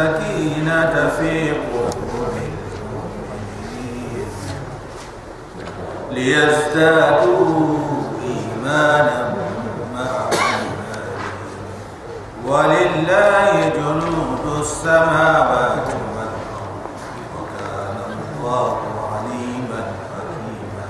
سكينة 0.00 1.10
في 1.18 1.52
ليزدادوا 6.10 7.78
إيمانا 8.24 9.34
مع 9.94 10.30
ولله 12.46 13.72
جنود 13.76 14.60
السماوات 14.60 15.86
والأرض 15.86 16.80
وكان 17.36 17.96
الله 18.36 18.78
عليما 19.12 19.82
حكيما. 20.12 20.88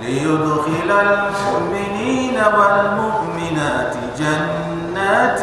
ليدخل 0.00 0.90
المؤمنين 0.90 2.34
والمؤمنات 2.58 3.94
جنات 4.18 5.40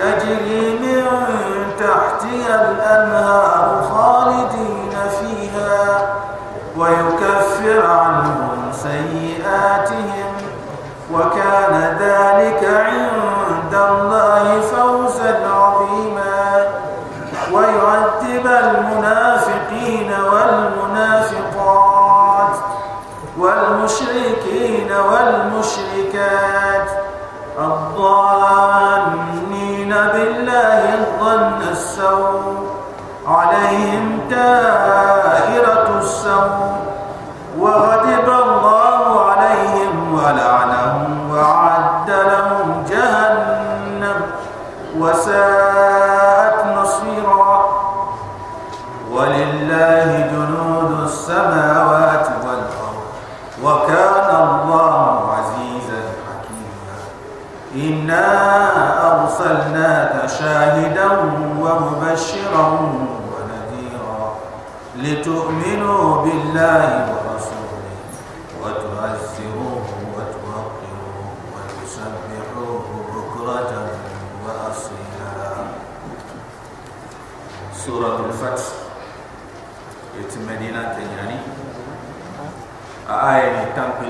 تجري 0.00 0.78
من 0.78 1.04
تحتها 1.78 2.54
الأنهار 2.70 3.66
خالدين 3.90 4.94
فيها 5.20 5.84
ويكفر 6.76 7.78
عنهم 7.86 8.72
سيئاتهم. 8.72 10.30
وكان 11.14 11.74
ذلك 12.00 12.62
عند 12.64 13.74
الله 13.74 14.60
فوزا 14.60 15.32
عظيما. 15.48 16.68
ويعذب 17.52 18.46
المنافقين 18.46 20.10
والمنافقات 20.32 21.70
والمشركين 23.38 24.90
والمشركات 24.92 25.39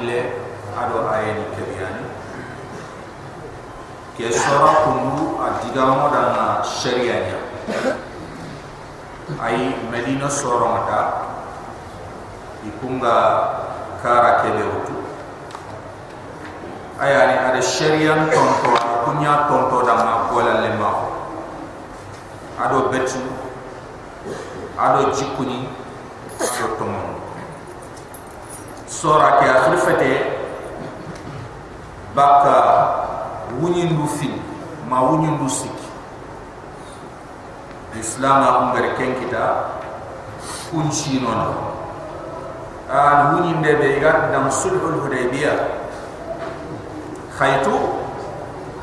ille 0.00 0.32
ado 0.80 1.04
ayeni 1.12 1.44
kebiyani 1.52 2.04
ke 4.16 4.32
sora 4.32 4.84
kundu 4.84 5.36
a 5.36 5.44
ah, 5.44 5.52
digalamo 5.60 6.08
danga 6.08 6.64
sheria 6.64 7.16
nya 7.28 7.38
ayi 9.44 9.76
medina 9.92 10.28
soronga 10.28 11.28
ikunga 12.64 13.16
kara 14.04 14.44
kebe 14.44 14.64
utu. 14.64 14.96
Ayani 17.00 17.36
ada 17.40 17.60
sheria 17.64 18.28
tonto 18.28 18.76
kunya 19.04 19.48
tonto 19.48 19.84
danga 19.84 20.28
gola 20.28 20.60
lemao 20.64 21.08
ado 22.60 22.88
betu 22.92 23.20
ado 24.76 25.08
jikuni 25.16 25.64
ado 25.64 25.79
sora 29.00 29.40
ke 29.40 29.48
akhir 29.48 29.74
fete 29.80 30.12
baka 32.12 32.56
wunyindu 33.56 34.04
fin 34.04 34.36
ma 34.92 35.00
wunyindu 35.08 35.48
siki 35.48 35.88
islam 37.96 38.44
a 38.44 38.50
ngari 38.68 38.92
ken 39.00 39.16
kita 39.16 39.72
kun 40.68 40.92
chino 40.92 41.32
na 41.32 41.48
an 42.92 43.18
wunyinde 43.40 43.72
be 43.80 44.04
ga 44.04 44.28
dam 44.28 44.52
sulhul 44.52 45.00
hudaybiya 45.08 45.80
khaytu 47.40 47.72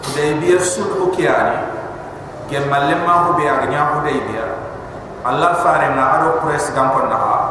hudaybiya 0.02 0.58
sulhu 0.66 1.14
kiyani 1.14 1.62
gem 2.50 2.66
malemma 2.74 3.30
ho 3.30 3.38
be 3.38 3.46
aga 3.46 3.70
nya 3.70 3.94
hudaybiya 3.94 4.46
allah 5.30 5.62
fare 5.62 5.94
na 5.94 6.04
ado 6.18 6.42
press 6.42 6.74
gampon 6.74 7.06
na 7.06 7.18
ha 7.22 7.47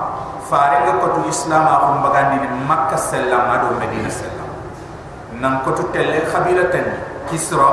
fare 0.47 0.87
ga 0.87 0.93
ko 1.03 1.27
islam 1.29 1.67
ko 1.67 1.87
bagandi 2.07 2.37
ni 2.47 2.49
makka 2.67 2.97
sallam 2.97 3.43
ado 3.51 3.75
medina 3.83 4.11
sallam 4.11 4.49
nan 5.43 5.61
ko 5.67 5.75
telle 5.93 6.25
khabila 6.27 6.71
tan 6.73 6.87
kisra. 7.29 7.73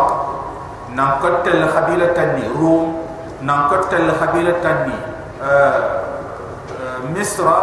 Nan 0.94 1.18
ko 1.18 1.42
telle 1.42 1.66
khabila 1.74 2.14
tan 2.14 2.38
rum. 2.54 3.02
Nan 3.42 3.66
ko 3.66 3.88
telle 3.90 4.14
khabila 4.14 4.62
tan 4.62 4.90
ni 4.90 4.98
misra. 7.14 7.60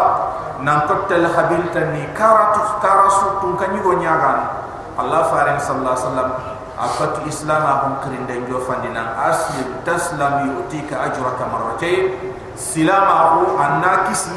Nan 0.67 0.89
ko 0.89 1.07
telle 1.07 1.29
khabila 1.31 1.71
tan 1.71 1.95
ni 1.95 2.03
karatu 2.17 2.63
karasu 2.83 3.39
tun 3.39 3.55
kan 3.55 3.71
yugo 3.77 3.99
nyagan 4.03 4.51
allah 4.99 5.31
farin 5.33 5.57
sallallahu 5.57 5.97
alaihi 5.97 6.07
wasallam 6.11 6.31
akat 6.77 7.15
islam 7.25 7.63
ahum 7.65 7.93
kirin 8.05 8.25
den 8.29 8.45
jo 8.49 8.61
fandina 8.65 9.17
aslim 9.31 9.69
taslam 9.85 10.49
yu'tika 10.49 11.09
ajraka 11.09 11.45
marratayn. 11.49 12.35
Silama 12.61 13.41
hu 13.41 13.57
annakisi 13.57 14.37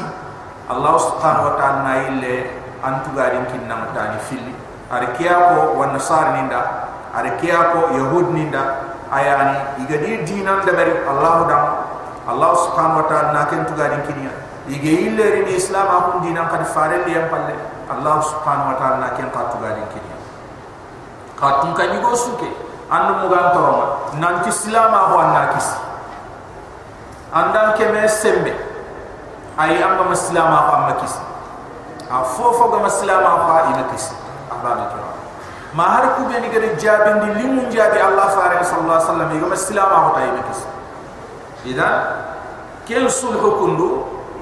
allah 0.68 0.94
subhanahu 0.96 1.46
wa 1.52 1.54
ta'ala 1.60 1.78
na 1.84 1.94
ille 2.08 2.48
antu 2.84 3.12
garin 3.16 3.44
kinna 3.48 3.84
mutani 3.84 4.18
fili. 4.28 4.54
Arkiya 4.92 5.56
ko 5.56 5.80
wa 5.80 5.90
nasar 5.92 6.36
ninda 6.36 6.60
ko 7.72 7.80
yahud 7.96 8.32
ninda 8.36 8.92
ayani 9.08 9.84
igadi 9.84 10.24
dinan 10.28 10.60
da 10.64 10.72
bari 10.72 10.92
allah 11.08 11.34
dam. 11.48 11.64
Allah 12.24 12.52
subhanahu 12.56 13.04
wa 13.04 13.06
ta'ala 13.08 13.28
na 13.36 13.42
ken 13.52 13.68
tu 13.68 13.76
garin 13.76 14.00
kinya 14.08 14.32
ige 14.64 15.12
ille 15.12 15.24
rin 15.44 15.48
islam 15.52 15.84
akun 15.84 16.24
dinan 16.24 16.48
kad 16.48 16.64
fare 16.72 17.04
li 17.04 17.12
am 17.12 17.28
palle. 17.28 17.52
Allah 17.84 18.16
subhanahu 18.24 18.72
wa 18.72 18.76
ta'ala 18.80 18.96
na 19.04 19.08
ken 19.12 19.28
ka 19.28 19.52
tu 19.52 19.60
garin 19.60 19.84
kinya 19.92 20.16
ka 21.36 21.60
tun 21.60 21.76
kan 21.76 21.92
yugo 21.92 22.16
suke 22.16 22.48
andu 22.88 23.12
mugan 23.24 23.52
toroma. 23.52 23.86
Nanti 24.16 24.48
islam 24.48 24.88
ahu 24.92 25.14
annakis 25.20 25.68
andan 27.34 27.76
keme 27.76 28.08
sembe 28.08 28.73
ay 29.58 29.78
amba 29.82 30.04
maslama 30.10 30.54
ahu 30.66 30.70
ammakis 30.82 31.14
a 32.10 32.24
fofo 32.24 32.68
ga 32.74 32.78
maslama 32.82 33.28
ahu 33.38 33.70
ina 33.74 33.84
kisi 33.94 34.14
ahbab 34.50 34.90
kiram 34.90 35.14
ma 35.74 35.84
har 35.94 36.04
ku 36.18 36.26
be 36.30 36.38
ni 36.42 36.48
gade 36.50 36.74
jabindi 36.78 37.28
limun 37.38 37.70
jabi 37.70 37.98
allah 38.02 38.30
faare 38.34 38.58
sallallahu 38.62 38.98
alaihi 38.98 39.06
wasallam 39.06 39.30
ga 39.42 39.48
maslama 39.54 39.94
ahu 40.00 40.10
tayi 40.18 40.30
kis 40.50 40.60
idan 41.70 41.94
ken 42.86 43.06
sulhu 43.10 43.48
kundu 43.62 43.88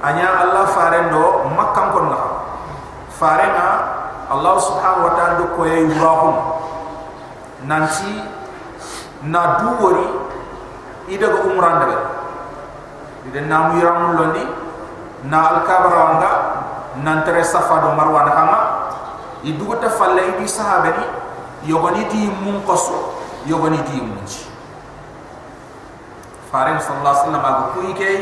anya 0.02 0.28
allah 0.44 0.64
faare 0.72 1.12
ndo 1.12 1.46
makkam 1.56 1.92
kon 1.92 2.06
na 2.08 2.18
faare 3.20 3.46
na 3.52 3.66
allah 4.32 4.54
subhanahu 4.58 5.06
wa 5.08 5.12
ta'ala 5.14 5.34
do 5.38 5.46
ko 5.56 5.68
yey 5.68 5.84
wahum 6.00 6.36
nanti 7.68 8.16
na 9.28 9.60
duwori 9.60 10.08
ida 11.12 11.28
go 11.30 11.52
umran 11.52 11.84
daga 11.84 11.98
ida 13.28 13.40
namu 13.46 13.78
yaram 13.78 14.16
londi 14.18 14.61
na 15.24 15.38
al 15.48 15.58
kabaranga 15.66 16.30
nan 17.02 17.22
tere 17.24 17.44
safa 17.44 17.80
do 17.80 17.94
marwa 17.96 18.24
na 18.26 18.32
kama 18.32 18.58
idugo 19.44 19.76
ta 19.80 19.88
falle 19.88 20.22
idi 20.36 20.48
sahabani 20.48 21.04
yogoni 21.66 22.04
di 22.10 22.28
mun 22.42 22.62
qaso 22.66 23.14
yogoni 23.46 23.78
di 23.86 23.98
munji 24.02 24.46
farim 26.50 26.76
sallallahu 26.76 27.16
alaihi 27.16 27.24
wasallam 27.32 27.56
kuyi 27.74 27.92
kay 27.96 28.18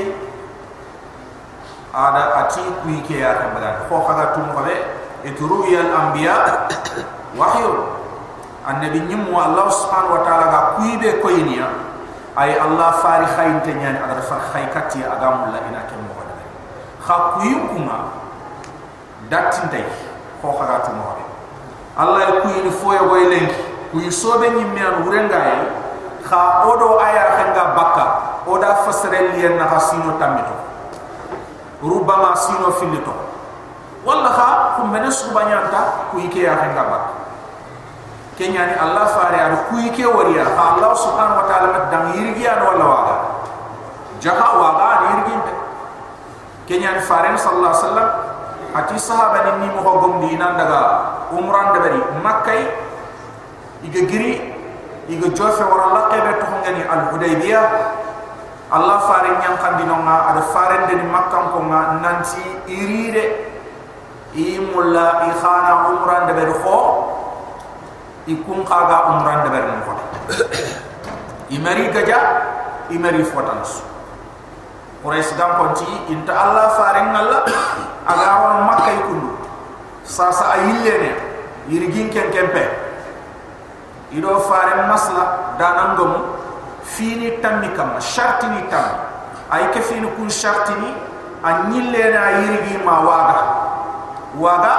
ada 1.91 2.47
ati 2.47 2.63
kuyi 2.85 3.01
kay 3.09 3.25
ya 3.27 3.35
kambagan 3.43 3.91
ko 3.91 4.07
kaga 4.07 4.39
tum 4.39 4.47
ko 4.55 4.63
be 4.63 4.77
ituru 5.27 5.69
yal 5.69 5.91
anbiya 5.93 6.69
wahyu. 7.37 8.01
Annabi 8.61 9.01
nyim 9.09 9.25
wa 9.33 9.49
allah 9.49 9.73
subhanahu 9.73 10.21
wa 10.21 10.23
ta'ala 10.23 10.47
ga 10.53 10.61
kuibe 10.77 11.17
koyniya 11.25 11.65
ay 12.37 12.61
allah 12.61 12.93
fari 13.01 13.25
khayn 13.25 13.57
te 13.65 13.73
nyani 13.73 13.97
aga 13.97 14.21
fa 14.21 14.37
khay 14.53 14.69
katti 14.69 15.01
aga 15.01 15.29
mulla 15.43 15.59
ina 15.65 15.89
ke 15.89 15.97
mo 17.01 17.07
wala 17.07 17.07
kha 17.07 17.41
kuyukuma 17.41 17.97
datin 19.33 19.69
tay 19.73 19.85
ko 20.43 20.53
khaga 20.53 20.85
to 20.85 20.93
mo 20.93 21.17
be 21.17 21.25
allah 21.97 22.21
ay 22.21 22.33
kuyni 22.45 22.71
foya 22.71 23.03
boy 23.09 23.25
lenki 23.25 23.57
kuy 23.93 24.11
sobe 24.11 24.51
nyim 24.51 24.75
mi 24.75 24.81
an 24.81 25.05
wurenga 25.05 25.37
ay 25.37 25.59
kha 26.25 26.65
odo 26.69 27.01
aya 27.01 27.41
khenga 27.41 27.65
bakka 27.77 28.07
oda 28.47 28.85
fasrel 28.85 29.37
yen 29.37 29.57
na 29.57 29.65
hasino 29.69 30.17
tamito. 30.19 30.57
Rubama 31.81 32.37
sino 32.37 32.73
filito 32.77 33.13
walla 34.05 34.29
kha 34.33 34.49
kum 34.77 34.93
mena 34.93 35.09
subanyanta 35.11 36.13
ku 36.13 36.21
ike 36.21 36.45
ya 36.45 36.57
khenga 36.57 36.85
bakka 36.85 37.13
kenya 38.37 38.73
ni 38.73 38.75
allah 38.77 39.05
fare 39.09 39.37
ar 39.41 39.55
ku 39.69 39.77
ike 39.81 40.05
wariya 40.05 40.45
allah 40.57 40.93
subhanahu 40.97 41.45
wa 41.45 41.47
ta'ala 41.49 41.67
mat 41.73 41.85
dang 41.93 42.07
yirgi 42.17 42.45
an 42.49 42.61
walla 42.65 42.85
waga. 42.85 43.17
Jaha 44.21 44.49
waga 44.57 44.89
ni 45.25 45.60
yirgi 46.71 46.87
kenya 46.87 46.95
ni 46.95 47.03
fare 47.03 47.35
sallallahu 47.35 47.75
alaihi 47.75 47.83
wasallam 47.83 48.09
ati 48.75 48.95
sahaba 49.03 49.39
ni 49.59 49.67
ni 49.67 49.75
mo 49.75 49.83
gom 49.83 50.23
di 50.23 50.39
nan 50.39 50.55
daga 50.55 51.27
umran 51.35 51.75
de 51.75 51.79
bari 51.83 52.01
makkay 52.23 52.63
iga 53.83 54.01
giri 54.07 54.39
iga 55.11 55.27
jofe 55.35 55.63
wara 55.67 55.91
laqebe 55.99 56.39
to 56.39 56.47
ngani 56.47 56.83
al 56.87 57.03
hudaybiyah 57.11 57.67
allah 58.71 58.99
fare 59.11 59.35
nyam 59.43 59.59
kandi 59.59 59.83
nga 59.83 60.17
ada 60.31 60.43
fare 60.55 60.87
de 60.87 60.95
ni 60.95 61.07
makkam 61.11 61.51
ko 61.51 61.59
nga 61.67 61.99
nanti 61.99 62.43
iride 62.71 63.51
i 64.39 64.63
mulla 64.63 65.27
i 65.27 65.31
khana 65.43 65.91
umran 65.91 66.31
de 66.31 66.33
bari 66.39 66.55
kho 66.55 66.79
i 68.31 68.35
kun 68.47 68.63
qaga 68.63 69.19
umran 69.19 69.43
de 69.43 69.51
bari 69.51 69.67
ko 69.83 69.93
i 71.51 71.59
mari 71.59 71.91
gaja 71.91 72.19
i 72.95 72.97
mari 72.99 73.27
fotans 73.27 73.83
Quraish 75.01 75.33
gam 75.41 75.57
konti 75.57 75.89
inta 76.13 76.37
Allah 76.37 76.77
fare 76.77 77.01
ngalla 77.09 77.41
aga 78.05 78.29
won 78.45 78.57
makkay 78.69 79.01
kundu 79.09 79.33
sa 80.05 80.29
sa 80.29 80.61
ayille 80.61 80.93
ne 81.01 81.11
yirgin 81.73 82.13
ken 82.13 82.29
kempe 82.29 82.61
ido 84.13 84.37
fare 84.45 84.85
masla 84.93 85.57
danangum 85.57 86.37
fini 86.85 87.41
tammi 87.41 87.73
kam 87.73 87.97
sharti 87.97 88.45
ni 88.53 88.63
tam. 88.69 89.09
Ay 89.51 89.73
ke 89.73 89.81
fini 89.83 90.07
kun 90.15 90.29
sharti 90.29 90.75
ni 90.77 90.91
anyille 91.43 92.03
na 92.13 92.45
yirgi 92.45 92.77
ma 92.85 93.01
waga. 93.01 93.41
Waga 94.37 94.75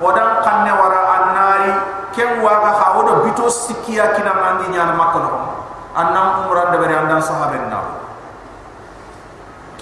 odan 0.00 0.38
kanne 0.46 0.70
wara 0.70 1.00
annari 1.18 1.72
ken 2.14 2.40
waga 2.46 2.70
ha 2.78 2.86
odo 2.94 3.26
bito 3.26 3.50
sikiya 3.50 4.14
kina 4.14 4.32
mangi 4.38 4.70
nyana 4.70 4.94
makko 4.94 5.18
annam 5.98 6.46
umran 6.46 6.72
de 6.72 6.78
bari 6.78 6.94
andan 6.96 7.20
sahaben 7.20 7.68
na 7.68 8.01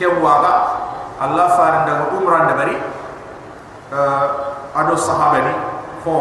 kem 0.00 0.16
waga 0.24 0.80
Allah 1.20 1.46
farin 1.52 1.84
daga 1.84 2.04
umran 2.16 2.48
da 2.48 2.54
bari 2.56 2.72
uh, 3.92 4.26
ado 4.72 4.96
sahaba 4.96 5.44
ni 5.44 5.52
ko 6.00 6.16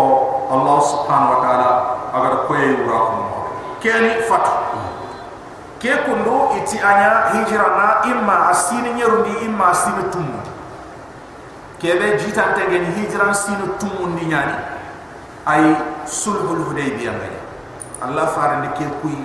Allah 0.51 0.77
subhanahu 0.83 1.31
wa 1.31 1.39
ta'ala 1.39 1.69
agar 2.11 2.33
koye 2.51 2.75
wura 2.83 2.99
ko 3.07 3.15
keni 3.79 4.19
fatu. 4.27 4.51
Ke 5.79 6.03
kundu 6.03 6.59
iti 6.59 6.75
anya 6.83 7.31
hijra 7.31 7.63
na 7.79 7.87
imma 8.11 8.51
asini 8.51 8.99
nyerundi 8.99 9.47
imma 9.47 9.71
asini 9.71 10.11
tumu. 10.11 10.43
Kebe 11.79 12.19
jitan 12.19 12.51
tegen 12.59 12.91
hijran 12.99 13.31
sinu 13.31 13.79
tumu 13.79 14.11
ni 14.19 14.27
nyani. 14.27 14.59
Ay 15.47 15.79
sulhul 16.03 16.67
hudaybiyah 16.67 17.15
ngani 17.15 17.39
Allah 18.03 18.27
farin 18.35 18.67
ke 18.75 18.83
kuy 18.99 19.15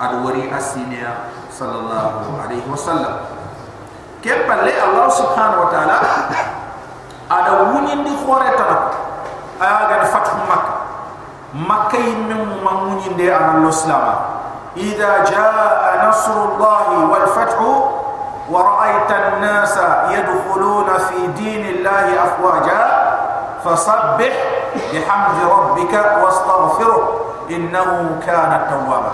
ado 0.00 0.24
wari 0.24 0.48
asiniya 0.48 1.28
sallallahu 1.52 2.40
alaihi 2.40 2.64
wasallam 2.64 3.37
kem 4.22 4.46
palle 4.46 4.72
allah 4.74 5.06
subhanahu 5.10 5.66
wa 5.66 5.70
taala 5.70 5.96
ada 7.28 7.52
wunin 7.70 8.02
di 8.02 8.14
khore 8.24 8.50
tan 8.56 8.72
aya 9.60 9.80
ga 9.90 10.06
fathu 10.08 10.38
mak. 10.48 10.64
Makkay 11.48 12.12
min 12.28 12.60
mamunin 12.60 13.16
de 13.16 13.32
an 13.32 13.64
allah 13.64 14.04
idha 14.76 15.24
jaa 15.24 15.96
nasrullahi 16.04 17.08
wal 17.08 17.28
fathu 17.32 17.72
wa 18.48 18.58
ra'aita 18.64 19.16
an-nasa 19.16 20.12
yadkhuluna 20.12 21.08
fi 21.08 21.18
dinillahi 21.36 22.16
afwaja 22.16 22.80
fasabbih 23.64 24.32
bihamdi 24.92 25.42
rabbika 25.44 26.20
wastaghfiruh 26.20 27.02
innahu 27.48 28.20
kana 28.24 28.68
tawwaba 28.68 29.12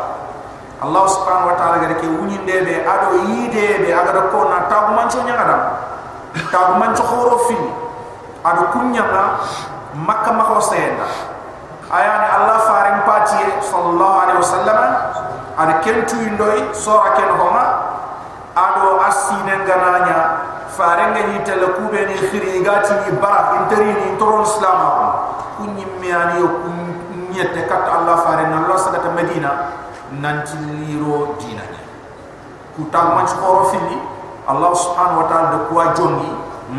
Allah 0.85 1.05
subhanahu 1.09 1.49
wa 1.49 1.57
ta'ala 1.57 1.77
gare 1.81 1.97
ke 1.97 2.05
wuni 2.05 2.37
ndebe 2.45 2.85
ado 2.85 3.25
yide 3.25 3.81
be 3.81 3.89
aga 3.89 4.29
ko 4.29 4.45
na 4.53 4.69
tagu 4.69 4.93
mancho 4.93 5.25
nyanga 5.25 5.45
dam 5.49 5.63
tagu 6.53 6.77
mancho 6.77 7.01
khoro 7.09 7.41
fi 7.49 7.57
ado 8.45 8.69
kunya 8.77 9.01
na 9.01 9.41
makka 9.97 10.31
ma 10.37 10.45
ko 10.45 10.61
sayenda 10.61 11.09
ayani 11.89 12.27
Allah 12.37 12.59
faring 12.69 13.01
pati 13.09 13.41
sallallahu 13.65 14.17
alaihi 14.29 14.39
wasallam 14.45 14.79
ad 15.57 15.71
kentu 15.81 16.21
indoy 16.21 16.69
sora 16.77 17.17
ken 17.17 17.33
homa 17.33 17.65
ado 18.53 19.01
asine 19.09 19.65
gananya 19.65 20.19
farenga 20.77 21.33
ni 21.33 21.39
tele 21.49 21.67
kube 21.81 21.97
ni 22.13 22.15
khiri 22.29 22.61
gati 22.61 22.93
ni 23.09 23.17
bara 23.25 23.63
interi 23.65 23.89
ni 23.89 24.21
toron 24.21 24.45
islam 24.45 24.79
kunyi 25.57 25.87
miani 26.03 26.45
yo 26.45 26.49
kunyete 26.61 27.65
kat 27.71 27.89
Allah 27.89 28.21
faring 28.27 28.53
Allah 28.53 28.77
sagata 28.77 29.09
medina 29.17 29.51
nanti 30.21 30.55
liro 30.85 31.35
dinanya. 31.41 31.83
Kutam 32.75 33.15
man 33.19 33.27
skoro 33.31 33.71
fili 33.71 33.99
Allah 34.45 34.77
subhanahu 34.77 35.25
wa 35.25 35.27
ta'ala 35.31 35.47
de 35.57 35.59
kuwa 35.73 35.85
jongi 35.97 36.31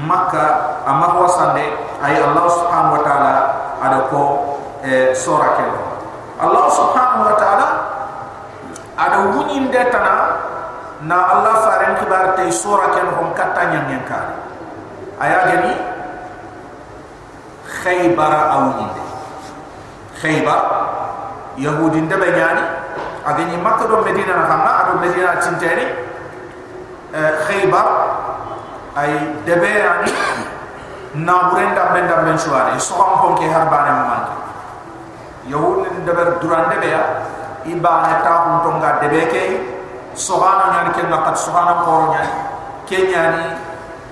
makka 0.06 0.82
amma 0.86 1.18
ko 1.18 1.26
sande 1.30 1.66
ay 2.02 2.18
Allah 2.22 2.46
subhanahu 2.46 2.96
wa 2.98 3.02
ta'ala 3.02 3.34
ada 3.82 4.00
ko 4.10 4.22
e 4.86 5.14
sora 5.18 5.58
ken 5.58 5.70
Allah 6.42 6.66
subhanahu 6.70 7.26
wa 7.26 7.36
ta'ala 7.38 7.68
ada 8.98 9.18
wuni 9.34 9.66
ndetana 9.66 10.14
na 11.10 11.18
Allah 11.38 11.54
faren 11.66 11.94
kibar 12.02 12.38
tay 12.38 12.50
sora 12.54 12.94
ken 12.94 13.10
hom 13.18 13.34
katanya 13.34 13.90
nyen 13.90 14.02
ka 14.06 14.20
aya 15.22 15.38
gani 15.50 15.74
khaybara 17.82 18.42
awni 18.62 18.90
khaybar 20.22 20.62
yahudi 21.58 22.02
ndabe 22.06 22.30
nyani 22.30 22.64
agani 23.26 23.58
makka 23.58 23.90
do 23.90 24.06
medina 24.06 24.38
na 24.38 24.46
xamna 24.46 24.72
ado 24.86 24.94
medina 25.02 25.36
tinteni 25.42 25.86
khaybar 27.12 27.88
ay 28.96 29.12
debe 29.46 29.72
ani 29.82 30.12
na 31.26 31.52
benda 31.52 32.24
ben 32.24 32.38
suare 32.38 32.80
so 32.80 32.96
am 33.02 33.36
ke 33.36 33.50
harbane 33.50 33.92
mamante 33.92 34.36
yawul 35.50 35.86
deber 36.06 36.38
duran 36.42 36.70
debe 36.70 36.90
ya. 36.90 37.04
Ibane 37.66 38.22
ta 38.22 38.46
hum 38.46 38.56
to 38.62 38.70
nga 38.78 39.02
debe 39.02 39.26
ke. 39.26 39.44
Sohana 40.14 40.70
nyani 40.70 40.94
ke 40.94 41.02
na 41.10 41.26
kat 41.26 41.34
sohana 41.34 41.82
ko 41.82 42.14
nyani 42.14 42.30
ke 42.86 43.10
nyani 43.10 43.58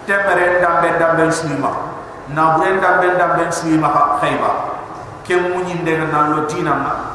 temere 0.10 0.58
ndam 0.58 0.82
ben 0.82 0.94
ndam 0.98 1.12
ben 1.16 1.30
suima 1.30 1.72
na 2.34 2.58
burenda 2.58 2.98
ben 2.98 3.14
ndam 3.14 3.38
ben 3.38 3.52
suima 3.54 4.18
khaybar. 4.18 4.74
Ke 5.22 5.38
munyin 5.38 5.86
de 5.86 6.02
na 6.02 6.34
lo 6.34 6.50
dinama 6.50 7.13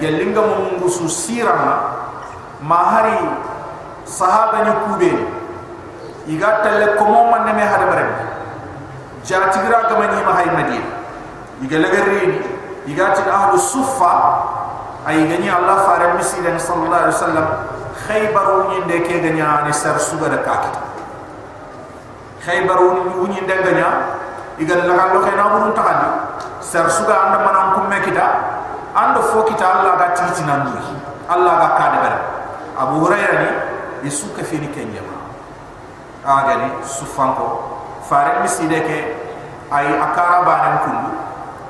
gelinga 0.00 0.40
mo 0.40 0.54
mungu 0.64 0.88
su 0.88 1.08
sirama 1.08 2.00
mahari 2.64 3.18
sahaba 4.04 4.64
ni 4.64 4.72
kube 4.84 5.12
iga 6.28 6.64
talle 6.64 6.96
ko 6.96 7.04
mo 7.04 7.30
man 7.30 7.44
ne 7.44 7.64
hada 7.64 7.86
bare 7.86 8.06
jatigira 9.24 9.88
gama 9.88 10.06
ni 10.08 10.22
ma 10.24 10.32
hay 10.32 10.48
madina 10.56 10.90
iga 11.60 11.76
lagarini 11.76 12.40
iga 12.88 13.12
tin 13.12 13.28
ahlu 13.28 13.58
suffa 13.60 14.12
ay 15.04 15.28
gani 15.28 15.48
allah 15.52 15.84
fare 15.84 16.16
misilen 16.16 16.56
sallallahu 16.56 17.02
alaihi 17.04 17.16
wasallam 17.20 17.46
khaybaru 18.08 18.56
ni 18.72 18.78
de 18.88 18.98
ke 19.04 19.20
ganya 19.20 19.64
ni 19.68 19.72
sar 19.72 20.00
suga 20.00 20.28
da 20.32 20.40
kakit. 20.40 20.76
Khaybaru 22.44 23.12
ni 23.28 23.36
ni 23.36 23.40
de 23.44 23.56
ganya 23.60 23.88
iga 24.56 24.74
lagal 24.88 25.08
lo 25.14 25.20
khayna 25.20 25.44
burun 25.52 25.72
takadi 25.76 26.08
sar 26.64 26.88
suga 26.88 27.28
anda 27.28 27.38
manam 27.44 27.66
kumme 27.76 28.00
kita 28.04 28.26
ando 28.94 29.22
fo 29.22 29.42
kita 29.46 29.64
allah 29.66 29.94
ga 29.98 30.08
titinanduyi 30.18 30.94
allah 31.30 31.52
ga 31.62 31.68
kadebere 31.78 32.18
abu 32.78 33.04
hurayra 33.06 33.36
ni 33.44 33.50
i 34.08 34.10
sukke 34.10 34.42
fini 34.42 34.66
kenjema 34.74 35.14
agani 36.24 36.68
sufanko. 36.84 37.80
Fare 38.10 38.42
miside 38.42 38.82
ke 38.82 38.98
ayi 39.70 39.92
a 39.94 40.06
kara 40.18 40.42
banen 40.42 40.74
kundu 40.82 41.10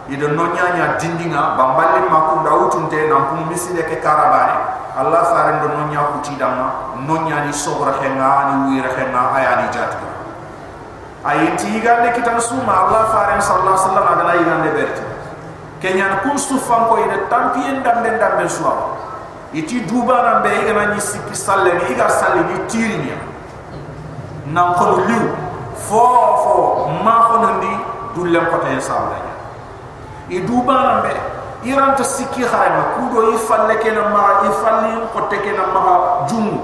ido 0.08 0.32
no 0.32 0.48
ñaña 0.56 0.96
dindinga 0.96 1.52
bamballin 1.60 2.08
ma 2.08 2.32
kunda 2.32 2.50
wutunte 2.56 2.96
nampum 3.12 3.44
miside 3.52 3.84
ke 3.84 4.00
kara 4.00 4.32
bane 4.32 4.56
allah 4.96 5.20
faren 5.28 5.60
do 5.60 5.68
no 5.68 5.84
ña 5.92 6.00
kutidanga 6.16 6.96
no 7.04 7.14
ñani 7.28 7.52
sogora 7.52 7.92
henga 8.00 8.24
ani 8.24 8.72
wira 8.72 8.88
henga 8.96 9.20
ayani 9.36 9.68
jatga 9.68 10.08
ayi 11.28 11.52
ti 11.60 11.76
yigande 11.76 12.08
kitan 12.16 12.40
suma 12.40 12.88
allah 12.88 13.12
faren 13.12 13.36
sallallahu 13.36 13.76
alaihi 13.76 13.84
wasallam 13.84 14.06
agana 14.08 14.32
yigande 14.40 14.70
berti. 14.72 15.19
Kenya 15.80 16.20
kun 16.22 16.36
su 16.38 16.60
fam 16.60 16.86
ko 16.92 17.00
ina 17.00 17.26
tampi 17.32 17.64
en 17.64 17.82
dam 17.82 18.04
ben 18.04 18.48
suwa 18.48 19.00
iti 19.52 19.80
duba 19.88 20.22
na 20.22 20.32
be 20.44 20.52
ina 20.62 20.72
na 20.76 20.94
ni 20.94 21.00
sikki 21.00 21.34
salle 21.34 21.72
ni 21.80 21.94
ga 21.96 22.08
salle 22.08 22.44
ni 22.46 22.56
tiri 22.68 22.96
ni 23.00 23.12
na 24.52 24.76
ko 24.76 25.00
liu 25.08 25.32
fo 25.74 26.04
fo 26.44 26.54
ma 27.02 27.14
ko 27.26 27.34
ndi 27.58 27.72
dulle 28.14 28.38
ko 28.50 28.56
tay 28.60 28.76
sa 28.80 29.08
la 29.08 29.18
i 30.28 30.38
duba 30.44 30.74
na 30.74 30.94
be 31.02 31.12
iran 31.64 31.96
ta 31.96 32.04
sikki 32.04 32.44
kharama 32.44 32.94
kudo 32.96 33.32
ifalle 33.34 33.74
kena 33.82 34.08
ma 34.12 34.44
ifalli 34.46 34.92
ko 35.12 35.20
te 35.32 35.36
kena 35.40 35.66
ma 35.72 35.82
jumu 36.28 36.60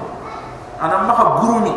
ana 0.81 0.99
ma 1.09 1.41
gurumi 1.41 1.75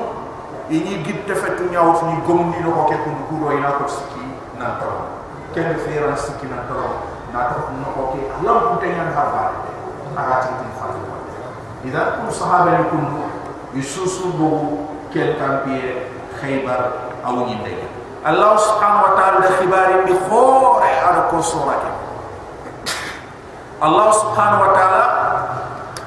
ini 0.69 1.01
gitte 1.01 1.34
fetu 1.34 1.65
nyaawt 1.72 2.03
ni 2.05 2.22
gomni 2.27 2.60
no 2.62 2.72
ko 2.72 2.84
ke 2.86 2.98
ko 3.01 3.10
kudo 3.31 3.50
ina 3.58 3.72
ko 3.79 3.88
sikki 3.89 4.22
nan 4.60 4.77
taw 4.77 5.10
ken 5.55 5.74
feran 5.81 6.13
sikki 6.13 6.46
nan 6.46 6.67
taw 6.69 7.17
no 7.34 7.88
ko 7.96 8.02
ke 8.16 8.22
allah 8.42 8.56
ko 8.68 8.74
te 8.82 8.88
nyan 8.90 9.10
harba 9.14 9.44
aga 10.18 10.36
ti 10.46 10.50
tin 10.60 10.72
fatu 10.80 11.00
ida 11.86 12.02
ko 12.20 12.32
sahaba 12.34 12.78
ni 12.78 12.84
kun 12.90 13.04
yususu 13.78 14.34
bo 14.36 14.50
ken 15.14 15.38
kampie 15.38 16.10
khaybar 16.42 17.14
awni 17.24 17.56
ndey 17.62 17.78
allah 18.26 18.58
subhanahu 18.60 19.06
wa 19.08 19.14
ta'ala 19.16 19.38
da 19.46 19.50
khibari 19.62 19.96
bi 20.10 20.14
khore 20.28 20.92
ala 21.08 21.30
ko 21.32 21.38
surake 21.42 22.00
Allah 23.80 24.12
subhanahu 24.12 24.60
wa 24.68 24.72
ta'ala 24.76 25.04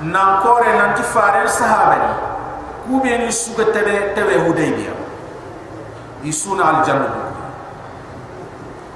nan 0.05 0.45
kore 0.45 0.69
nan 0.77 0.93
ti 0.93 1.01
fare 1.09 1.49
sahaba 1.49 1.97
ni 2.05 2.11
kube 2.85 3.13
ni 3.25 3.33
suga 3.33 3.65
tebe 3.73 4.13
tebe 4.13 4.45
hudaybiya 4.45 4.93
isuna 6.21 6.63
al 6.69 6.79
jannah 6.85 7.33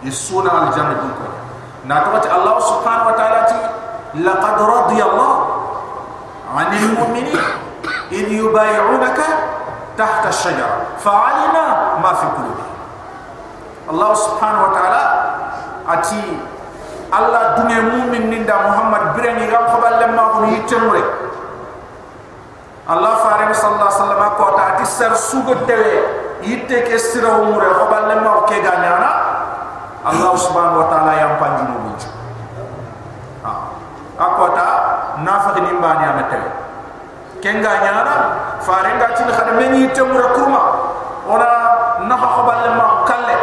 isuna 0.04 0.50
al 0.52 0.68
jannah 0.76 1.00
na 1.86 2.02
to 2.02 2.28
Allah 2.28 2.56
subhanahu 2.58 3.08
wa 3.10 3.16
ta'ala 3.16 3.40
ti 3.46 3.58
laqad 4.26 4.58
radiya 4.58 5.06
Allah 5.06 5.32
anil 6.56 6.88
mu'minin 6.98 7.38
in 8.10 8.26
yubay'unaka 8.30 9.26
tahta 9.94 10.28
ash-shajara 10.34 10.98
fa'alima 10.98 11.98
ma 12.02 12.10
fi 12.18 12.26
qulubihim 12.34 12.74
Allah 13.86 14.10
subhanahu 14.18 14.66
wa 14.66 14.72
ta'ala 14.74 15.02
ati 15.86 16.22
Allah 17.14 17.54
dunge 17.54 17.78
mumin 17.94 18.34
ninda 18.34 18.66
Muhammad 18.66 19.14
birani 19.14 19.46
gam 19.46 19.70
khabal 19.70 19.94
lemma 20.02 20.22
ko 20.34 20.38
yitemure 20.50 21.02
Allah 22.86 23.14
farim 23.22 23.50
sallallahu 23.54 23.86
alaihi 23.86 23.98
wasallam 24.02 24.22
ko 24.38 24.44
ta 24.58 24.66
tisar 24.82 25.12
sugo 25.14 25.54
tewe 25.66 26.02
yitte 26.42 26.82
ke 26.86 26.98
sira 26.98 27.38
umure 27.46 27.70
khabal 27.78 28.10
lemma 28.10 28.42
ko 28.42 28.50
ke 28.50 28.58
ganyana 28.58 29.25
Allah 30.06 30.32
subhanahu 30.38 30.78
wa 30.80 30.88
taala 30.88 31.12
yam 31.18 31.34
panji 31.42 31.62
no 31.66 31.75
bunju 31.82 32.08
ha 33.42 33.52
akota 34.16 34.68
nafaqi 35.26 35.60
nimbani 35.66 36.04
amete 36.06 36.40
kenga 37.42 37.72
nyana 37.82 38.14
farenga 38.62 39.18
tin 39.18 39.26
khada 39.28 39.58
men 39.58 39.75
yitemure 39.75 40.30
kurma. 40.38 40.62
Ona 41.26 41.50
naha 42.06 42.26
khabal 42.38 42.58
lemma 42.62 43.02
kalle. 43.02 43.34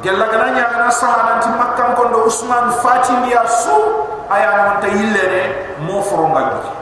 Gella 0.00 0.24
gana 0.32 0.56
nya 0.56 0.64
gana 0.72 0.88
sahana 0.88 1.36
ti 1.36 1.52
makkam 1.52 1.92
kondo 1.92 2.24
usman 2.24 2.72
fatim 2.80 3.28
ya 3.28 3.44
su 3.44 3.76
aya 4.32 4.50
non 4.56 4.80
ta 4.80 4.88
yillene 4.88 5.76
mo 5.84 6.00
foronga 6.00 6.42
gi 6.48 6.72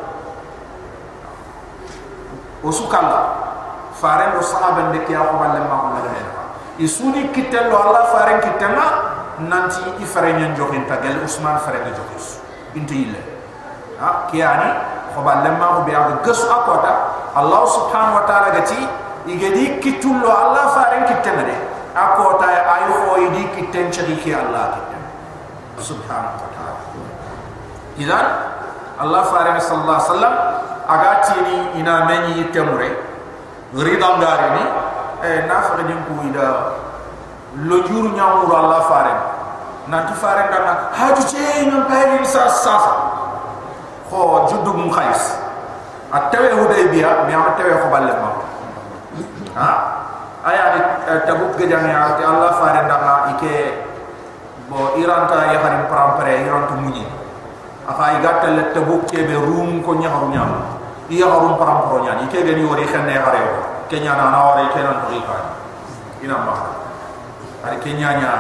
o 2.63 2.71
su 2.71 2.87
kala 2.87 3.35
fare 3.99 4.31
do 4.31 4.41
sahaba 4.41 4.95
de 4.95 5.03
kiya 5.05 5.27
ko 5.27 5.43
balle 5.43 5.59
ma 5.67 5.75
ko 5.75 5.87
la 5.99 6.01
ne 6.07 6.23
isuni 6.81 7.29
kitello 7.37 7.77
allah 7.77 8.09
fare 8.13 8.41
kitema 8.41 8.85
nanti 9.45 9.85
i 10.01 10.05
fare 10.05 10.33
nyen 10.33 10.57
jokin 10.57 10.89
ta 10.89 10.97
gel 11.05 11.21
usman 11.25 11.61
fare 11.61 11.79
ga 11.85 11.93
jokis 11.93 12.41
inte 12.75 12.95
yille 12.95 13.21
ha 14.01 14.25
kiyani 14.33 14.69
ko 15.15 15.21
balle 15.23 15.51
ma 15.61 15.67
ko 15.85 16.33
akota. 16.57 16.93
Allah 17.31 17.63
subhanahu 17.67 18.19
wa 18.19 18.25
ta'ala 18.27 18.49
gati 18.57 18.79
igedi 19.29 19.79
kitullo 19.79 20.27
allah 20.27 20.73
fare 20.75 21.05
kitema 21.07 21.45
de 21.45 21.57
ako 21.95 22.39
ta 22.41 22.49
ay 22.49 22.89
ho 22.89 23.15
idi 23.29 23.45
kitten 23.55 23.93
chadi 23.93 24.17
ki 24.23 24.35
allah 24.35 24.75
kitten. 24.75 25.03
Subhanahu 25.79 26.43
wa 26.43 26.49
ta'ala. 26.55 26.81
Idan 28.01 28.27
allah 29.01 29.23
farid 29.29 29.57
sallallahu 29.61 29.97
alaihi 29.97 30.13
wasallam 30.13 30.35
agati 30.89 31.37
ni 31.45 31.57
ina 31.81 32.05
meni 32.05 32.45
temure 32.53 32.91
ridam 33.77 34.21
gari 34.21 34.65
ni 35.23 35.29
e 35.29 35.47
nafa 35.47 35.83
ni 35.83 35.95
ku 36.09 36.13
ida 36.29 36.49
lo 37.67 37.77
juru 37.85 38.09
nyamuru 38.17 38.57
allah 38.57 38.81
farid 38.89 39.19
nanti 39.89 40.13
farid 40.17 40.49
dana 40.49 40.89
haju 40.95 41.23
che 41.29 41.67
nyam 41.67 41.85
payri 41.87 42.25
sa 42.25 42.49
sa 42.49 42.77
ko 44.11 44.47
juddu 44.51 44.75
mum 44.75 44.91
khais. 44.91 45.39
Attawe 46.11 46.51
hudaybiya 46.51 47.31
mi 47.31 47.33
am 47.39 47.55
tawe 47.55 47.71
ko 47.71 47.87
balle 47.87 48.11
ma 48.19 48.31
ha? 49.55 49.71
Aya 50.43 50.65
ni 50.75 50.81
eh, 51.07 51.21
tabuk 51.23 51.55
ge 51.55 51.71
jang 51.71 51.87
ya 51.87 52.19
ti 52.19 52.27
allah 52.27 52.59
faare 52.59 52.83
ndanga 52.83 53.15
ike 53.37 53.87
bo 54.67 54.99
iran 54.99 55.31
ta 55.31 55.55
ya 55.55 55.63
harim 55.63 55.87
prampare 55.87 56.43
iran 56.43 56.67
tu 56.67 56.75
munyi. 56.83 57.07
Aka 57.87 58.19
i 58.19 58.19
gatal 58.19 58.59
le 58.59 58.65
tabuk 58.75 59.07
ke 59.07 59.23
be 59.23 59.39
rum 59.39 59.87
ko 59.87 59.95
nya 59.95 60.11
haru 60.11 60.35
nya 60.35 60.43
iya 61.07 61.31
harum 61.31 61.55
prampro 61.55 62.03
nya 62.03 62.19
ike 62.27 62.43
ge 62.43 62.53
ni 62.59 62.67
wori 62.67 62.83
xenne 62.91 63.15
hare 63.15 63.43
kenya 63.91 64.15
na 64.15 64.31
na 64.31 64.39
wori 64.47 64.71
kenan 64.71 65.03
to 65.03 65.19
ika 65.19 65.37
ina 66.23 66.37
ma. 66.39 66.55
Ari 67.67 67.77
kenya 67.83 68.09
nya 68.23 68.33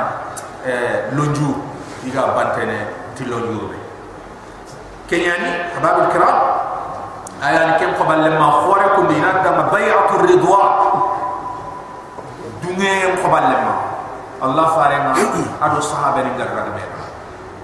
eh 0.63 1.11
lonju 1.13 1.59
iga 2.07 2.31
bantene 2.33 2.87
ti 3.19 3.27
lonju 3.27 3.67
be 3.69 3.77
kenya 5.11 5.35
ni 5.43 5.51
hababul 5.75 6.07
kiram 6.15 6.39
aya 7.43 7.67
ni 7.67 7.73
kem 7.83 7.99
ko 7.99 8.07
balle 8.07 8.31
ma 8.39 8.63
khore 8.63 8.87
ko 8.95 9.11
ni 9.11 9.19
na 9.19 9.43
da 9.43 9.67
bay'atur 9.75 10.23
ridwan. 10.23 10.71
Dunge 12.63 12.93
ko 13.19 13.27
balle 13.29 13.57
ma 13.67 13.75
allah 14.41 14.67
fare 14.79 14.97
ma 15.03 15.13
ado 15.67 15.83
sahaba 15.83 16.23
ni 16.23 16.31
garga 16.39 16.71
be 16.79 16.83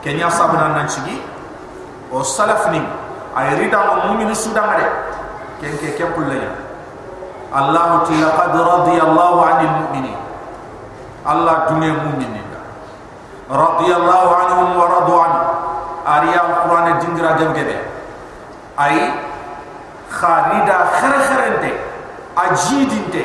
kenya 0.02 0.26
sabna 0.26 0.75
nan 0.75 0.90
chigi 0.90 1.23
o 2.11 2.19
salaf 2.26 2.66
ni 2.75 2.83
ay 3.38 3.55
rida 3.62 3.78
mo 3.78 4.11
mu'min 4.11 4.35
sudan 4.35 4.75
ken 5.62 5.73
ke 5.78 5.95
kem 5.95 6.11
kullaya 6.12 6.65
allah 7.53 8.03
ti 8.09 8.15
laqad 8.19 8.55
radiyallahu 8.55 9.38
'anil 9.45 9.75
mu'minin. 9.87 10.19
Allah 11.26 11.67
dunge 11.67 11.91
mu'minin 11.91 12.47
radiyallahu 13.50 14.31
anhum 14.43 14.69
wa 14.75 14.87
radu 14.91 15.15
an 15.23 15.33
ariya 16.03 16.67
qur'an 16.67 16.99
dingra 16.99 17.38
jam 17.38 17.55
gebe 17.55 17.79
ay 18.75 19.15
kharida 20.11 20.76
khar 20.99 21.15
kharente 21.31 21.71
ajidinte 22.35 23.23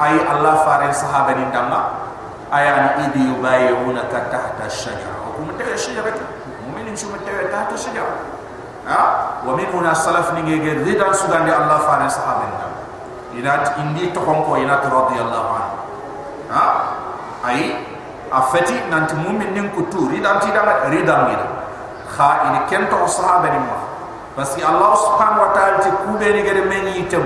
ay 0.00 0.16
Allah 0.24 0.64
farin 0.64 0.92
sahaba 0.96 1.36
ni 1.36 1.44
damma 1.52 2.08
ayani 2.48 3.08
idi 3.12 3.20
yubayuna 3.36 4.08
tahta 4.08 4.64
shajara 4.68 5.20
wa 5.20 5.36
kum 5.36 5.52
tahta 5.60 5.76
shajara 5.76 6.12
mu'minin 6.64 6.96
shuma 6.96 7.20
tahta 7.24 7.76
shajara 7.76 8.16
ha? 8.88 9.00
Wa 9.44 9.52
min 9.52 9.68
huna 9.68 9.92
salaf 9.92 10.32
ni 10.32 10.40
ngege 10.40 10.88
ridan 10.88 11.12
sugande 11.12 11.52
Allah 11.52 11.84
farin 11.84 12.08
sahaba 12.08 12.48
ni 12.48 12.56
inat 13.38 13.78
indi 13.82 14.10
to 14.14 14.20
konko 14.22 14.58
inat 14.58 14.82
radiyallahu 14.86 15.50
anhu. 15.54 15.76
Ha? 16.50 16.64
Ay 17.44 17.74
afati 18.34 18.74
nanti 18.90 19.14
mu'min 19.14 19.54
nin 19.54 19.70
kutu 19.70 20.10
ridan 20.10 20.42
ti 20.42 20.50
dama 20.50 20.90
ridan 20.90 21.30
ni 21.30 21.36
kha 22.10 22.28
ini 22.50 22.60
kento 22.66 23.06
sahaba 23.06 23.50
ni 23.50 23.60
ma 23.62 23.78
que 24.34 24.62
Allah 24.66 24.90
subhanahu 24.98 25.46
wa 25.46 25.50
ta'ala 25.54 25.78
ti 25.78 25.90
kube 26.02 26.26
ni 26.26 26.42
gede 26.42 26.66
men 26.66 26.90
yitem 26.90 27.22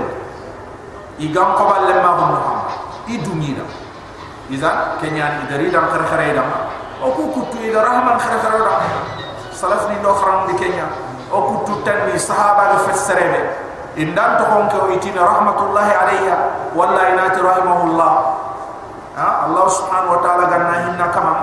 igam 1.17 1.57
ko 1.57 1.63
balle 1.65 1.97
ma 2.05 2.09
ko 2.13 2.23
muhammad 2.29 2.69
idumina 3.09 3.65
iza 4.53 4.93
kenya 5.01 5.41
ni 5.41 5.49
dari 5.49 5.73
dam 5.73 5.89
khar 5.89 6.05
khare 6.05 6.37
dam 6.37 6.45
o 7.01 7.09
ku 7.17 7.33
kutu 7.33 7.57
ida 7.65 7.81
rahman 7.81 8.21
khar 8.21 8.37
khare 8.37 8.61
dam 8.61 8.81
salaf 9.49 9.89
ni 9.89 9.97
do 10.05 10.13
kharam 10.13 10.45
di 10.47 10.55
kenya. 10.55 10.85
O 11.29 11.45
kutu 11.45 11.85
tan 11.85 12.09
ni 12.09 12.17
sahaba 12.17 12.73
ga 12.73 12.77
fassarebe 12.89 13.68
indan 13.99 14.39
to 14.39 14.43
kon 14.47 14.65
ko 14.71 14.87
itina 14.95 15.27
rahmatullahi 15.27 15.91
alayya 15.91 16.35
walla 16.71 17.03
inati 17.11 17.43
rahimahullah 17.43 18.11
ha 19.19 19.27
allah 19.43 19.65
subhanahu 19.67 20.15
wa 20.15 20.19
ta'ala 20.23 20.43
ganna 20.47 20.75
hinna 20.87 21.05
kama 21.11 21.33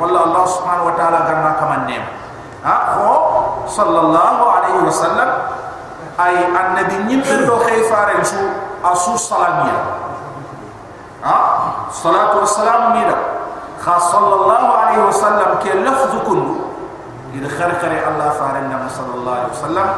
walla 0.00 0.24
allah 0.24 0.44
subhanahu 0.48 0.88
wa 0.88 0.94
ta'ala 0.96 1.18
ganna 1.28 1.50
kama 1.60 1.76
nem 1.84 2.00
ha 2.64 2.96
ko 2.96 3.10
sallallahu 3.68 4.42
alayhi 4.56 4.80
wasallam 4.88 5.30
ay 6.16 6.34
annabi 6.48 6.96
nyimbe 7.12 7.34
do 7.44 7.60
khayfare 7.60 8.16
su 8.24 8.40
asu 8.80 9.12
salamiya 9.20 10.00
ha 11.20 11.36
salatu 11.92 12.40
wassalam 12.40 12.96
mira 12.96 13.16
kha 13.84 13.94
sallallahu 14.00 14.68
alaihi 14.80 15.02
wasallam 15.04 15.60
ke 15.60 15.76
lafz 15.84 16.08
kun 16.24 16.40
id 17.36 17.44
khar 17.52 17.76
khar 17.78 17.92
allah 17.92 18.32
faran 18.40 18.66
nam 18.72 18.88
sallallahu 18.88 19.36
alaihi 19.44 19.52
wasallam 19.52 19.88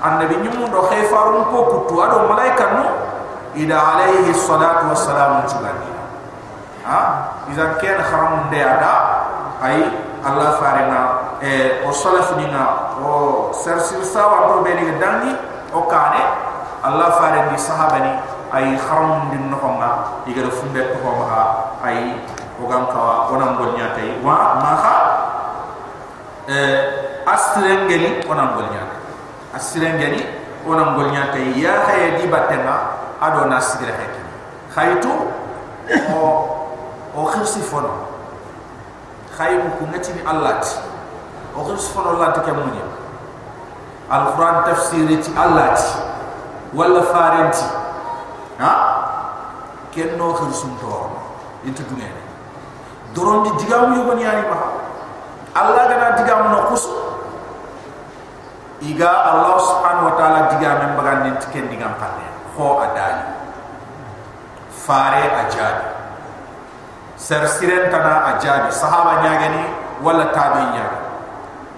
annabi 0.00 0.36
nyum 0.40 0.68
do 0.72 0.80
khayfarun 0.88 1.44
ko 1.52 1.58
kutu 1.68 1.94
ado 2.00 2.28
malaika 2.28 2.72
no 2.76 2.84
ida 3.54 3.76
alaihi 3.76 4.32
salatu 4.34 4.88
wassalam 4.88 5.44
chugani 5.44 5.88
ha? 6.84 7.00
Iza 7.52 7.76
ken 7.80 7.98
kharam 8.00 8.48
de 8.50 8.60
ada 8.64 8.94
ay 9.60 9.84
allah 10.24 10.56
farena 10.56 11.00
e 11.40 11.84
o 11.84 11.92
salaf 11.92 12.36
dinga 12.36 12.96
o 13.00 13.48
sersil 13.52 14.04
sawa 14.04 14.48
to 14.56 14.64
be 14.64 14.72
ni 14.76 14.88
dangi 15.00 15.32
o 15.72 15.84
kane 15.88 16.22
allah 16.84 17.12
fare 17.20 17.52
ni 17.52 17.56
sahabani 17.60 18.12
ay 18.52 18.76
kharam 18.80 19.28
din 19.30 19.48
no 19.52 19.56
ma 19.60 20.20
iga 20.24 20.42
do 20.44 20.50
fumbe 20.52 20.80
to 20.80 20.98
ma 21.00 21.76
ay 21.84 22.16
o 22.56 22.64
gam 22.68 22.88
kawa 22.88 23.28
onam 23.32 23.56
gon 23.56 23.76
nyatay 23.76 24.16
wa 24.24 24.60
ma 24.60 24.72
kha 24.80 24.96
eh 26.48 27.24
astrengeli 27.26 28.24
onan 28.26 28.56
golnya 28.58 28.89
astrengeli 29.54 30.22
onan 30.66 30.94
golnya 30.94 31.32
tay 31.32 31.56
ya 31.56 31.86
khay 31.88 32.20
di 32.20 32.26
batema 32.28 32.94
ado 33.20 33.48
nasire 33.48 33.92
hekki 33.92 34.22
khaytu 34.74 35.12
o 36.14 36.20
o 37.16 37.20
khirsi 37.26 37.58
fono. 37.66 38.06
Khaymu 39.34 39.80
ku 39.80 39.88
ngati 39.90 40.14
ni 40.14 40.22
allah 40.22 40.60
o 41.56 41.60
khirsi 41.66 41.90
fono 41.90 42.14
allah 42.14 42.30
ti 42.36 42.40
kamunya 42.46 42.84
alquran 44.10 44.62
tafsiri 44.68 45.16
ti 45.18 45.30
allah 45.34 45.74
wala 46.74 47.02
farenti 47.10 47.66
ha? 48.62 48.72
Kenno 49.90 50.38
khirsun 50.38 50.78
to 50.78 50.94
intu 51.66 51.82
dunya 51.90 52.06
doron 53.10 53.42
di 53.42 53.50
digamu 53.58 53.98
yogo 53.98 54.14
ni 54.14 54.22
ani 54.22 54.46
ma 54.46 54.58
Allah 55.50 55.82
gana 55.90 56.14
diga 56.14 56.46
mun 56.46 56.70
kus 56.70 56.86
iga 58.80 59.10
Allah 59.10 59.56
subhanahu 59.60 60.08
wa 60.10 60.14
ta'ala 60.16 60.40
diga 60.56 60.70
men 60.80 60.90
bagan 60.96 61.36
tiken 61.40 61.68
diga 61.68 61.92
palle 62.00 62.26
ho 62.56 62.80
adali 62.80 63.24
fare 64.72 65.24
ajabi 65.46 65.86
ser 67.20 67.44
siren 67.46 67.92
tana 67.92 68.36
ajabi 68.36 68.72
sahaba 68.72 69.20
nyagani 69.20 69.64
wala 70.00 70.32
tabi 70.32 70.64
nyaga 70.72 71.00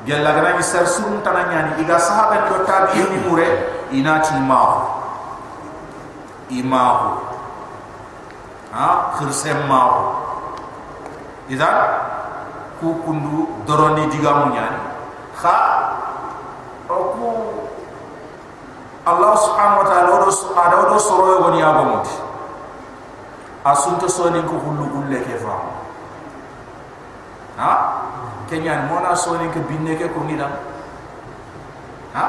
gella 0.07 0.31
gana 0.35 0.55
ni 0.57 0.63
ser 0.63 0.87
sun 0.87 1.19
tana 1.27 1.51
nyani 1.51 1.83
iga 1.83 1.99
sahaba 1.99 2.47
ni 2.47 2.63
tabi 2.67 2.99
ni 3.11 3.19
mure 3.27 3.49
inati 3.91 4.39
mahu 4.39 5.03
imahu. 6.53 7.25
Ha? 8.73 9.17
Khirsem 9.17 9.69
mahu. 9.69 10.01
Idan? 11.49 11.77
Ku 12.81 12.99
kundu 13.05 13.63
doroni 13.63 14.11
digamu 14.11 14.51
nyani 14.53 14.81
kha 15.39 15.55
oku 16.93 17.29
Allah 19.03 19.33
subhanahu 19.35 19.83
wa 19.83 19.87
ta'ala 19.89 20.09
odo 20.15 20.31
ada 20.55 20.75
odo 20.87 20.97
soro 20.99 21.25
yo 21.33 21.39
goni 21.43 21.61
abamut 21.65 22.07
asunto 23.67 24.07
soni 24.07 24.43
ko 24.47 24.61
hullu 24.63 24.85
gulle 24.91 25.19
ke 25.25 25.37
fa 25.43 25.55
ha? 27.59 27.73
Kenya 28.47 28.85
mona 28.87 29.17
soni 29.17 29.49
ke 29.49 29.65
binne 29.65 29.97
ke 29.97 30.13
ko 30.13 30.23
ngidam 30.29 30.53
ha? 32.15 32.25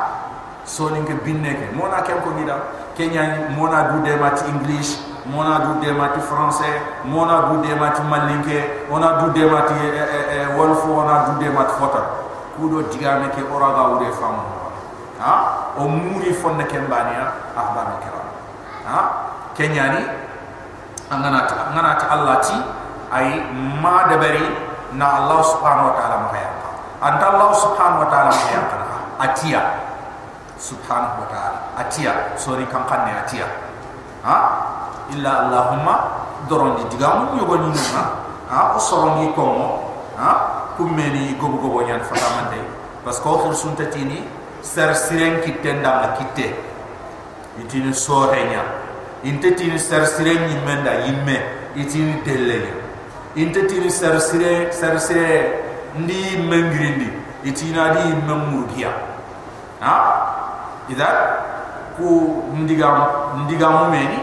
Soni 0.63 1.03
ke 1.03 1.19
binne 1.19 1.51
ke? 1.51 1.65
Mona 1.75 1.99
ke 2.01 2.15
ko 2.23 2.31
ngidam 2.31 2.83
kenya 2.95 3.49
mona 3.57 3.89
du 3.91 4.03
de 4.05 4.15
mat 4.17 4.37
english 4.47 4.97
mona 5.25 5.59
du 5.65 5.85
de 5.85 5.93
mati 5.93 6.19
français 6.19 6.81
mona 7.05 7.49
du 7.49 7.67
de 7.67 7.75
mati 7.75 8.01
malinke 8.01 8.85
ona 8.91 9.19
du 9.19 9.31
de 9.33 9.45
mati 9.49 9.73
e, 9.73 9.89
e, 9.97 10.19
e, 10.37 10.55
wolfo 10.55 10.93
ona 11.01 11.25
du 11.25 11.43
de 11.43 11.49
mati 11.49 11.73
fota 11.79 12.01
kudo 12.55 12.87
digame 12.89 13.29
ke 13.33 13.41
oraga 13.47 13.97
ude 13.97 14.09
fam 14.15 14.37
ha? 15.19 15.33
O 15.77 15.87
muri 15.89 16.33
fonne 16.33 16.63
kembania 16.69 17.53
ahbar 17.57 17.97
kira 18.01 18.21
ha? 18.87 18.99
Kenyani 19.57 20.01
angana 21.09 21.45
ta 21.45 21.69
angana 21.69 21.91
ta 21.97 22.05
allah 22.09 22.37
ti 22.41 22.57
ay 23.13 23.41
ma 23.81 24.09
de 24.09 24.17
bari 24.17 24.45
na 24.97 25.25
allah 25.25 25.41
subhanahu 25.45 25.89
wa 25.89 25.95
taala 25.97 26.17
mahaya 26.29 26.51
anta 27.01 27.25
allah 27.33 27.49
subhanahu 27.53 28.01
wa 28.05 28.09
taala 28.09 28.31
mahaya 28.33 28.83
atia. 29.19 29.61
Subhanahu 30.57 31.23
wa 31.23 31.27
taala. 31.31 31.59
Atia. 31.79 32.35
Sori 32.39 32.67
kan 32.67 32.87
kanne 32.87 33.11
atia. 33.23 33.47
Ha? 34.23 34.37
Illa 35.11 35.47
allahumma 35.47 35.95
doron 36.47 36.79
di 36.79 36.83
digamu 36.95 37.35
yogo 37.39 37.59
ni 37.67 37.75
ha? 37.91 38.75
O 38.75 38.79
soron 38.79 39.19
ni 39.23 39.31
ko 39.35 39.43
kummeni 40.77 41.35
gobo 41.39 41.57
gobo 41.57 41.81
nyan 41.81 41.99
fatamande 42.01 42.59
parce 43.03 43.19
que 43.19 43.29
khur 43.29 43.53
sunta 43.53 43.85
tini 43.85 44.23
ser 44.61 44.93
siren 44.95 45.41
ki 45.41 45.51
tenda 45.61 45.89
la 46.01 46.07
kitte 46.17 46.55
itini 47.61 47.93
sorenya 47.93 48.63
inte 49.23 49.55
tini 49.55 49.77
ser 49.79 50.05
siren 50.05 50.47
ni 50.47 50.55
menda 50.65 50.91
yimme 51.05 51.37
itini 51.75 52.21
delle 52.25 52.59
inte 53.35 53.65
tini 53.67 53.89
ser 53.89 54.19
sire 54.21 54.71
ser 54.71 54.99
sire 54.99 55.63
ndi 55.95 56.37
mengrindi 56.49 57.09
itina 57.43 57.89
di 57.93 58.13
memurgia 58.27 58.89
ha 59.79 59.95
ida 60.89 61.07
ku 61.97 62.41
ndigam 62.55 62.97
ndigam 63.45 63.91
meni 63.91 64.19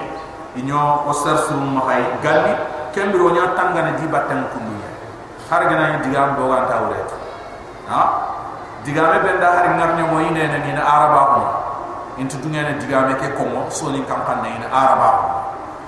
inyo 0.56 1.06
o 1.06 1.12
sarsu 1.12 1.54
mahay 1.54 2.02
galli 2.22 2.54
kembiro 2.94 3.30
nya 3.30 3.54
tangana 3.54 3.94
di 3.98 4.06
batan 4.06 4.46
kundu 4.50 4.79
har 5.50 5.62
gana 5.66 5.98
ni 5.98 6.06
digam 6.06 6.38
do 6.38 6.46
gan 6.46 6.70
tawre 6.70 7.02
ha? 7.90 8.02
Digame 8.86 9.18
benda 9.18 9.50
har 9.50 9.66
ngarnya 9.74 10.04
mo 10.06 10.22
ine 10.22 10.46
na 10.46 10.58
ni 10.62 10.70
araba 10.78 11.20
ko 11.34 11.42
intu 12.22 12.38
dunya 12.38 12.62
na 12.62 12.78
digame 12.78 13.18
ke 13.18 13.34
ko 13.34 13.44
mo 13.50 13.66
so 13.66 13.90
ni 13.90 14.06
kam 14.06 14.22
kan 14.22 14.46
na 14.46 14.70
araba 14.70 15.08
ko 15.18 15.26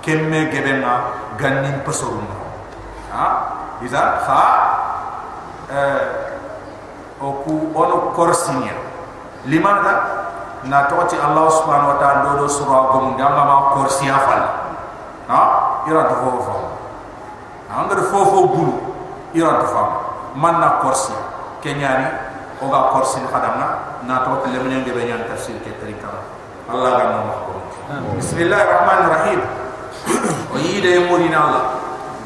kemme 0.03 0.51
gebenga 0.51 1.14
ganni 1.38 1.70
pesorum 1.87 2.27
ha? 3.14 3.27
Iza 3.87 4.03
ha 4.27 4.42
eh 5.70 6.03
o 7.22 7.46
ku 7.46 7.70
ono 7.70 8.11
korsinya 8.18 8.75
limana 9.46 9.94
na 10.66 10.90
toti 10.90 11.14
Allah 11.18 11.46
subhanahu 11.51 11.94
wa 11.94 11.98
ta'ala 12.03 12.35
do 12.38 12.51
sura 12.51 12.90
gum 12.94 13.14
ngama 13.14 13.42
ma 13.46 13.57
korsi 13.79 14.11
afal 14.11 14.42
ha? 15.31 15.40
Ira 15.87 16.11
to 16.11 16.14
fofo 16.18 16.59
ha? 17.70 17.87
Ngar 17.87 18.03
fofo 18.11 18.51
bulu 18.51 18.75
iran 19.35 19.61
tu 19.61 19.66
fam 19.73 19.88
man 20.37 20.61
na 20.61 20.81
korsi. 20.81 21.12
Ke 21.62 21.79
nyari 21.79 22.07
o 22.59 22.66
ga 22.66 22.90
korsi 22.90 23.23
hadanga 23.31 24.03
na 24.03 24.27
to 24.27 24.42
le 24.51 24.59
men 24.66 24.83
ngi 24.83 24.90
be 24.90 25.03
nyan 25.07 25.23
tafsir 25.31 25.55
ke 25.62 25.71
tarika 25.79 26.11
allah 26.66 26.90
ga 26.99 27.05
mo 27.23 27.35
ko 27.47 27.53
bismillahirrahmanirrahim. 28.18 29.40
O 30.53 30.59
yi 30.59 30.83
de 30.83 31.07
muri 31.09 31.31
na 31.31 31.38
allah. 31.49 31.64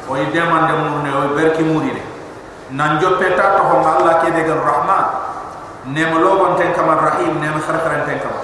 O 0.09 0.17
yi 0.17 0.25
de 0.33 0.41
man 0.41 0.65
de 0.67 0.73
muri 0.73 0.99
ne 1.05 1.09
o 1.13 1.21
berki 1.37 1.61
muri 1.63 1.93
ne 1.93 2.01
nan 2.73 2.97
jo 2.99 3.15
peta 3.21 3.55
to 3.55 3.61
ho 3.61 3.77
allah 3.85 4.25
ke 4.25 4.33
de 4.33 4.41
gar 4.41 4.57
rahman 4.57 5.05
ne 5.93 6.01
mo 6.09 6.17
lo 6.17 6.31
bon 6.41 6.51
ten 6.57 6.73
kama 6.73 6.97
rahim 6.97 7.37
ne 7.39 7.47
mo 7.53 7.59
khar 7.61 7.77
khar 7.85 8.01
ten 8.09 8.17
kama. 8.19 8.41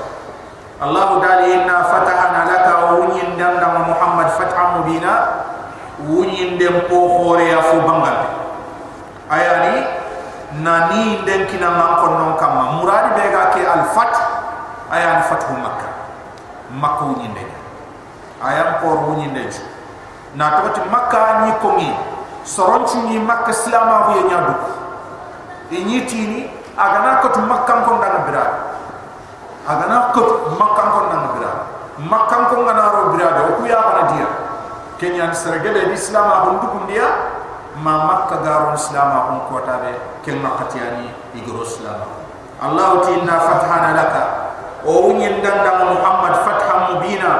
Allah 0.83 1.17
dali 1.25 1.57
inna 1.57 1.89
fatahana 1.89 2.41
laka 2.45 2.71
wa 2.85 2.89
unyin 3.07 3.33
dam 3.39 3.57
muhammad 3.89 4.29
fatham 4.37 4.77
mubina. 4.83 5.13
Unyin 6.05 6.57
dem 6.61 6.85
po 6.89 7.07
hore 7.17 7.47
ya 7.49 7.61
fu 7.65 7.79
bangal 7.81 8.42
ayani 9.33 9.75
nani 10.61 11.25
den 11.25 11.47
kina 11.49 11.69
man 11.73 11.97
ko 11.97 12.37
kam 12.37 12.77
muradi 12.77 13.09
be 13.17 13.25
ga 13.33 13.43
ke 13.53 13.61
al 13.65 13.83
fat 13.97 14.13
ayani 14.93 15.23
fatu 15.29 15.53
makka 15.57 15.89
makko 16.77 17.17
ni 17.17 17.27
den 17.33 17.49
ayam 18.45 18.77
ko 18.81 18.87
ru 19.01 19.13
den 19.17 19.49
na 20.37 20.61
to 20.61 20.69
ti 20.77 20.81
makka 20.93 21.45
ni 21.45 21.51
ko 21.61 21.69
mi 21.77 21.89
soron 22.45 22.85
ci 22.85 22.97
ni 23.09 23.17
makka 23.17 23.49
islama 23.49 24.05
bu 24.05 24.11
yenya 24.21 24.39
du 24.45 24.53
e 25.73 25.77
ni 25.83 26.05
ti 26.05 26.21
ni 26.29 26.39
aga 26.77 26.99
na 27.01 27.11
ko 27.25 27.27
makka 27.49 27.73
ko 27.89 27.91
ndan 27.97 28.15
bira 28.29 28.45
aga 29.65 29.85
na 29.89 29.97
ko 30.13 30.21
makka 30.61 30.83
ko 30.93 30.99
ndan 31.09 31.23
bira 31.33 31.51
makka 31.97 32.35
ko 32.53 32.55
ngana 32.61 32.85
ro 32.93 33.01
bira 33.17 33.27
do 33.37 33.57
ku 33.57 33.65
ya 33.65 33.81
bana 33.81 34.03
dia. 34.13 34.29
Kenyan 35.03 35.33
sergede 35.35 35.89
islama 35.91 36.45
bu 36.47 36.49
ndukum 36.61 36.87
dia 36.87 37.32
ma 37.79 38.05
makka 38.05 38.45
garo 38.45 38.73
islam 38.77 39.09
a 39.09 39.19
hun 39.31 39.39
ko 39.49 39.65
tabe 39.65 39.93
ken 40.21 40.37
makkati 40.43 40.77
ani 40.77 41.09
igro 41.33 41.65
islam. 41.65 42.05
Allah 42.61 43.01
ti 43.01 43.17
inna 43.17 43.35
fathana 43.41 43.91
laka. 43.97 44.23
O 44.85 45.09
wunyin 45.09 45.41
danda 45.41 45.89
muhammad 45.89 46.43
fatham 46.45 46.79
mubina. 46.93 47.31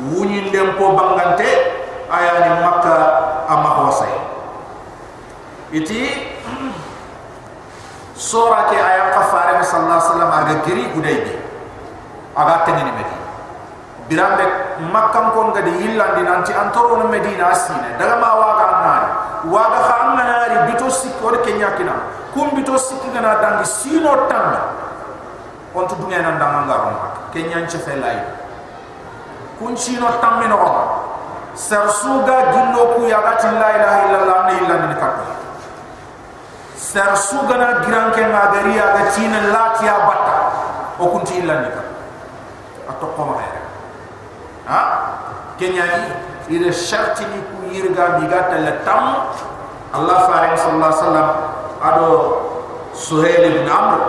Wunyin 0.00 0.48
dem 0.50 0.74
po 0.80 0.96
bangante 0.96 1.48
ayani 2.10 2.64
makka 2.64 2.96
amma 3.46 3.86
hosay 3.86 4.10
iti 5.70 6.02
sura 8.18 8.66
ke 8.66 8.74
ayam 8.74 9.14
kafare 9.14 9.62
sallallahu 9.62 9.94
alaihi 9.94 10.08
wasallam 10.10 10.30
aga 10.34 10.54
giri 10.66 10.84
hudaybi 10.90 11.34
aga 12.34 12.66
tengene 12.66 12.90
medina. 12.96 13.18
Birambe 14.10 14.44
makkam 14.90 15.30
ko 15.30 15.54
ngade 15.54 15.70
yillandi 15.70 16.22
nanti 16.26 16.50
antoro 16.50 17.06
medina 17.06 17.54
asine 17.54 17.94
daga 17.94 18.18
ma 18.18 18.30
waga 18.34 18.66
nari 18.82 19.10
waga 19.48 19.80
khamna 19.88 20.22
nari 20.24 20.56
bito 20.72 20.90
sikko 20.90 21.30
de 21.32 21.38
kenya 21.46 21.72
kina 21.76 21.94
kum 22.34 22.52
bito 22.52 22.76
sikki 22.76 23.08
gana 23.14 23.40
dangi 23.40 23.64
sino 23.64 24.28
tan 24.28 24.58
on 25.74 25.88
to 25.88 25.94
dunya 25.96 26.20
nan 26.20 26.36
danga 26.36 26.66
ngaron 26.68 26.96
kenya 27.32 27.64
nche 27.64 27.78
felay 27.80 28.18
kun 29.58 29.76
sino 29.76 30.08
tan 30.20 30.40
meno 30.44 30.58
sarsuga 31.54 32.52
gillo 32.52 32.96
ku 32.96 33.08
yagati 33.08 33.48
la 33.56 33.68
ilaha 33.76 33.98
illallah 34.06 34.38
ne 34.46 34.52
illandi 34.64 34.96
katto 35.00 35.24
sar 36.80 37.12
sugana 37.14 37.84
giran 37.84 38.10
ke 38.10 38.24
ngagari 38.24 38.74
aga 38.80 39.02
tina 39.12 39.38
latia 39.52 39.94
batta 40.08 40.36
o 40.98 41.04
kunti 41.12 41.38
illa 41.38 41.60
nika 41.62 41.82
atokko 42.88 43.22
ma 43.24 43.34
ha? 44.66 44.80
Kenya 45.60 45.84
ni 45.84 46.02
ire 46.50 46.70
sharti 46.74 47.24
ni 47.30 47.38
ku 47.50 47.56
yirga 47.70 48.18
mi 48.18 48.26
gata 48.26 48.58
la 48.58 48.74
tam 48.82 49.30
allah 49.94 50.18
faare 50.26 50.58
sallallahu 50.58 50.90
alaihi 50.90 50.98
wasallam 50.98 51.28
ado 51.78 52.08
suhail 52.92 53.42
ibn 53.54 53.70
amr 53.70 54.00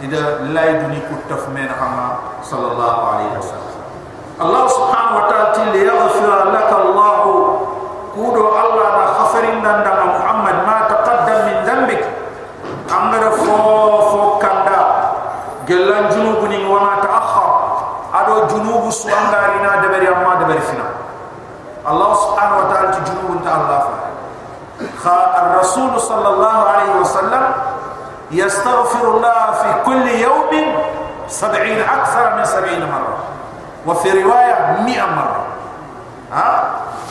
ida 0.00 0.48
lay 0.56 0.80
duni 0.80 1.00
ku 1.06 1.14
taf 1.28 1.44
men 1.52 1.68
hama 1.68 2.40
sallallahu 2.40 3.00
alaihi 3.12 3.36
wasallam. 3.36 3.66
Allah 4.38 4.70
subhanahu 4.70 5.18
wa 5.18 5.24
ta'ala 5.26 5.50
til 5.50 5.74
yaghfir 5.74 6.30
lak 6.54 6.70
allah 6.70 7.26
kudo 8.14 8.44
allah 8.54 8.86
na 8.94 9.04
khafarin 9.18 9.58
dan 9.58 9.82
dan 9.82 9.98
muhammad 10.14 10.56
ma 10.62 10.86
taqaddam 10.86 11.38
min 11.50 11.58
dhanbik. 11.66 12.02
Amara 12.88 13.34
fo 13.34 13.54
fo 14.10 14.20
kanda 14.38 14.80
gelan 15.66 16.06
junubu 16.14 16.46
ni 16.46 16.62
wa 16.64 16.78
ma 16.80 16.94
ta'akhkhar. 17.02 17.50
Ado 18.14 18.46
junubu 18.48 18.88
su 18.94 19.10
kha 25.02 25.18
ar-rasul 25.40 25.94
sallallahu 26.00 26.60
alaihi 26.66 26.98
wasallam 26.98 27.44
يستغفر 28.28 29.04
الله 29.08 29.40
في 29.56 29.70
كل 29.88 30.04
يوم 30.20 30.52
سبعين 31.28 31.80
أكثر 31.80 32.36
من 32.36 32.44
سبعين 32.44 32.84
مرة. 32.84 33.16
وفي 33.88 34.22
رواية 34.22 34.84
مئة 34.84 35.06
مرة. 35.16 35.42
ها؟ 36.32 36.50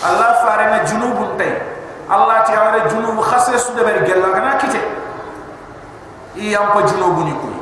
الله 0.05 0.31
فارنا 0.45 0.77
جنوب 0.85 1.17
تي 1.41 1.57
الله 2.13 2.37
تعالى 2.39 2.79
جنوب 2.93 3.17
خسر 3.21 3.57
سودة 3.57 3.81
بري 3.81 4.05
جل 4.05 4.21
لغنا 4.21 4.61
كتير 4.61 4.85
إيام 6.37 6.69
جنوب 6.85 7.17
نيكوي؟ 7.25 7.57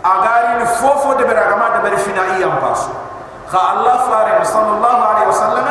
أغاري 0.00 0.64
نفوفو 0.64 1.12
دبر 1.20 1.36
أغما 1.36 1.68
دبر 1.84 1.96
فينا 2.00 2.40
إيام 2.40 2.64
باسو 2.64 2.88
خا 3.52 3.60
الله 3.76 3.96
فارنا 4.08 4.44
صلى 4.44 4.70
الله 4.72 4.96
عليه 5.04 5.26
وسلم 5.28 5.68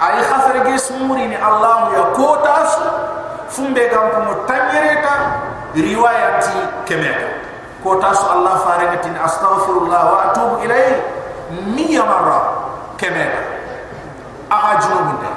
ay 0.00 0.16
khasar 0.24 0.56
gi 0.66 0.78
smuri 0.78 1.28
ni 1.28 1.36
allah 1.36 1.92
ya 1.92 2.04
kotas 2.16 2.70
fumbe 3.48 3.82
gam 3.92 4.06
ko 4.14 4.34
tanyireta 4.48 5.14
riwayati 5.76 6.56
kemeka 6.88 7.28
kotas 7.84 8.18
allah 8.24 8.56
farangatin 8.64 9.14
astaghfirullah 9.20 10.02
wa 10.12 10.18
atubu 10.30 10.64
ilayhi 10.64 10.96
miya 11.76 12.04
marra 12.04 12.40
kemeka 12.96 13.40
aha 14.50 14.80
junubunde 14.82 15.30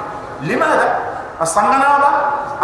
لماذا 0.44 0.98
الصنغنا 1.42 1.98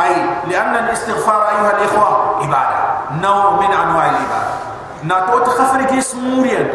أي 0.05 0.15
لأن 0.51 0.75
الاستغفار 0.85 1.49
أيها 1.49 1.73
ibada 1.87 2.43
عبادة 2.43 2.79
نوع 3.23 3.51
من 3.51 3.73
أنواع 3.73 4.05
العبادة 4.05 4.53
ناتو 5.03 5.39
تخفر 5.39 5.83
كيس 5.83 6.15
موريا 6.15 6.69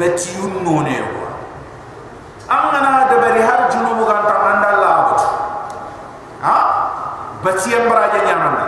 بتيون 0.00 0.64
نونيو 0.64 1.04
amana 2.48 3.08
de 3.08 3.16
bari 3.20 3.40
har 3.42 3.70
junubu 3.72 4.04
gan 4.04 4.22
ta 4.28 4.34
andalla 4.52 4.90
ha? 6.44 6.56
Bati 7.44 7.70
yambra 7.72 8.08
janyana 8.12 8.64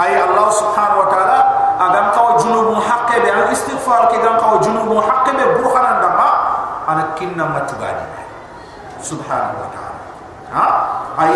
ay 0.00 0.16
allah 0.16 0.48
subhanahu 0.50 1.04
wa 1.04 1.08
ta'ala 1.12 1.38
agam 1.76 2.06
kaw 2.16 2.26
junub 2.40 2.72
muhaqqe 2.74 3.20
be 3.20 3.28
al 3.30 3.46
istighfar 3.52 4.08
ke 4.08 4.16
gam 4.18 4.40
kaw 4.40 4.56
junub 4.64 4.88
muhaqqe 4.88 5.30
be 5.36 5.44
burhanan 5.60 6.00
dama 6.02 6.28
ana 6.88 7.14
kinna 7.14 7.44
matbadi. 7.52 8.06
Subhanahu 9.00 9.60
wa 9.60 9.68
ta'ala. 9.70 10.00
Ha? 10.50 10.66
Ay 11.20 11.34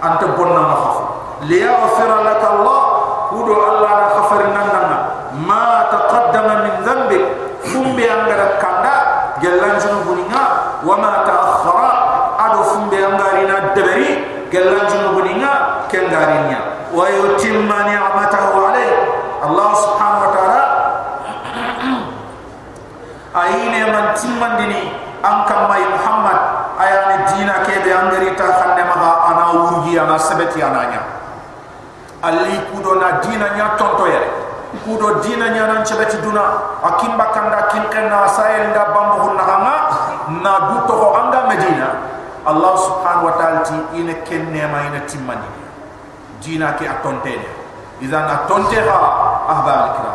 anta 0.00 0.26
bonna 0.38 0.62
ma 0.64 0.76
khaf 0.80 0.98
li 1.50 1.60
yaghfir 1.60 2.08
sabeti 30.36 30.60
ananya. 30.60 31.00
Ali 32.20 32.60
kudo 32.68 33.00
na 33.00 33.24
dina 33.24 33.56
nya 33.56 33.80
tonto 33.80 34.04
ya 34.04 34.20
kudo 34.84 35.24
dina 35.24 35.48
nya 35.48 35.64
nan 35.72 35.80
chebeti 35.80 36.20
duna. 36.20 36.76
Akimba 36.84 37.32
kanda 37.32 37.72
kinka 37.72 38.12
na 38.12 38.28
sael 38.28 38.68
nda 38.68 38.92
bambu 38.92 39.24
hunna 39.24 39.42
hanga 39.42 39.76
na 40.44 40.52
buto 40.68 40.92
ho 40.92 41.08
anga 41.16 41.48
medina. 41.48 41.88
Allah 42.46 42.78
subhanahu 42.78 43.26
wa 43.26 43.34
ta'ala 43.40 43.60
ti 43.64 43.74
ine 43.96 44.22
ken 44.22 44.52
nema 44.52 44.92
ine 44.92 45.00
timmani. 45.08 45.48
Dina 46.44 46.76
ke 46.76 46.84
atonte 46.84 47.32
ne. 47.32 47.48
Iza 48.04 48.20
na 48.28 48.44
tonte 48.44 48.76
ha 48.76 48.98
ahba 49.48 49.72
alikra 49.72 50.12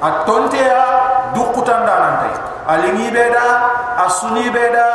atonte 0.00 0.56
ha 0.56 0.84
dukutanda 1.36 1.94
nan 2.00 2.14
tay 2.24 2.34
alingi 2.64 3.12
beda 3.12 3.44
asuni 4.08 4.48
beda 4.48 4.86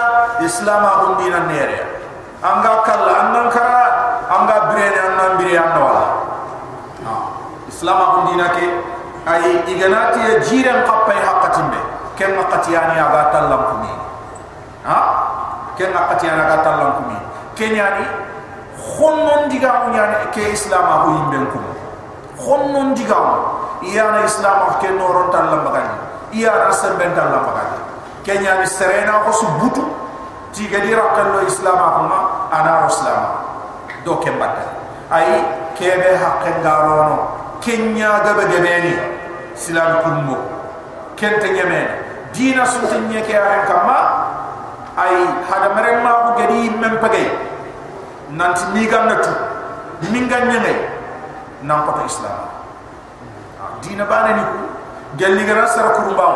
islama 0.42 1.06
undina 1.06 1.46
nere. 1.46 1.94
Anga 2.44 2.82
kala 2.86 3.14
anankara 3.26 3.85
anga 4.76 4.92
brene 4.92 5.00
annan 5.00 5.32
bire 5.40 5.56
anda 5.58 5.80
wala 5.80 6.06
islama 7.72 8.06
on 8.20 8.22
dina 8.32 8.48
ke 8.52 8.66
ay 9.26 9.64
iganati 9.72 10.20
ya 10.20 10.36
jiran 10.44 10.84
qappay 10.84 11.18
haqatimbe 11.18 11.80
ken 12.20 12.36
qatiyani 12.36 13.00
aga 13.00 13.32
tallam 13.32 13.62
kumi. 13.72 13.92
Ha? 14.84 15.00
Ken 15.80 15.92
qatiyani 15.92 16.42
aga 16.44 16.58
tallam 16.64 16.92
kumi. 17.02 17.18
Kenyani 17.56 18.06
khonnon 18.76 19.48
diga 19.50 19.88
nyane 19.92 20.30
ke 20.36 20.52
islam 20.52 20.84
ko 20.84 21.08
yimben 21.16 21.44
ko 21.52 21.60
khonnon 22.36 22.92
diga 22.94 23.20
iyana 23.82 24.28
islam 24.28 24.76
ke 24.84 24.92
noron 24.92 25.32
tan 25.32 25.48
la 25.52 25.58
magani 25.64 25.96
iya 26.36 26.52
rasen 26.68 27.00
ben 27.00 27.16
tan 27.16 27.32
la 27.32 27.40
magani 27.48 27.80
kenya 28.28 28.60
ni 28.60 28.68
serena 28.68 29.24
ko 29.24 29.32
su 29.32 29.48
butu 29.58 29.84
ti 30.52 30.68
ga 30.68 30.84
dira 30.84 31.16
kan 31.16 31.32
lo 31.32 31.48
islam 31.48 31.80
ma 32.12 32.20
ana 32.52 32.84
islam 32.88 33.45
do 34.06 34.22
ke 34.22 34.32
mbata 34.32 34.78
ay 35.10 35.42
kebe 35.74 36.16
hakke 36.16 36.62
ngarono 36.62 37.18
kenya 37.60 38.22
gabe 38.22 38.46
gebeni 38.54 38.94
islam 39.58 40.06
ko 40.06 40.10
mo 40.24 40.38
kente 41.18 41.50
nyemene 41.50 42.30
dina 42.32 42.64
sunte 42.64 42.96
nyeke 43.10 43.34
aren 43.34 43.66
kama 43.66 43.98
ay 44.96 45.16
hada 45.50 45.74
mereng 45.76 46.00
ma 46.06 46.12
ko 46.30 46.30
gedi 46.40 46.70
mem 46.70 47.02
pagay 47.04 47.28
nanti 48.32 48.64
miga 48.74 49.06
natu. 49.06 49.34
Minga 50.12 50.40
nyene 50.46 50.74
nan 51.64 51.86
ko 51.88 52.04
islam. 52.06 52.52
Dina 53.82 54.06
bana 54.06 54.36
ni 54.36 54.44
ku 54.44 54.60
gelli 55.18 55.46
gara 55.46 55.68
sara 55.68 55.96
kurumba 55.96 56.28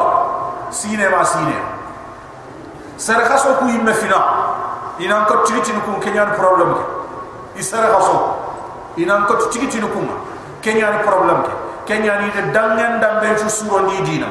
sine 0.71 1.09
ma 1.09 1.23
sine. 1.23 1.57
Sara 2.97 3.27
khaso 3.27 3.59
ku 3.59 3.65
yimme 3.67 3.93
fina. 3.93 4.19
Ina 4.99 5.25
ko 5.25 5.43
tigiti 5.43 5.71
ku 5.85 5.99
kenyan 5.99 6.35
problem 6.35 6.75
ke 6.75 6.83
isara 7.59 7.91
khaso. 7.93 8.15
Ina 8.97 9.27
ko 9.27 9.35
tigiti 9.51 9.79
ku 9.79 9.99
ma 9.99 10.15
kenyan 10.63 11.03
problem 11.03 11.43
ke? 11.43 11.53
Kenyan 11.85 12.23
ni 12.23 12.31
de 12.31 12.51
dangen 12.55 12.99
dambe 13.03 13.37
su 13.37 13.49
suro 13.49 13.85
ni 13.85 14.01
dina 14.01 14.27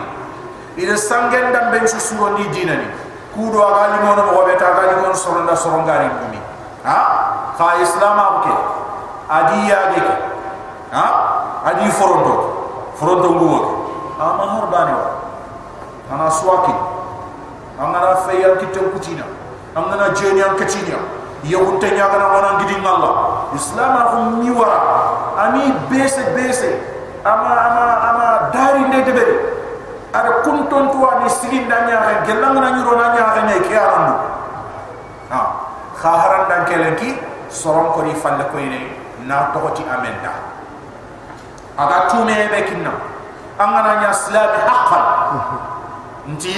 ida 0.77 0.97
sangen 0.97 1.53
dambe 1.53 1.87
su 1.87 2.01
suro 2.01 2.37
ni 2.39 2.49
dina 2.49 2.75
ni. 2.75 2.89
Kudo 3.35 3.61
agali 3.63 4.03
mono 4.03 4.23
mo 4.33 4.43
beta 4.49 4.67
agali 4.73 5.01
mono 5.01 5.15
soronda 5.15 5.55
sorongari 5.55 6.09
mi 6.33 6.41
ha? 6.83 7.55
Kha 7.57 7.79
islam 7.83 8.19
abke 8.19 8.55
adi 9.29 9.69
yage 9.69 10.01
ke 10.01 10.15
ha? 10.91 11.05
Adi 11.65 11.91
foronto 11.91 12.35
foronto 12.97 13.29
ngumo 13.31 13.59
ke? 13.61 13.73
Ama 14.19 14.45
har 14.49 14.67
bani 14.73 14.93
wa. 14.93 15.09
Ana 16.11 16.31
swaki 16.31 16.73
angana 17.79 18.17
fayal 18.27 18.57
kitem 18.59 18.91
kutina 18.91 19.23
angana 19.77 20.11
jeni 20.17 20.43
an 20.43 20.57
katinya 20.57 20.99
yahu 21.47 21.79
tanya 21.79 22.11
kana 22.11 22.27
wana 22.35 22.51
ngidi 22.59 22.77
ngalla 22.83 23.11
islam 23.55 23.93
ahu 23.95 24.19
miwara. 24.43 24.79
Ani 25.39 25.71
bese 25.87 26.35
bese 26.35 26.71
ama 27.23 27.53
ama 27.55 27.85
ama 28.11 28.27
dari 28.51 28.83
ne 28.91 28.99
debe 29.07 29.25
ada 30.11 30.43
kunton 30.43 30.91
tuwa 30.91 31.23
ni 31.23 31.29
sigin 31.31 31.71
danya 31.71 32.03
ga 32.03 32.13
gelang 32.27 32.59
na 32.59 32.75
nyuro 32.75 32.99
na 32.99 33.15
nya 33.15 33.25
ga 33.39 33.43
ne 33.47 33.55
ke 33.63 33.75
arandu 33.77 34.15
ha. 35.31 35.41
Khaharan 35.99 36.47
dan 36.51 36.63
kelenki 36.67 37.19
soron 37.51 37.91
ko 37.95 38.03
ni 38.03 38.15
falle 38.19 38.43
ko 38.51 38.59
ine 38.59 38.95
na 39.27 39.51
tokoti 39.55 39.83
amenda 39.87 40.31
aga 41.79 42.11
tume 42.11 42.35
be 42.51 42.59
kinna 42.67 42.95
angana 43.59 44.03
nya 44.03 44.11
silami 44.15 44.59
haqqan. 44.67 45.05
Nti 46.35 46.57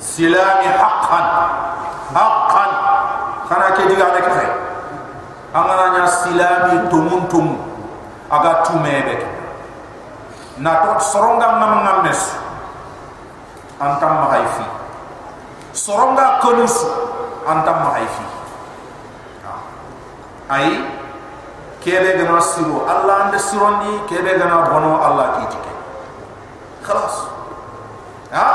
silami 0.00 0.68
haqqan. 0.68 1.26
Haqqan 2.12 2.43
kana 3.48 3.76
ke 3.76 3.82
diga 3.88 4.12
be 4.14 4.20
kay 4.24 4.50
angana 5.54 5.86
nya 5.98 6.04
silami 6.08 6.88
tumun 6.90 7.28
tum 7.28 7.46
aga 8.30 8.64
tume 8.66 8.94
be 9.04 9.16
na 10.58 10.86
to 10.86 10.92
soronga 11.02 11.58
nam 11.58 11.82
ngames 11.82 12.44
antam 13.80 14.12
mahaifi. 14.22 14.66
Soronga 15.74 16.38
konus 16.38 16.78
antam 17.42 17.82
mahaifi. 17.82 18.26
Ay 20.46 20.78
kebe 21.82 22.14
gana 22.20 22.38
siro 22.38 22.86
allah 22.86 23.28
ande 23.28 23.38
sirondi 23.40 24.06
kebe 24.06 24.38
gana 24.38 24.70
bono 24.70 25.02
allah 25.02 25.40
ki 25.40 25.44
tike 25.56 25.72
khalas. 26.86 27.16
Ha 28.30 28.46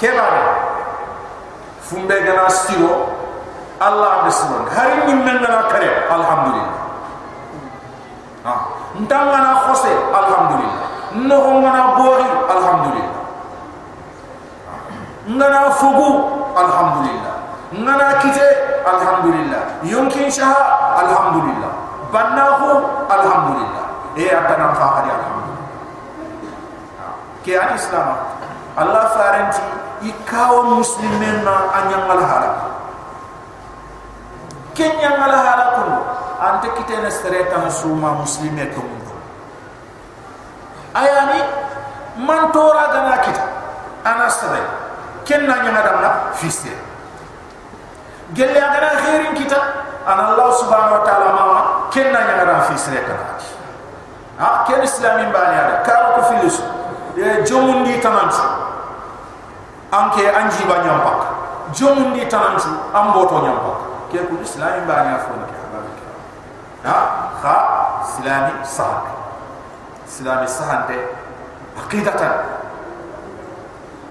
keba 0.00 0.26
de 0.32 0.42
fumbe 1.84 2.16
gana 2.24 2.48
siro 2.48 3.17
allah 3.78 4.26
sirondi 4.26 4.70
hari 4.74 5.06
ni 5.06 5.14
men 5.22 5.38
gana 5.38 5.70
kare 5.70 6.10
alhamdulillah. 6.10 6.78
Ha. 8.42 8.54
Ndanga 8.98 9.38
na 9.38 9.52
khose 9.66 9.92
alhamdulillah. 10.10 10.86
No 11.14 11.38
ngana 11.62 11.82
bori 11.94 12.28
alhamdulillah. 12.50 13.18
Ngana 15.30 15.60
fugu 15.78 16.10
alhamdulillah. 16.58 17.34
Ngana 17.72 18.06
kite 18.18 18.46
alhamdulillah. 18.82 19.62
Yumkin 19.86 20.26
shaha 20.26 20.98
alhamdulillah. 21.06 21.72
Bannahu 22.10 22.68
alhamdulillah. 23.06 23.84
E 24.18 24.26
adana 24.26 24.74
fa 24.74 24.86
hadi 24.98 25.10
alhamdulillah. 25.14 25.66
Ke 27.46 27.52
adi 27.54 27.74
islam. 27.78 28.08
Allah 28.78 29.10
farenti 29.14 29.62
ikaw 30.06 30.62
muslimen 30.78 31.42
na 31.42 31.74
anyangal 31.74 32.22
hala 32.22 32.77
kenya 34.78 35.18
ngal 35.18 35.34
hala 35.34 35.66
kun 35.74 35.90
ante 36.38 36.70
kitene 36.78 37.10
sereta 37.10 37.58
musuma 37.58 38.14
muslime 38.22 38.70
mundo 38.78 39.14
ayani 40.94 41.42
man 42.22 42.54
tora 42.54 42.86
gana 42.94 43.18
kita. 43.26 43.44
Ana 44.06 44.30
sabe 44.30 44.62
kenna 45.26 45.58
nyanga 45.58 45.82
damna 45.82 46.10
fiste 46.38 46.70
gelle 48.32 48.54
agana 48.62 48.94
khairin 49.02 49.34
kita 49.34 49.58
ana 50.06 50.32
allah 50.32 50.48
subhanahu 50.54 50.96
wa 50.98 51.02
ta'ala 51.02 51.26
mama 51.34 51.60
kenna 51.90 52.22
nya 52.22 52.34
ngara 52.38 52.62
fi 52.70 52.74
sire 52.78 53.02
ka 53.02 53.14
ha 54.38 54.62
ken 54.64 54.82
islamin 54.86 55.34
bani 55.34 55.58
ada. 55.58 55.82
Ka 55.82 56.14
ko 56.14 56.22
filus 56.30 56.62
e 57.18 57.42
jomundi 57.42 57.98
tanantu 57.98 58.38
anke 59.90 60.22
anji 60.30 60.62
ba 60.70 60.86
nyampak 60.86 61.18
jomundi 61.74 62.22
tanantu 62.30 62.70
amboto 62.94 63.42
nyampak 63.42 63.87
ke 64.10 64.18
ko 64.28 64.34
islamin 64.42 64.84
bani 64.88 65.10
afon 65.16 65.42
ke 65.48 65.56
ha 66.84 66.96
ha 67.42 67.56
islami 68.06 68.52
sahab 68.64 69.04
islami 70.08 70.48
sahante 70.48 70.96
aqidatan 71.82 72.34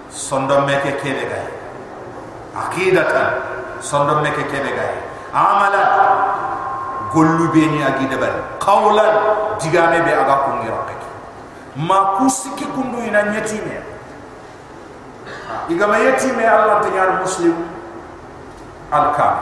sondom 0.10 0.66
meke 0.70 0.92
kebe 1.04 1.24
gay 1.32 1.48
aqidatan 2.66 3.30
sondom 3.82 4.22
meke 4.26 4.44
kebe 4.54 4.72
gay 4.80 4.94
amala 5.34 5.84
gollu 7.14 7.50
be 7.56 7.66
ni 7.74 7.82
agi 7.90 8.08
debar 8.14 8.34
qawlan 8.68 9.14
digame 9.64 10.00
be 10.06 10.12
aga 10.14 10.36
ko 10.46 10.50
ngira 10.60 10.82
kek 10.92 11.02
ma 11.90 12.00
kusiki 12.20 12.66
kundu 12.76 13.02
ina 13.10 13.24
nyetime 13.34 13.82
igama 15.70 15.98
yetime 16.00 16.44
allah 16.48 16.80
ta 16.84 16.90
nyar 16.90 17.20
muslim. 17.22 17.78
Al 18.92 19.12
kam 19.20 19.36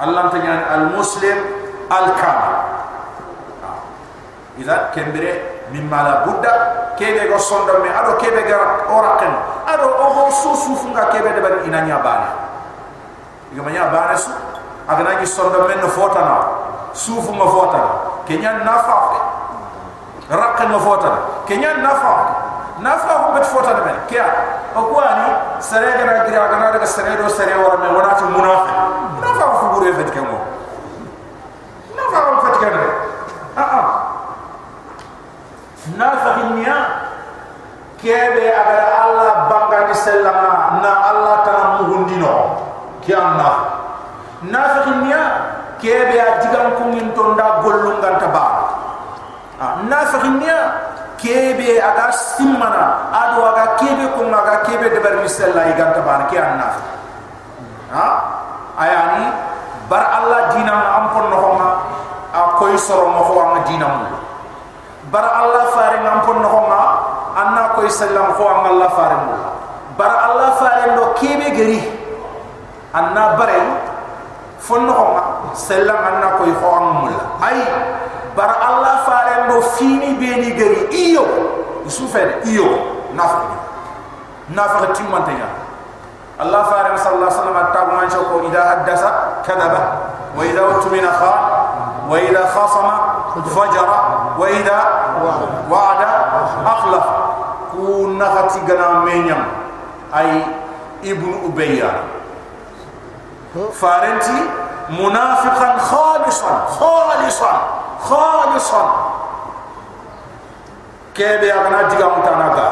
allah 0.00 0.30
ta 0.32 0.38
nyar 0.40 0.60
al 0.72 0.84
muslim 0.96 1.38
al 1.92 2.06
kam 2.16 2.40
ida 4.58 4.90
kembere 4.96 5.64
mimma 5.70 5.98
la 6.02 6.14
budda 6.24 6.52
kebe 6.96 7.28
go 7.28 7.38
sondo 7.38 7.78
me 7.84 7.88
ado 7.92 8.16
kebe 8.16 8.42
ga 8.48 8.88
oraken 8.88 9.32
ado 9.68 9.86
oho 9.86 10.32
susu 10.32 10.74
funga 10.76 11.12
kebe 11.12 11.30
debar 11.36 11.62
ina 11.68 11.84
nya 11.84 12.00
bana 12.00 12.28
igama 13.52 13.70
nya 13.70 13.86
bana 13.92 14.16
su 14.16 14.32
agana 14.90 15.18
gi 15.20 15.26
sonda 15.26 15.58
men 15.68 15.86
fota 15.88 16.20
na. 16.20 16.36
Sufu 16.92 17.32
ma 17.32 17.46
fota 17.46 17.78
na. 17.78 17.90
Kenya 18.26 18.52
nafa 18.66 18.96
rakka 20.28 20.66
ma 20.66 20.78
fota 20.78 21.10
kenya 21.46 21.74
nafa 21.78 22.12
nafa 22.82 23.12
ko 23.26 23.28
bet 23.38 23.46
fota 23.46 23.70
na 23.74 23.80
ben. 23.86 23.96
Kya 24.10 24.26
o 24.74 24.82
ko 24.90 24.98
ani 24.98 25.62
sare 25.62 25.94
gana 25.98 26.26
gira 26.26 26.48
gana 26.50 26.72
daga 26.74 26.86
sare 26.86 27.14
do 27.16 27.28
sare 27.28 27.54
wala 27.54 27.78
me 27.78 27.88
wala 27.94 28.14
ti 28.18 28.24
munafi 28.24 28.72
nafa 29.22 29.44
ko 29.60 29.66
bure 29.78 29.92
fet 29.94 30.10
kemo 30.10 30.38
nafa 31.94 32.18
ko 32.18 32.30
fet 32.46 32.56
kemo 32.58 32.82
a 33.54 33.62
a 33.62 33.82
nafa 35.94 36.30
hinya 36.42 36.76
kebe 38.02 38.44
agara 38.50 38.86
allah 39.06 39.32
banga 39.46 39.86
di 39.86 39.94
sellama 39.94 40.82
na 40.82 40.92
allah 41.14 41.36
tan 41.46 41.62
muhundino 41.82 42.34
kya 43.06 43.38
nafa 43.38 43.80
nafiqin 44.46 45.04
niya 45.04 45.22
kebe 45.76 46.16
a 46.16 46.40
digan 46.40 46.80
kungin 46.80 47.12
to 47.12 47.22
nda 47.36 47.60
gollun 47.60 48.00
ganta 48.00 48.28
ba 48.32 48.44
nafiqin 49.84 50.40
niya 50.40 50.58
kebe 51.20 51.69
aga 51.80 52.12
simmana 52.12 53.10
ado 53.12 53.40
aga 53.48 53.66
kebe 53.80 54.04
ko 54.14 54.28
aga 54.28 54.62
kebe 54.68 54.86
de 54.92 54.98
bar 55.00 55.16
misalla 55.24 55.66
i 55.66 55.72
ganta 55.74 56.00
ba 56.04 56.28
ki 56.30 56.36
an 56.38 56.56
nafiq 56.60 56.86
ha? 57.92 58.06
Ayani 58.80 59.26
bar 59.90 60.04
allah 60.06 60.54
dina 60.54 60.72
am 61.00 61.04
pon 61.12 61.26
no 61.32 61.38
ma 61.58 61.68
a 62.32 62.40
koy 62.56 62.76
soro 62.78 63.10
mo 63.10 63.22
ko 63.26 63.34
am 63.42 63.64
dina 63.66 63.86
mu. 63.88 64.06
Bar 65.10 65.26
allah 65.26 65.64
fare 65.74 65.98
ngam 66.00 66.18
pon 66.24 66.38
no 66.40 66.48
ma 66.70 66.80
anna 67.36 67.74
koy 67.74 67.90
sallam 67.90 68.32
ko 68.38 68.46
am 68.48 68.64
allah 68.70 68.88
fare 68.94 69.16
mu. 69.26 69.34
Bar 69.98 70.12
allah 70.30 70.50
fare 70.62 70.94
ndo 70.94 71.12
kebe 71.18 71.50
gari 71.52 71.80
anna 72.94 73.34
bare 73.38 73.58
fonno 74.60 74.92
ko 74.92 75.04
ma 75.14 75.22
sella 75.54 75.94
manna 76.04 76.28
ko 76.36 76.44
ko 76.58 76.66
amul 76.74 77.14
ay 77.42 77.58
bar 78.36 78.50
allah 78.60 79.02
faare 79.06 79.34
ndo 79.46 79.58
fini 79.78 80.14
be 80.18 80.30
ni 80.42 80.50
gari 80.54 80.80
iyo 80.90 81.24
يسوفن 81.86 82.28
إيو 82.46 82.66
نافق 83.16 83.42
نافق 84.48 84.92
تيمان 84.92 85.24
تنيا 85.26 85.48
الله 86.40 86.62
فارم 86.62 86.96
صلى 86.96 87.14
الله 87.14 87.26
عليه 87.26 87.40
وسلم 87.40 87.56
التابع 87.56 87.92
من 88.02 88.10
شوكو 88.10 88.46
إذا 88.46 88.70
حدث 88.70 89.02
كذب 89.46 89.74
وإذا 90.38 90.60
أتمن 90.70 91.06
خان 91.20 91.40
وإذا 92.08 92.46
خاصم 92.54 92.90
فجر 93.56 93.88
وإذا 94.38 94.80
وعد 95.70 95.96
أخلف 96.66 97.04
كون 97.72 98.18
نغتي 98.18 98.60
غنا 98.68 98.98
مينيم 99.00 99.44
أي 100.16 100.42
ابن 101.04 101.40
أبيا 101.44 101.92
فارنتي 103.72 104.42
منافقا 104.90 105.78
خالصا 105.78 106.64
خالصا 106.80 107.60
خالصا 108.08 109.09
kebe 111.20 111.52
agana 111.52 111.84
diga 111.92 112.08
mutana 112.16 112.48
ga 112.56 112.68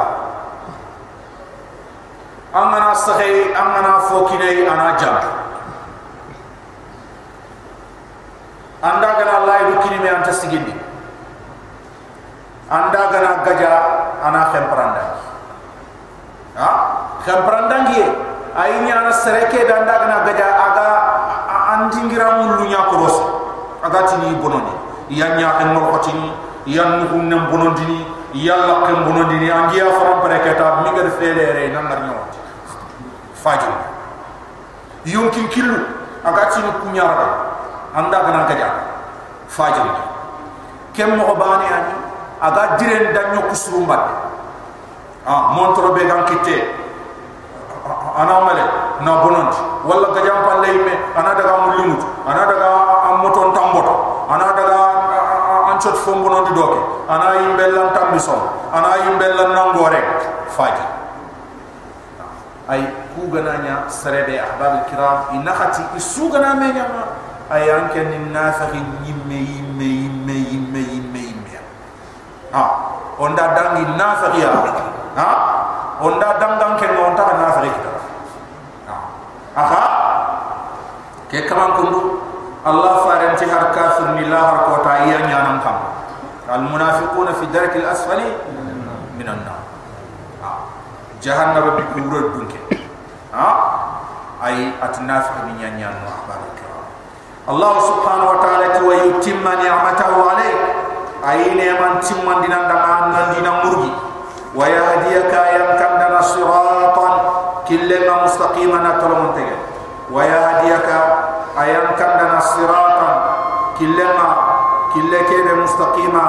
amana 2.57 2.97
sahi 2.97 3.53
fokinai, 3.53 4.01
fokine 4.09 4.49
anaja 4.65 5.13
anda 8.81 9.09
gana 9.21 9.45
lai 9.45 9.69
dukini 9.69 10.01
me 10.01 10.09
anta 10.09 10.33
sigindi 10.33 10.73
anda 12.73 13.03
gana 13.13 13.45
gaja 13.45 13.73
ana 14.25 14.41
khempranda 14.49 15.05
ha? 16.57 16.71
Khempranda 17.29 17.85
ngi 17.85 18.01
ai 18.57 18.81
ni 18.81 18.89
ana 18.89 19.13
sereke 19.13 19.69
danda 19.69 19.93
gana 19.93 20.25
gaja 20.25 20.49
aga 20.57 20.87
andingira 21.77 22.41
mulu 22.41 22.65
nya 22.65 22.81
koros 22.89 23.17
aga 23.85 24.09
tini 24.09 24.41
bononi. 24.41 24.73
Yanya 25.13 25.61
en 25.61 25.73
no 25.77 25.81
khotini 25.93 26.33
yanu 26.65 27.13
hunne 27.13 27.37
bonondini. 27.53 28.18
Ya 28.35 28.57
la 28.57 28.87
kem 28.87 29.05
bonondini 29.05 29.51
angiya 29.51 29.87
faram 29.93 30.21
pareketa 30.21 30.83
mi 30.85 30.91
gar 30.97 31.09
felere 31.19 31.73
nan 31.73 31.85
ngar 31.89 32.01
nyo 32.05 32.17
faju 33.35 33.73
yonkin 35.05 35.49
killu 35.49 35.79
aga 36.25 36.43
tini 36.53 36.71
kunyara 36.83 37.29
anda 37.95 38.19
gana 38.27 38.45
gaja 38.49 38.69
faju 39.49 39.85
kem 40.93 41.17
mo 41.17 41.35
bani 41.35 41.67
ani? 41.67 42.09
Aga 42.39 42.79
diren 42.79 43.11
danyo 43.11 43.51
kusurumbat 43.51 43.99
ah 45.27 45.51
montro 45.59 45.91
be 45.91 46.07
gan 46.07 46.23
kitte 46.31 46.71
ana 48.15 48.47
male 48.47 48.65
na 49.03 49.13
bonont 49.27 49.55
wala 49.83 50.15
ga 50.15 50.21
jam 50.23 50.39
palle 50.47 50.71
me 50.87 50.95
ana 51.19 51.35
daga 51.35 51.67
mulimut 51.67 51.99
ana 52.23 52.47
daga 52.47 52.69
amoton 53.11 53.51
tamboto 53.51 54.23
ana 54.31 54.55
daga 54.55 54.79
anchot 55.79 55.95
fom 56.03 56.27
bonont 56.27 56.51
doke 56.51 57.07
ana 57.07 57.39
yimbellan 57.39 57.95
tambison 57.95 58.43
ana 58.75 58.99
yimbellan 59.07 59.55
nangore 59.55 60.03
faji 60.51 60.87
ay 62.67 62.83
ku 63.15 63.31
gananya 63.31 63.87
sarebe 63.87 64.35
ahbab 64.35 64.91
kiram 64.91 65.39
inakhati 65.39 65.87
isugana 65.95 66.59
me 66.59 66.75
nyama 66.75 67.15
ay 67.55 67.71
anke 67.71 68.03
ni 68.11 68.19
nafahi 68.35 68.83
yimme 69.07 69.39
yimme 69.39 69.87
yimme 69.87 70.35
yimme 70.35 70.81
yimme. 70.83 71.21
Yimme 71.23 71.59
ha? 72.53 72.63
Onda 73.19 73.57
dangi 73.57 73.83
nafahi 73.97 74.45
ya. 74.45 74.53
Ha? 75.17 75.29
Onda 76.05 76.29
dangan 76.37 76.77
ken 76.77 76.93
onta 76.93 77.25
nafahi 77.25 77.73
kita. 77.73 77.93
Aha? 79.57 79.85
Ke 81.33 81.49
kaman 81.49 81.73
kundu. 81.81 82.21
Allah 82.69 83.01
faranti 83.01 83.49
har 83.49 83.73
kafir 83.73 84.13
ni 84.21 84.29
la 84.29 84.41
har 84.45 84.59
kota 84.69 85.09
iya 85.09 85.25
nyanam 85.25 85.48
kam 86.59 86.67
al 86.67 86.71
munafiquna 86.75 87.33
fi 87.39 87.47
dark 87.55 87.73
al 87.79 87.87
asfali 87.95 88.27
min 89.17 89.29
an 89.31 89.39
nar 89.47 89.63
jahannam 91.23 91.77
bi 91.79 91.83
kubur 91.95 92.35
dunke 92.35 92.59
ha 93.31 93.47
ay 94.43 94.75
atnafiq 94.83 95.47
min 95.47 95.55
nyanyan 95.63 95.95
no 96.03 96.11
akhbar 96.11 96.39
Allah 97.49 97.75
subhanahu 97.81 98.29
wa 98.29 98.39
ta'ala 98.45 98.67
ti 98.77 98.81
wa 98.85 98.93
yutimma 98.93 99.57
ni'matahu 99.57 100.21
alayk 100.21 100.59
ay 101.25 101.49
neman 101.57 101.97
timman 102.05 102.45
dinan 102.45 102.69
da 102.69 103.09
nan 103.09 103.33
dinan 103.33 103.65
murgi 103.65 103.89
wa 104.53 104.69
yahdiyaka 104.69 105.79
kandana 105.81 106.21
siratan 106.21 107.15
killenga 107.65 108.15
mustaqiman 108.29 108.85
atolon 108.85 109.33
tege 109.33 109.57
wa 110.13 110.21
yahdiyaka 110.29 110.99
kandana 111.97 112.37
siratan 112.53 113.17
killenga 113.81 114.48
kille 114.95 115.19
kebe 115.29 115.53
mustaqima 115.61 116.25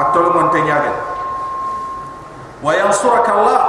atolon 0.00 0.50
tege 0.50 0.92
wa 2.62 2.72
yansuraka 2.74 3.30
Allah 3.32 3.62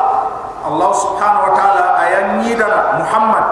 Allah 0.65 0.89
subhanahu 0.97 1.45
wa 1.49 1.53
ta'ala 1.53 1.85
ayan 2.01 2.27
nidara 2.41 2.97
Muhammad 2.97 3.45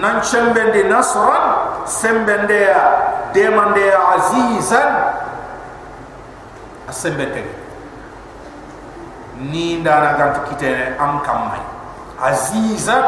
nan 0.00 0.20
chembende 0.24 0.84
nasran 0.88 1.44
sembende 1.84 2.56
ya 2.72 2.82
demande 3.36 3.84
ya 3.84 4.00
azizan. 4.16 4.90
Asembete 6.88 7.44
ni 9.38 9.76
ndana 9.78 10.16
gant 10.18 10.48
kitene 10.48 10.96
am 10.98 11.20
kamay 11.20 11.60
azizan 12.22 13.04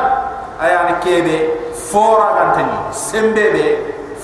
ayani 0.62 0.94
kebe 1.02 1.36
fora 1.90 2.28
gantani 2.38 2.76
sembebe 2.94 3.64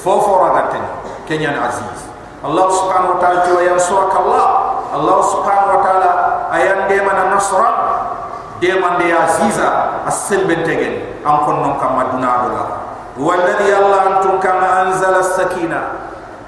fo 0.05 0.21
fora 0.21 0.55
gantani 0.55 0.87
kenyan 1.27 1.57
aziz 1.59 2.06
الله 2.45 2.67
سبحانه 2.71 3.09
وتعالى 3.11 3.67
ينصرك 3.67 4.13
الله 4.21 4.47
الله 4.95 5.19
سبحانه 5.23 5.69
وتعالى 5.79 6.11
أيام 6.53 6.81
ديما 6.89 7.13
نصرا 7.37 7.71
ديما 8.61 8.99
دي 8.99 9.13
عزيزا 9.13 9.69
السل 10.07 10.45
بنتجن 10.45 10.95
أن 11.27 11.37
كنا 11.47 11.71
كما 11.81 12.05
والذي 13.17 13.71
الله 13.77 14.01
أنتم 14.17 14.35
كما 14.41 14.83
أنزل 14.83 15.15
السكينة 15.17 15.81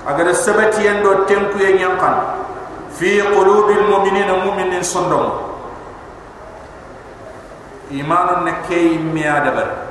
أجر 0.08 0.26
السبت 0.26 0.78
يندو 0.78 1.24
تنكو 1.24 1.58
ينقن 1.58 2.14
في 2.98 3.20
قلوب 3.20 3.70
المؤمنين 3.70 4.28
المؤمنين 4.30 4.82
صندوق 4.82 5.32
إيمان 7.90 8.44
نكي 8.44 8.98
ميادبر 8.98 9.88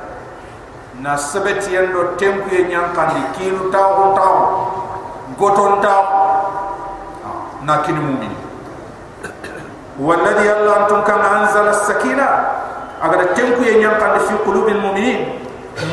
na 1.02 1.14
sabati 1.18 1.74
yando 1.74 2.04
tempu 2.18 2.54
ye 2.54 2.62
nyankandi 2.68 3.20
kilu 3.38 3.70
taw 3.70 4.14
taw 4.18 4.36
gotonta. 5.38 5.94
Na 7.62 7.78
kini 7.82 8.00
mumin 8.00 8.48
والذي 9.98 10.46
الله 10.52 10.74
أنتم 10.86 11.00
كان 11.02 11.18
أنزل 11.20 11.66
السكينة 11.68 12.28
أقدر 13.02 13.24
تنكو 13.34 13.62
ينيان 13.62 13.94
قد 13.98 14.18
في 14.30 14.34
قلوب 14.46 14.68
المؤمنين 14.68 15.38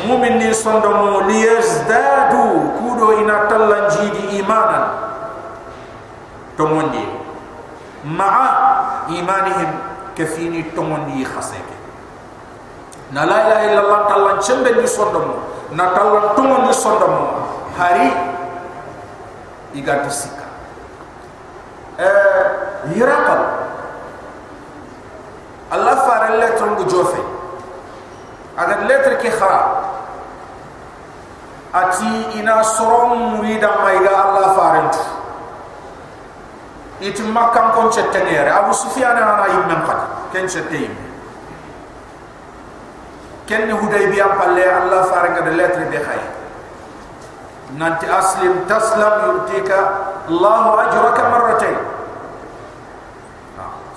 مؤمنين 0.06 0.52
صندموا 0.52 1.22
ليزدادوا 1.22 2.52
كودو 2.78 3.18
إنا 3.18 3.50
تلن 3.50 3.88
جيدي 3.98 4.30
إيمانا 4.38 4.80
تموندي 6.58 7.04
مع 8.06 8.32
إيمانهم 9.10 9.70
كفيني 10.18 10.62
تموندي 10.76 11.24
خسيك 11.26 11.68
نا 13.10 13.26
لا 13.26 13.38
إله 13.42 13.58
إلا 13.74 13.80
الله 13.82 14.00
تلن 14.06 14.38
شمبن 14.42 14.86
صندموا 14.86 15.38
نا 15.74 15.84
تلن 15.98 16.22
تموندي 16.38 16.72
صندموا 16.72 17.26
هاري 17.78 18.35
sika. 20.10 20.46
Eh 21.98 22.44
hirakal 22.94 23.42
Allah 25.70 25.96
fara 26.06 26.36
letron 26.38 26.76
go 26.76 26.84
jofe. 26.86 27.20
Agar 28.56 28.86
lettre 28.86 29.16
ki 29.18 29.30
khara. 29.30 29.62
Ati 31.74 32.38
ina 32.40 32.62
sorom 32.64 33.36
murida 33.36 33.68
maiga 33.84 34.12
Allah 34.16 34.48
farentu 34.56 35.16
iti 37.00 37.20
makam 37.28 37.76
kon 37.76 37.92
chettenere 37.92 38.48
abu 38.48 38.72
sufyan 38.72 39.12
ana 39.12 39.44
yimmen 39.52 39.80
qad 39.84 40.00
ken 40.32 40.48
chettey 40.48 40.88
ken 43.44 43.68
hudaybiya 43.68 44.32
palle 44.40 44.64
Allah 44.64 45.04
farenga 45.12 45.44
de 45.44 45.52
lettre 45.52 45.84
be 45.92 45.98
khay 46.00 46.20
nanti 47.74 48.06
aslim 48.06 48.62
taslam 48.70 49.42
yutika 49.42 49.78
Allah 50.30 50.62
ajraka 50.86 51.22
marratayn. 51.30 51.78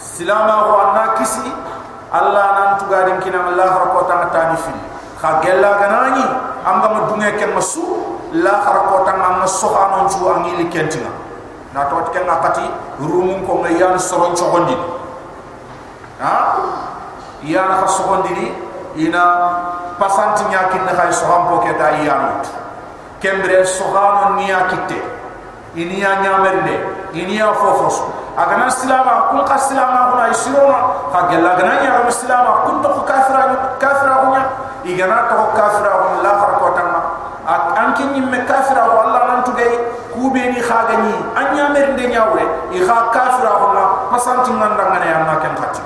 Silama 0.02 0.56
wa 0.66 0.84
nakisi 0.98 1.46
Allah 2.10 2.46
nan 2.58 2.70
tugadin 2.82 3.22
kinam 3.22 3.54
Allah 3.54 3.86
rakota 3.86 4.34
tani 4.34 4.58
fil. 4.58 4.80
Kha 5.22 5.44
gella 5.44 5.78
ganani 5.78 6.26
amba 6.66 6.88
ma 6.90 7.00
dunge 7.12 7.30
ken 7.38 7.54
masu 7.54 7.84
la 8.34 8.62
rakota 8.64 9.14
ngam 9.14 9.46
soha 9.48 9.98
non 9.98 10.06
chu 10.10 10.26
angi 10.30 10.56
li 10.58 10.66
kentinga 10.70 11.12
na 11.74 11.86
to 11.90 12.02
ken 12.14 12.24
ngakati 12.26 12.66
rumun 13.04 13.46
ko 13.46 13.62
ngai 13.62 13.78
yan 13.78 14.00
soron 14.00 14.34
chogondi 14.36 14.78
ha 16.22 16.58
yana 17.44 17.84
kha 17.84 17.88
sogondi 17.88 18.32
ni 18.34 18.48
ina 19.06 19.24
pasanti 20.00 20.48
nyakin 20.50 20.86
na 20.86 20.94
khay 20.96 21.12
soham 21.14 21.52
po 21.52 21.60
ke 21.62 21.74
ta 21.78 22.00
yanut 22.00 22.48
kembre 23.20 23.64
sohano 23.68 24.36
niya 24.40 24.68
kitte 24.72 25.00
ini 25.76 26.02
ya 26.02 26.20
nyamerde 26.24 26.76
ini 27.14 27.38
ya 27.38 27.54
fofosu 27.54 28.10
agana 28.40 28.72
silama 28.72 29.30
kun 29.30 29.44
ka 29.46 29.60
silama 29.60 30.10
kuna 30.16 30.32
isirona 30.32 30.80
ka 31.12 31.20
gella 31.30 31.54
gana 31.60 31.84
nya 31.84 31.90
ga 32.00 32.12
silama 32.12 32.64
kun 32.66 32.80
to 32.82 32.90
kafira 33.06 33.76
kafira 33.78 34.16
kunya 34.26 34.44
igana 34.88 35.28
to 35.28 35.36
kafira 35.54 35.92
kun 36.04 36.14
la 36.24 36.32
har 36.40 36.52
ko 36.58 36.68
tamma 36.74 37.00
an 37.76 37.88
kin 38.00 38.16
yimme 38.16 38.40
kafira 38.48 38.88
wa 38.88 39.04
Allah 39.06 39.22
nan 39.28 39.40
tugay 39.44 39.70
kube 40.16 40.40
ni 40.56 40.60
khagani 40.64 41.14
an 41.36 41.46
nyamerde 41.54 42.04
nyawre 42.08 42.44
i 42.72 42.80
kha 42.80 42.98
kafira 43.12 43.52
kun 43.60 43.76
pasanti 44.16 44.52
nganda 44.56 44.84
ngane 44.90 45.08
amma 45.14 45.36
ken 45.44 45.54
khati 45.60 45.84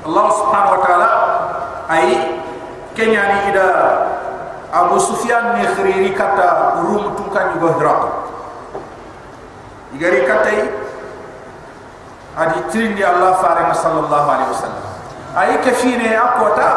Allah 0.00 0.26
subhanahu 0.32 0.74
wa 0.78 0.80
ta'ala 0.86 1.10
ay 1.92 2.06
kenyani 2.96 3.52
ida 3.52 3.66
Abu 4.70 5.02
Sufyan 5.02 5.58
ni 5.58 5.66
khiriri 5.66 6.14
kata 6.14 6.78
rum 6.86 7.18
tukan 7.18 7.58
juga 7.58 7.68
hirak 7.74 8.00
igari 9.98 10.22
katai 10.22 10.70
adi 12.38 12.58
trindi 12.70 13.02
Allah 13.02 13.42
faring 13.42 13.74
sallallahu 13.74 14.26
alaihi 14.30 14.50
wasallam. 14.54 14.84
Ay 15.34 15.58
kafine 15.62 16.14
akota 16.14 16.70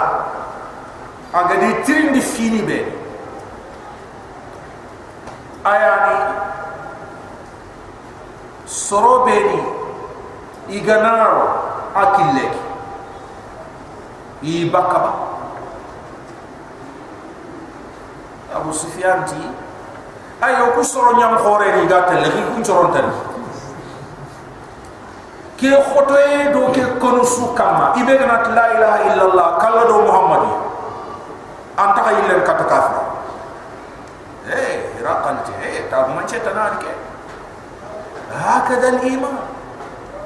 agadi 1.34 1.70
trindi 1.86 2.22
fini 2.22 2.62
be. 2.66 2.80
Ayani 5.64 6.18
sorobeni 8.66 9.62
iganaro 10.70 11.48
akilleki 11.96 12.62
i 14.44 14.68
bakaba 14.68 15.33
Abu 18.54 18.70
Sufyan 18.70 19.26
ti 19.26 19.42
ayo 20.42 20.78
ku 20.78 20.84
soro 20.86 21.18
nyam 21.18 21.38
khore 21.42 21.82
ni 21.82 21.90
gatel 21.90 22.22
le 22.22 22.30
ku 22.54 22.62
choron 22.62 22.94
tan. 22.94 23.10
Ke 25.58 25.72
khoto 25.80 26.14
e 26.14 26.52
do 26.54 26.70
ke 26.70 27.00
kono 27.00 27.24
su 27.24 27.54
kama 27.58 27.98
ibe 27.98 28.14
gana 28.20 28.46
la 28.54 28.66
ilaha 28.78 28.98
illallah 29.10 29.48
kala 29.58 29.82
do 29.90 29.96
muhammadi. 30.06 30.52
Anta 31.78 32.00
ka 32.06 32.12
yille 32.14 32.36
ka 32.46 32.54
ta 32.60 32.66
kafir. 32.70 33.02
Eh 34.44 35.00
raqan 35.02 35.44
ti 35.48 35.54
eh 35.64 35.88
ta 35.90 36.08
man 36.12 36.28
che 36.28 36.40
tanar 36.44 36.78
ke 36.78 36.92
hakada 38.34 38.88
al 38.98 39.00
iman 39.08 39.36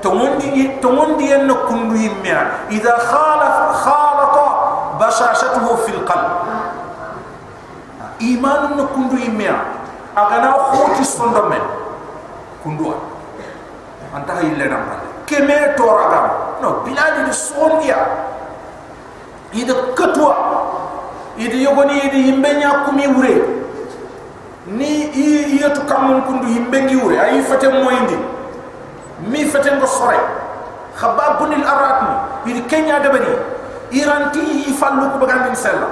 tomondi 0.01 0.77
tomondi 0.81 1.31
en 1.33 1.49
kundu 1.69 1.95
yimya 1.95 2.69
idha 2.69 2.93
khalafa 2.97 3.65
khalata 3.77 4.47
bashashatuhu 4.97 5.77
fil 5.85 6.01
qalb 8.17 8.21
iman 8.21 8.77
no 8.77 8.87
kundu 8.87 9.17
yimya 9.17 9.53
agana 10.15 10.51
khoti 10.73 11.05
sondo 11.05 11.49
men 11.49 11.61
kundua 12.63 12.95
anta 14.15 14.33
hay 14.33 14.55
le 14.57 14.65
nam 14.65 14.81
keme 15.25 15.75
toraga 15.77 16.57
no 16.61 16.81
bilali 16.85 17.27
ni 17.27 17.33
sondia 17.33 17.97
ida 19.53 19.73
katwa 19.95 20.35
ida 21.37 21.55
yogoni 21.55 21.99
ida 21.99 22.17
yimbenya 22.17 22.69
kumi 22.85 23.07
wure 23.07 23.35
ni 24.67 25.11
i 25.13 25.61
yetu 25.61 25.81
kam 25.87 26.21
kundu 26.23 26.47
yimbengi 26.47 26.95
wure 26.95 27.19
ay 27.19 27.41
fate 27.41 27.69
moyndi 27.69 28.17
mi 29.31 29.45
fate 29.45 29.71
ngo 29.73 29.87
sore. 29.87 30.19
Khababun 30.97 31.53
al 31.53 31.63
aratni 31.63 32.15
ida 32.51 32.61
kenya 32.67 32.99
dabani 32.99 33.29
iranti 33.91 34.65
ifallu 34.69 35.13
ko 35.13 35.17
bagandin 35.21 35.55
sella 35.55 35.87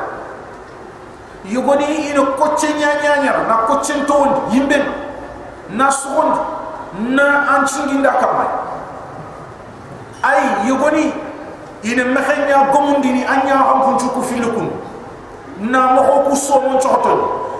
yugoni 1.49 2.09
ino 2.09 2.25
kocce 2.25 2.67
nya 2.73 2.87
nya 3.01 3.23
nya 3.23 3.33
na 3.47 3.55
kocce 3.67 3.93
to 4.07 4.27
yimben 4.51 4.81
na 5.69 5.91
sugon 5.91 6.33
na 7.15 7.57
anchingi 7.57 7.93
nda 7.93 8.11
kamay 8.11 8.47
ay 10.23 10.67
yogoni 10.69 11.13
ina 11.83 12.05
mahanya 12.05 12.71
gomundini 12.73 13.25
anya 13.25 13.57
xam 13.61 13.79
kun 13.85 13.95
cu 13.97 14.07
ku 14.09 14.21
filukun 14.21 14.69
na 15.59 15.93
mo 15.93 16.01
ko 16.25 16.35
so 16.35 16.61
mo 16.61 16.79
choto 16.81 17.13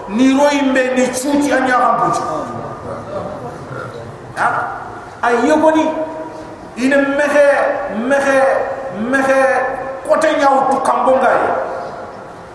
ni 0.10 0.34
roy 0.34 0.62
mbe 0.72 0.98
ni 0.98 1.06
chuti 1.14 1.54
anya 1.54 1.78
xam 1.78 1.96
kun 2.00 2.12
ha? 4.36 4.48
Ay 5.22 5.36
yogoni 5.48 5.86
ina 6.78 6.98
mehe 6.98 7.48
mehe 8.10 8.40
mehe 9.12 9.42
kote 10.10 10.30
nyaw 10.40 10.70
tu 10.72 10.78
kambongay 10.82 11.38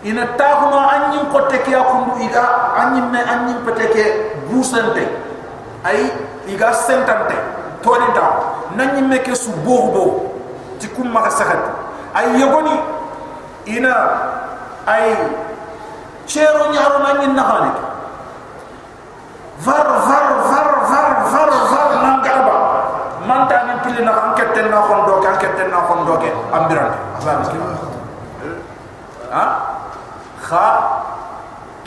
ina 0.02 0.26
taxuno 0.36 0.80
anyi 0.80 1.20
kote 1.32 1.60
ki 1.64 1.74
akundu 1.74 2.24
ida 2.24 2.44
anyi 2.80 3.00
me 3.12 3.20
anyi 3.20 3.54
peteke 3.64 4.04
busante 4.48 5.04
ay 5.84 6.08
iga 6.48 6.72
sentante 6.72 7.36
toni 7.84 8.08
ta 8.16 8.26
nanyi 8.76 9.02
meke 9.04 9.34
su 9.36 9.52
bobo 9.60 10.32
ti 10.80 10.88
kum 10.88 11.12
maka 11.12 11.30
sakat 11.30 11.60
ay 12.16 12.40
yogoni 12.40 12.72
ina 13.68 13.92
ay 14.88 15.36
chero 16.24 16.72
nyaro 16.72 17.04
nanyi 17.04 17.36
nahani 17.36 17.72
var 19.60 19.84
var 20.08 20.26
var 20.48 20.68
var 20.88 21.10
var 21.28 21.50
var 21.52 21.90
nangaba 22.00 22.56
manta 23.28 23.68
ni 23.68 23.74
pili 23.84 24.00
na 24.00 24.32
enquête 24.32 24.64
na 24.64 24.80
xon 24.80 25.00
do 25.04 25.20
enquête 25.20 25.68
na 25.68 25.84
xon 25.84 26.08
do 26.08 26.16
ke 26.16 26.32
ambiran 26.56 26.88
abam 27.20 27.44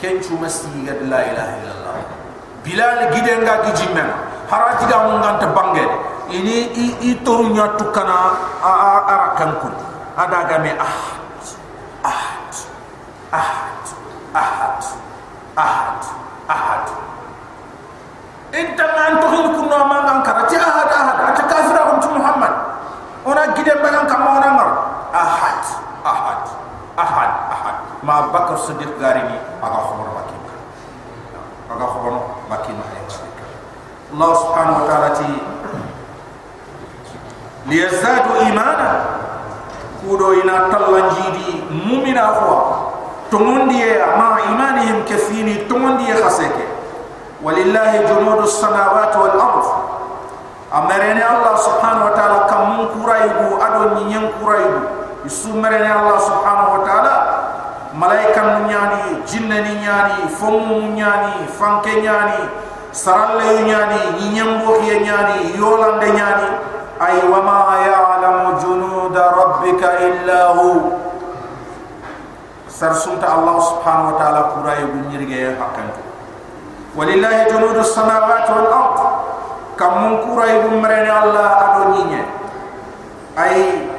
kenchu 0.00 0.40
masiga 0.40 0.96
la 1.04 1.20
ilaha 1.20 1.52
illallah. 1.60 1.96
Bilal 2.64 3.12
gidenga 3.12 3.60
gijimen 3.68 4.08
haraji 4.48 4.84
ga 4.88 4.98
mun 5.04 5.20
nganta 5.20 5.52
bange 5.52 5.84
ini 6.32 6.72
i, 6.72 6.86
i 7.00 7.10
toru 7.20 7.52
nya 7.52 7.76
tukana 7.76 8.32
a 8.64 8.72
a 8.72 8.92
arakan 9.04 9.50
ku 9.60 9.68
ada 10.16 10.48
ga 10.48 10.56
me 10.64 10.72
ahad 10.72 11.44
ahad 12.00 12.52
ahad 13.28 13.84
ahad 14.32 14.80
ahad 15.56 16.00
ahad. 16.48 16.84
Inta 18.54 18.86
man 18.96 19.12
to 19.20 19.26
hin 19.28 19.46
kunno 19.52 19.78
ma 19.84 19.98
ngan 20.08 20.18
karati 20.24 20.56
ahad. 20.56 20.88
Ahad 20.88 21.18
ata 21.20 21.42
kafira 21.44 21.80
ko 22.00 22.08
muhammad. 22.16 22.54
Ona 23.28 23.52
gidem 23.52 23.82
bagan 23.84 24.08
kam 24.08 24.24
ona 24.24 24.48
ngar 24.56 24.70
ahad 25.12 25.60
ahad 26.00 26.63
ahad 26.96 27.30
ahad. 27.50 27.76
Ma 28.02 28.30
bakar 28.30 28.58
siddiq 28.58 28.94
garini 29.00 29.38
aga 29.62 29.78
khobor 29.90 30.08
bakin 30.14 30.38
aga 31.70 31.86
khobor 31.90 32.14
bakin 32.50 32.76
Allah 34.14 34.30
subhanahu 34.38 34.78
wa 34.78 34.84
ta'ala 34.86 35.08
ti 35.18 35.26
liyazadu 37.66 38.46
imana. 38.46 38.90
Kudo 40.04 40.36
ina 40.38 40.68
tallanjidi 40.70 41.64
mumina 41.72 42.30
khwa 42.36 42.92
tumundi 43.32 43.80
ma 44.20 44.36
imanihim 44.52 45.02
kafini 45.08 45.64
tumundi 45.66 46.06
khaseke 46.12 46.68
walillahi 47.42 48.04
junudu 48.06 48.46
samawati 48.46 49.16
wal 49.18 49.34
ard. 49.40 49.66
Amarene 50.74 51.22
Allah 51.24 51.58
subhanahu 51.58 52.06
wa 52.10 52.14
ta'ala 52.14 52.38
kam 52.46 52.86
kuraibu 52.94 53.58
ado 53.58 53.98
nyen 54.06 54.30
kuraibu 54.38 55.03
isu 55.24 55.56
marene 55.56 55.88
Allah 55.88 56.20
subhanahu 56.20 56.70
wa 56.76 56.80
ta'ala 56.84 57.16
malaika 57.96 58.60
nyani 58.68 59.24
jinna 59.24 59.60
nyani 59.60 60.28
fomu 60.36 60.92
nyani 60.92 61.48
fanke 61.58 62.02
nyani 62.02 62.48
saralle 62.92 63.64
nyani 63.64 64.30
nyambo 64.34 64.76
nyani 64.80 65.58
yolande 65.58 66.10
nyani. 66.10 66.48
Ay 67.00 67.26
wama 67.26 67.74
ya'lamu 67.82 68.54
junud 68.62 69.18
rabbika 69.18 69.98
illa 69.98 70.54
hu. 70.54 70.94
Sarsunta 72.70 73.26
allah 73.34 73.58
subhanahu 73.58 74.14
wa 74.14 74.18
ta'ala 74.18 74.40
kuray 74.54 74.78
bu 74.86 75.10
nyirge 75.10 75.58
hakkan 75.58 75.90
walillahi 76.94 77.50
junud 77.50 77.74
as-samawati 77.82 78.50
wal 78.54 78.70
ard. 78.70 78.98
Kam 79.74 79.92
mun 80.06 80.14
kuray 80.22 80.62
bu 80.62 80.78
mrene 80.78 81.10
allah 81.10 81.48
ado 81.66 81.98
nyinye 81.98 82.22
ay 83.34 83.90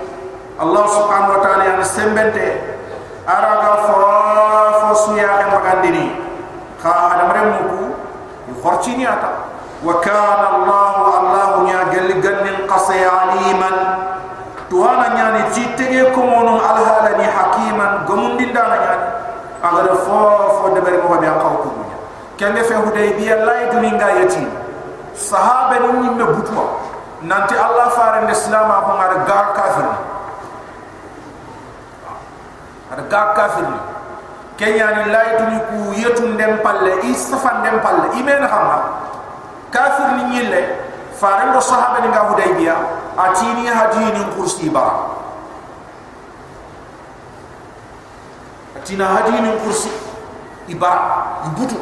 allah 0.55 0.83
subhanahu 0.87 1.35
wa 1.35 1.41
ta'ala 1.43 1.63
yan 1.75 1.83
sembente. 1.83 2.47
Araga 3.25 3.89
fo 3.89 3.97
fo 4.79 4.89
suya 5.09 5.41
ke 5.41 5.45
magandini 5.49 6.13
kha 6.77 6.93
adamre 7.17 7.41
muku 7.57 7.89
khorchini 8.61 9.01
ata 9.01 9.49
wa 9.81 9.97
kana 9.97 10.61
allah 10.61 10.93
allah 11.19 11.49
nya 11.65 11.89
gal 11.89 12.09
gannin 12.21 12.69
qasi 12.69 13.01
aliman. 13.01 13.77
Tuana 14.69 15.13
nyani 15.13 15.41
titege 15.53 16.09
ko 16.13 16.21
mono 16.25 16.57
alhala 16.61 17.17
ni 17.17 17.25
hakiman 17.25 18.05
gomundin 18.05 18.49
dana 18.53 18.77
nyani 18.77 19.07
agara 19.61 19.93
fo 20.05 20.17
fo 20.61 20.65
de 20.73 20.81
bari 20.81 20.97
mo 21.01 21.17
be 21.17 21.25
akaw 21.25 21.65
ko 21.65 21.69
nya 21.81 21.97
kende 22.37 22.61
fe 22.61 22.77
lay 23.41 23.61
duni 23.73 23.89
nga 23.97 24.09
yati 24.21 24.45
sahaba 25.13 25.81
ni 25.81 25.87
nyimme 26.01 26.25
butwa 26.33 26.81
nanti 27.25 27.57
allah 27.57 27.89
faare 27.89 28.25
l'islam 28.29 28.69
ko 28.69 28.91
ngar 28.97 29.13
gar 29.25 29.45
kafir 29.57 29.89
ada 32.91 33.03
gar 33.09 33.33
kafir 33.35 33.65
kenya 34.57 34.87
ni 34.97 35.03
lay 35.11 35.27
duni 35.39 35.59
ku 35.69 35.77
yetu 35.97 36.27
ndem 36.33 36.59
palle 36.63 37.01
istafan 37.11 37.59
ndem 37.61 37.79
palle 37.81 38.07
imen 38.19 38.43
xamna 38.47 38.77
kafir 39.71 40.07
ni 40.17 40.23
nyille 40.35 40.61
faare 41.19 41.51
do 41.53 41.61
sahaba 41.61 41.99
ni 42.03 42.07
nga 42.11 42.27
hudaybiya 42.29 42.75
atini 43.17 43.67
hadini 43.67 44.21
kursi 44.35 44.69
ba 44.69 44.85
atina 48.77 49.05
hadini 49.07 49.51
kursi 49.63 49.89
ibara 50.67 51.41
ibutu. 51.45 51.77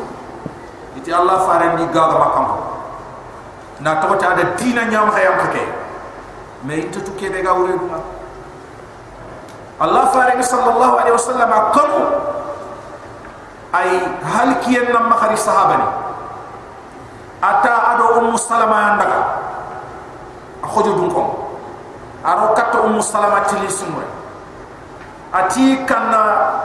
Iti 0.97 1.10
allah 1.14 1.41
faare 1.47 1.74
ndi 1.74 1.86
gaga 1.89 2.16
makam 2.22 2.47
na 3.82 3.95
to 3.99 4.16
ta 4.16 4.36
da 4.38 4.43
dina 4.56 4.86
nyam 4.86 5.10
khayam 5.12 5.36
khake 5.41 5.66
me 6.64 6.76
into 6.86 7.01
to 7.01 7.12
kebe 7.18 7.41
ga 7.43 7.54
wure 7.54 7.74
duma 7.78 7.97
allah 9.84 10.03
faare 10.15 10.39
sallallahu 10.39 10.95
alaihi 10.95 11.15
wasallam 11.15 11.51
kanu 11.75 12.01
ay 13.75 13.89
hal 14.23 14.49
kiyen 14.63 14.89
nam 14.95 15.11
makhari 15.11 15.36
sahaba 15.36 15.75
ni? 15.81 15.88
Ata 17.43 17.73
ado 17.97 18.23
ummu 18.23 18.39
salama 18.39 18.95
ndaga 18.95 19.19
akhojo 20.63 20.95
dun 20.95 21.09
ko 21.11 21.23
aro 22.23 22.55
katto 22.55 22.88
ummu 22.88 23.03
salama 23.03 23.43
tili 23.51 23.67
sumre 23.67 24.07
ati 25.36 25.84
kanna 25.84 26.21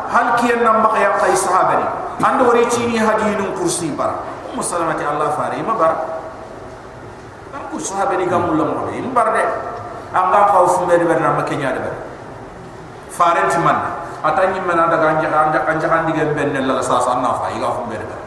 hal 0.07 0.39
kiyen 0.39 0.63
nam 0.63 0.87
makhaya 0.87 1.19
khay 1.19 1.35
sahaba 1.35 1.75
ni. 1.83 1.87
Ando 2.23 2.51
wori 2.51 2.67
chini 2.71 2.99
hadinun 2.99 3.55
kursi 3.59 3.91
bar. 3.95 4.23
Ummu 4.51 4.63
salama 4.63 4.95
ti 4.99 5.03
allah 5.07 5.35
faare 5.35 5.59
ma 5.63 5.75
bar? 5.75 5.93
Ko 7.69 7.77
sahaba 7.77 8.17
ni 8.17 8.25
gamul 8.31 8.57
lam 8.57 8.81
ko 8.81 8.89
im 8.97 9.13
bar 9.13 9.29
de 9.37 9.43
anga 10.17 10.49
xaw 10.49 10.65
fu 10.73 10.89
mbede 10.89 11.05
ber 11.05 11.21
na 11.21 11.37
makenya 11.37 11.77
de 11.77 11.81
farenti 13.19 13.59
man 13.67 13.79
atani 14.23 14.61
man 14.63 14.79
daga 14.95 15.07
anja 15.13 15.29
anja 15.43 15.61
anja 15.75 15.89
andi 15.99 16.13
gem 16.19 16.31
ben 16.39 16.55
la 16.71 16.81
sa 16.83 17.01
sa 17.07 17.19
na 17.19 17.35
fa 17.41 17.51
iga 17.51 17.69
fu 17.77 17.83
mbede 17.91 18.07
ber 18.11 18.21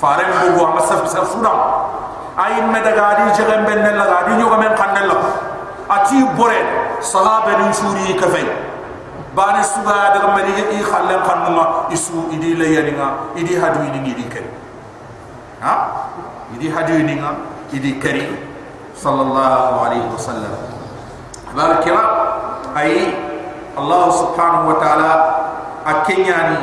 faren 0.00 0.30
bu 0.40 0.48
go 0.58 0.64
ma 0.74 0.80
saf 0.90 1.04
saf 1.14 1.28
sudan 1.32 1.58
ay 2.44 2.60
me 2.72 2.80
daga 2.88 3.06
di 3.20 3.24
jegem 3.36 3.68
ben 3.68 3.84
la 4.00 4.04
ga 4.12 4.18
di 4.28 4.40
nyoga 4.40 4.56
men 4.64 4.72
kan 4.80 4.96
la 5.10 5.16
ati 5.92 6.24
bore. 6.38 6.62
Sahaba 7.02 7.58
ni 7.58 7.74
suri 7.74 8.14
ka 8.14 8.30
fe 8.30 8.46
bani 9.34 9.58
suga 9.66 10.14
daga 10.14 10.30
mali 10.38 10.54
i 10.54 10.78
khallen 10.86 11.18
kan 11.26 11.50
ma 11.50 11.90
isu 11.90 12.30
idi 12.30 12.54
la 12.54 12.62
yaninga 12.62 13.08
idi 13.34 13.58
hadu 13.58 13.82
idi 13.90 13.98
ni 13.98 14.14
di 14.14 14.24
ken 14.30 14.46
ha? 15.58 15.74
Idi 16.54 16.70
hadu 16.70 16.94
idi 17.02 17.18
nga. 17.18 17.34
Idi 17.74 17.98
kari 17.98 18.22
sallallahu 18.94 19.82
alaihi 19.82 20.06
wasallam. 20.14 20.54
Bar 21.58 21.82
kira 21.82 22.02
ay 22.76 23.12
allah 23.76 24.04
subhanahu 24.12 24.72
wa 24.72 24.76
ta'ala 24.80 25.10
akenyani 25.84 26.60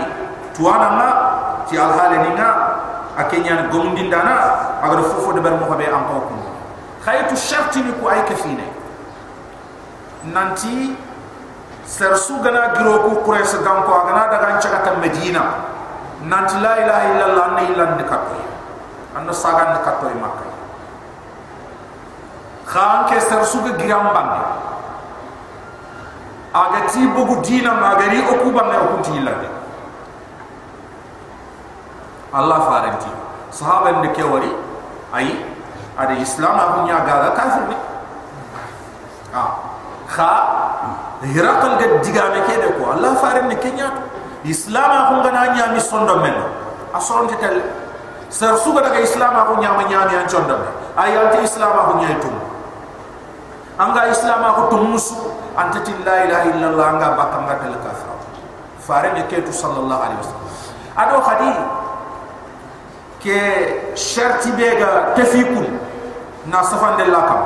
tuana 0.54 0.90
ma 0.94 1.10
ti 1.70 1.78
al 1.78 1.94
halini 1.94 2.34
nga 2.38 2.50
akenyani 3.18 3.70
gomundin 3.70 4.10
dana 4.10 4.36
agar 4.84 5.04
fofo 5.04 5.34
de 5.34 5.42
ber 5.42 5.58
mo 5.58 5.70
be 5.76 5.86
am 5.86 6.06
ko 6.08 6.30
khaytu 7.06 7.36
sharti 7.36 7.82
ni 7.82 7.92
ku 7.98 8.08
ay 8.08 8.24
kafine 8.30 8.68
nanti 10.30 10.94
sersu 11.86 12.38
gana 12.46 12.76
giro 12.78 13.10
ku 13.10 13.12
quraysh 13.26 13.58
gam 13.66 13.82
ko 13.88 14.06
gana 14.06 14.30
daga 14.30 14.62
chakata 14.62 15.00
medina. 15.02 15.70
Nanti 16.20 16.60
la 16.60 16.76
ilaha 16.84 17.04
illallah 17.16 17.48
ne 17.56 17.62
ilan 17.72 17.92
de 17.96 18.04
katoi 18.04 18.44
anno 19.16 19.32
sagan 19.32 19.72
de 19.72 19.80
katoi 19.88 20.14
makka 20.20 20.48
khan 22.68 23.08
ke 23.08 23.24
sersu 23.24 23.64
ge 23.64 23.72
giram 23.80 24.12
bang 24.12 24.32
aga 26.54 26.90
ti 26.90 27.06
bugu 27.06 27.42
dina 27.46 27.78
magari 27.78 28.26
o 28.26 28.34
ku 28.42 28.50
bang 28.50 28.74
o 28.74 28.86
ku 28.94 28.98
ti 29.06 29.12
ilande 29.22 29.50
allah 32.34 32.60
farenti 32.66 33.10
sahaba 33.54 34.02
ne 34.02 34.10
ke 34.14 34.26
wari 34.26 34.50
ay 35.14 35.30
ada 36.00 36.16
islam 36.18 36.56
aku 36.56 36.78
nya 36.88 37.04
gaga 37.04 37.36
kafir 37.36 37.66
ni. 37.68 37.78
Ha 39.36 39.44
kha 40.10 40.34
hiraqal 41.22 41.78
ga 41.78 41.88
digame 42.02 42.40
ke 42.50 42.56
de 42.58 42.70
ko 42.78 42.98
allah 42.98 43.14
faare 43.22 43.46
ne 43.46 43.56
kenya 43.62 43.94
islam 44.42 44.90
aku 44.90 45.14
ngana 45.22 45.54
nya 45.54 45.66
mi 45.74 45.82
sondo 45.82 46.18
men 46.24 46.34
te 47.30 47.36
tel 47.38 47.58
sar 48.30 48.58
suga 48.58 48.82
daga 48.82 49.02
islam 49.06 49.34
aku 49.38 49.62
nya 49.62 49.78
ma 49.78 49.84
nya 49.86 50.10
mi 50.10 50.18
an 50.18 50.26
chondo 50.26 50.58
ay 50.98 51.14
islam 51.46 51.74
aku 51.78 52.02
nya 52.02 52.18
tum 52.18 52.34
anga 53.78 54.10
islam 54.10 54.42
tum 54.74 54.82
musu 54.98 55.18
antati 55.60 55.92
la 56.08 56.16
ilaha 56.26 56.46
illallah 56.52 56.86
anga 56.96 57.08
bakam 57.20 57.44
ga 57.48 57.56
tel 57.60 57.76
kafir. 57.84 58.10
Faare 58.80 59.12
ne 59.14 59.24
ke 59.28 59.44
tu 59.44 59.52
sallallahu 59.52 60.02
alaihi 60.02 60.20
wasallam. 60.24 60.48
Ado 60.96 61.18
khadi 61.28 61.52
ke 63.20 63.40
sharti 64.00 64.52
bega 64.56 65.12
tafikul 65.16 65.68
na 66.48 66.64
safan 66.64 66.96
de 66.98 67.06
la 67.12 67.22
kam 67.28 67.42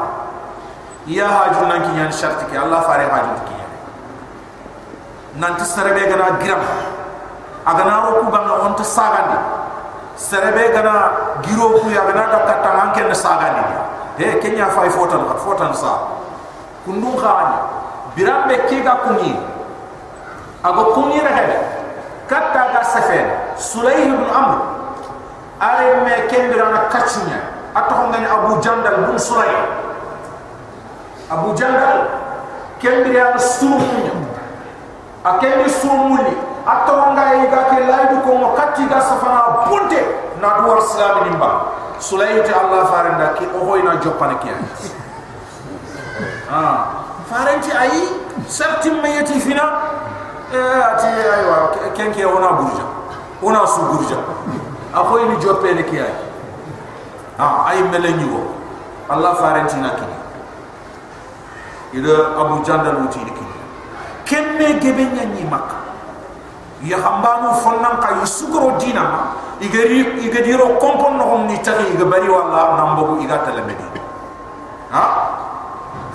ya 1.10 1.26
haju 1.28 1.66
nan 1.68 1.82
ki 1.82 1.92
nyan 1.98 2.12
sharti 2.14 2.46
ke 2.46 2.56
allah 2.56 2.86
fare 2.86 3.10
haju 3.10 3.34
ki 3.50 3.58
nan 5.42 5.58
ti 5.58 5.66
sarebe 5.66 6.06
gana 6.06 6.38
gram 6.38 6.62
agana 7.66 8.06
ro 8.06 8.22
ku 8.22 8.30
banga 8.30 8.54
on 8.70 8.78
ta 8.78 8.86
sagandi 8.86 9.40
sarebe 10.16 10.70
gana 10.78 10.94
giro 11.42 11.82
ku 11.82 11.90
ya 11.90 12.06
gana 12.06 12.30
da 12.30 12.40
katta 12.46 12.70
man 12.78 12.90
ken 12.94 13.10
sagandi 13.10 13.66
de 14.22 14.38
kenya 14.46 14.70
fay 14.70 14.90
fotan 14.94 15.26
fotan 15.42 15.74
sa 15.74 16.22
kundu 16.86 17.18
khani 17.18 17.58
birambe 18.16 18.56
ke 18.70 18.82
ga 18.86 18.96
kunni 19.06 19.34
ago 20.64 20.84
kunni 20.94 21.20
rehebe 21.20 21.58
katta 22.30 22.72
ga 22.74 22.82
safen 22.86 23.26
sulayh 23.58 24.08
ibn 24.10 24.26
amr. 24.30 24.74
Are 25.64 26.04
me 26.04 26.28
kembirana 26.28 26.90
kachunya 26.92 27.40
ato 27.72 27.96
ngani 28.12 28.28
abu 28.28 28.60
jandal 28.60 29.08
bun 29.08 29.16
suray 29.16 29.54
abu 31.32 31.56
jandal 31.56 32.04
kembirana 32.84 33.40
sumunya 33.40 34.12
akendi 35.24 35.70
sumuli 35.72 36.36
ato 36.68 37.16
ngai 37.16 37.48
ga 37.48 37.62
ke 37.72 37.80
laidu 37.80 38.18
ko 38.28 38.32
mo 38.44 38.48
katti 38.60 38.84
ga 38.92 39.00
safana 39.00 39.64
bunte 39.70 40.04
na 40.44 40.60
duwar 40.60 40.84
islam 40.84 41.32
nimba. 41.32 41.52
Sulayh 42.04 42.44
ta 42.44 42.68
allah 42.68 42.84
faranda 42.92 43.32
ki 43.40 43.48
o 43.56 43.64
hoyna 43.64 43.96
jopane 44.04 44.36
kiya 44.44 44.60
ah 46.52 47.03
farenti 47.34 47.72
ayi 47.74 48.02
sartim 48.46 49.02
mayati 49.02 49.42
fina 49.42 49.66
eh 50.54 50.86
ati 50.86 51.10
aywa 51.10 51.58
kenke 51.98 52.22
ona 52.26 52.54
burja 52.62 52.86
ona 53.42 53.66
su 53.66 53.82
burja. 53.90 54.18
Akoy 54.94 55.26
ni 55.26 55.36
joppe 55.42 55.74
ne 55.74 55.84
kiyay 55.84 56.14
ha 57.38 57.66
ay 57.74 57.82
melenyi 57.90 58.30
go 58.30 58.54
allah 59.10 59.34
farenti 59.34 59.82
nakini 59.82 60.18
ida 61.98 62.38
abu 62.38 62.62
jandal 62.62 63.02
wuti 63.02 63.18
dikini 63.26 63.58
kemme 64.26 64.78
gebe 64.78 65.04
nyanyi 65.10 65.44
makka. 65.50 65.82
Ya 66.84 67.00
hambanu 67.00 67.56
fonnan 67.64 67.98
kay 68.04 68.22
sugro 68.28 68.78
dina 68.78 69.34
igari 69.64 70.04
igadiro 70.20 70.78
kompon 70.78 71.18
no 71.18 71.48
ni 71.48 71.58
tagi 71.64 71.96
igabari 71.96 72.30
wala 72.30 72.76
nambo 72.78 73.18
iga 73.24 73.40
talamedi 73.40 73.88
ha 74.92 75.04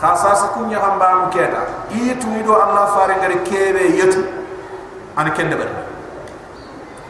khasa 0.00 0.34
sa 0.34 0.46
kunya 0.54 0.78
hambanu 0.78 1.28
keda 1.30 1.90
itu 1.90 2.26
ido 2.38 2.54
allah 2.54 2.94
fare 2.94 3.18
ngare 3.18 3.42
kebe 3.42 3.98
yetu. 3.98 4.22
An 5.18 5.30
kende 5.34 5.58
bari 5.58 5.74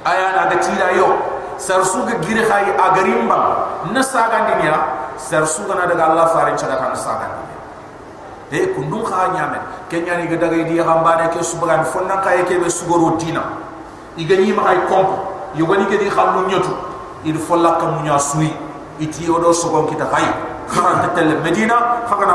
aya 0.04 0.32
na 0.32 0.48
ga 0.48 0.56
tira 0.58 0.96
yo. 0.96 1.36
Sarsu 1.58 2.06
ga 2.06 2.14
gire 2.22 2.46
khay 2.46 2.70
agarimba 2.70 3.66
na 3.90 3.98
saga 3.98 4.46
dinya 4.46 4.78
sarsu 5.18 5.66
ga 5.66 5.74
na 5.74 5.90
daga 5.90 6.06
Allah 6.06 6.30
farin 6.30 6.54
chaga 6.54 6.78
kan 6.78 6.94
saga 6.94 7.34
de 8.46 8.78
kundum 8.78 9.02
kha 9.02 9.34
nyame 9.34 9.58
kenya 9.90 10.22
ni 10.22 10.30
ga 10.30 10.38
daga 10.38 10.54
di 10.54 10.78
hambane 10.78 11.26
ke 11.34 11.42
subgan 11.42 11.82
fonna 11.82 12.22
kay 12.22 12.46
ke 12.46 12.62
be 12.62 12.70
sugoro 12.70 13.18
dina. 13.18 13.42
Iga 14.14 14.38
ni 14.38 14.54
ma 14.54 14.70
ay 14.70 14.86
kompo 14.86 15.50
yogani 15.58 15.90
ke 15.90 15.98
di 15.98 16.06
khallu 16.06 16.46
nyotu. 16.46 16.70
Il 17.26 17.34
folla 17.34 17.74
kam 17.82 18.06
nya 18.06 18.14
sui. 18.22 18.54
Iti 19.02 19.26
odo 19.26 19.50
sogon 19.50 19.90
kita 19.90 20.06
khay 20.14 20.30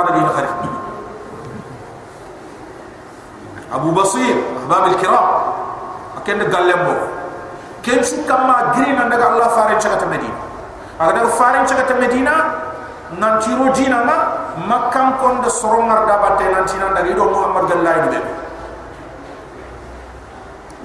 daga 0.03 0.11
ni 0.17 0.21
kharif 0.33 0.53
abu 3.73 3.89
basir 3.93 4.37
ahbab 4.63 4.83
al 4.93 4.95
kiram 5.01 5.27
aken 6.21 6.39
galembo 6.49 6.93
ken 7.83 7.99
su 8.05 8.23
kama 8.23 8.71
grina 8.77 9.09
daga 9.11 9.35
Allah 9.35 9.49
farin 9.51 9.77
cakata 9.77 10.07
Medina. 10.07 10.37
Aga 10.99 11.11
daga 11.19 11.29
farin 11.35 11.65
cakata 11.67 11.99
Medina 11.99 12.33
nan 13.19 13.41
tiro 13.43 13.67
dina 13.75 14.05
na 14.07 14.15
makkan 14.69 15.19
kon 15.19 15.41
da 15.43 15.49
sorongar 15.51 16.07
da 16.07 16.15
batte 16.23 16.47
nan 16.47 16.63
tinan 16.63 16.95
daga 16.95 17.09
ido 17.11 17.27
Muhammad 17.27 17.67
gallahi 17.69 18.09
be 18.13 18.19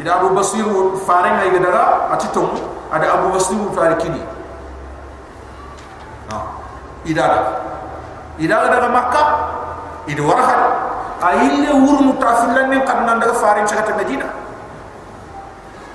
ida 0.02 0.10
Abu 0.18 0.34
Basir 0.34 0.66
farin 1.06 1.38
ay 1.38 1.54
daga 1.54 2.10
atitum 2.18 2.50
ada 2.90 3.06
Abu 3.20 3.30
Basir 3.36 3.60
fari 3.76 3.94
kini. 4.02 4.22
Ha 6.34 6.57
ida 7.08 7.26
ida 8.38 8.56
daga 8.68 8.88
Makkah 8.92 9.28
ida 10.06 10.22
warahat 10.22 10.60
ayille 11.24 11.72
wur 11.72 11.98
mutafilan 12.04 12.68
ni 12.70 12.78
kan 12.84 13.02
nan 13.08 13.18
daga 13.20 13.34
farin 13.34 13.64
cakata 13.66 13.96
Medina 13.96 14.28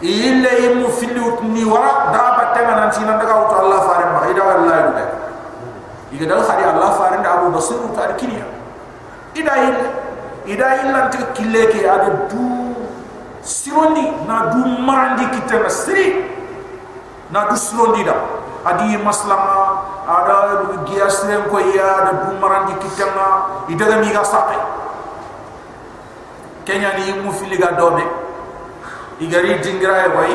ille 0.03 0.51
imu 0.73 0.89
fili 0.91 1.21
ni 1.53 1.63
wara 1.63 2.11
daba 2.11 2.51
tenga 2.57 2.75
nan 2.75 2.89
sinan 2.91 3.15
daga 3.21 3.47
uto 3.47 3.55
Allah 3.55 3.79
farin 3.87 4.09
ma 4.11 4.21
ida 4.27 4.41
Allah 4.43 4.77
be 4.97 5.03
iga 6.17 6.25
dal 6.27 6.41
khari 6.43 6.63
Allah 6.67 6.89
farin 6.99 7.21
da 7.23 7.39
Abu 7.39 7.53
Basir 7.55 7.79
ta 7.95 8.11
kiniya 8.19 8.43
ida 9.37 9.53
ille 9.69 9.87
ida 10.49 10.67
illa 10.83 11.07
ante 11.07 11.17
kille 11.37 11.61
ke 11.71 11.87
du 12.27 12.43
sirondi. 13.43 14.03
Na 14.27 14.51
du 14.51 14.59
marandi 14.83 15.25
kitema 15.35 15.69
siri 15.69 16.15
na 17.31 17.47
du 17.49 17.55
sirondi 17.55 18.03
da 18.03 18.15
adi 18.63 18.97
maslama 18.99 19.83
ada 20.07 20.67
giasren 20.87 21.47
ko 21.51 21.59
ya 21.59 22.03
ada 22.03 22.11
du 22.27 22.39
marandi 22.39 22.73
kitema 22.79 23.63
ida 23.67 23.85
ga 23.85 23.97
mi 23.99 24.09
ga 24.11 24.23
kenya 26.63 26.95
ni 26.95 27.19
mu 27.19 27.31
fili 27.31 27.59
ga 27.59 27.75
dobe 27.75 28.03
igari 29.19 29.59
dingira 29.59 30.07
e 30.07 30.09
way 30.15 30.33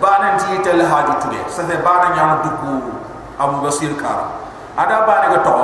bana 0.00 0.36
ti 0.36 0.60
tel 0.60 0.80
haju 0.80 1.12
tude 1.24 1.40
sa 1.48 1.64
fe 1.64 1.80
bana 1.80 2.12
nyam 2.12 2.30
duku 2.44 2.92
abu 3.40 3.64
basir 3.64 3.96
ka 3.96 4.28
ada 4.76 5.04
bana 5.08 5.32
ga 5.32 5.40
to 5.40 5.56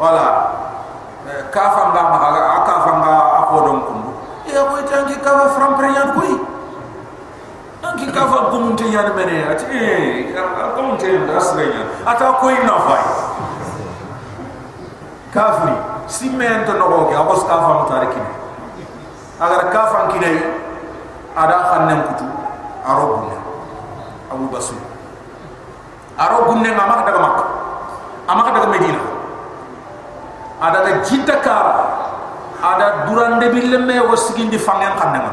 wala. 0.00 0.26
Ka 1.22 1.70
fa 1.70 1.82
nga 1.94 2.02
ma 2.10 2.18
ka 2.66 2.74
fa 2.82 2.92
nga 2.98 3.14
ako 3.46 3.54
don 3.62 3.78
kundu 3.86 4.10
e 4.42 4.50
ko 4.50 4.74
tanki 4.82 5.16
ka 5.22 5.46
fram 5.54 5.78
preyan 5.78 6.10
koy 6.18 6.34
tanki 8.02 8.18
ka 8.18 8.26
fa 8.26 8.50
gumunte 8.50 8.82
yan 8.90 9.14
mene 9.14 9.46
ati 9.46 9.64
e 9.70 10.34
gumunte 10.74 11.06
da 11.26 11.38
srenya 11.38 11.86
ata 12.06 12.34
koy 12.42 12.54
na 12.66 12.74
fay 12.82 13.04
kafri 15.30 15.74
simento 16.10 16.74
no 16.74 16.88
go 16.90 17.14
abos 17.14 17.46
ka 17.46 17.54
fa 17.62 17.70
mutarikini 17.78 18.30
agar 19.38 19.70
ka 19.70 19.82
fa 19.86 19.98
kinai 20.10 20.42
ada 21.38 21.56
khannen 21.70 22.00
kutu 22.10 22.26
aro 22.82 23.04
gunne 23.22 23.36
abu 24.34 24.44
basu 24.50 24.74
aro 26.18 26.50
gunne 26.50 26.74
ngama 26.74 27.06
daga 27.06 27.20
makka 27.22 27.44
amaka 28.26 28.50
daga 28.58 28.68
medina? 28.70 29.02
Ada 30.62 31.02
jidda 31.02 31.42
kara 31.42 31.74
ada 32.62 33.06
durande 33.06 33.50
bille 33.50 33.78
me 33.82 33.98
wasigindi 33.98 34.58
fangen 34.58 34.94
khannen 34.94 35.26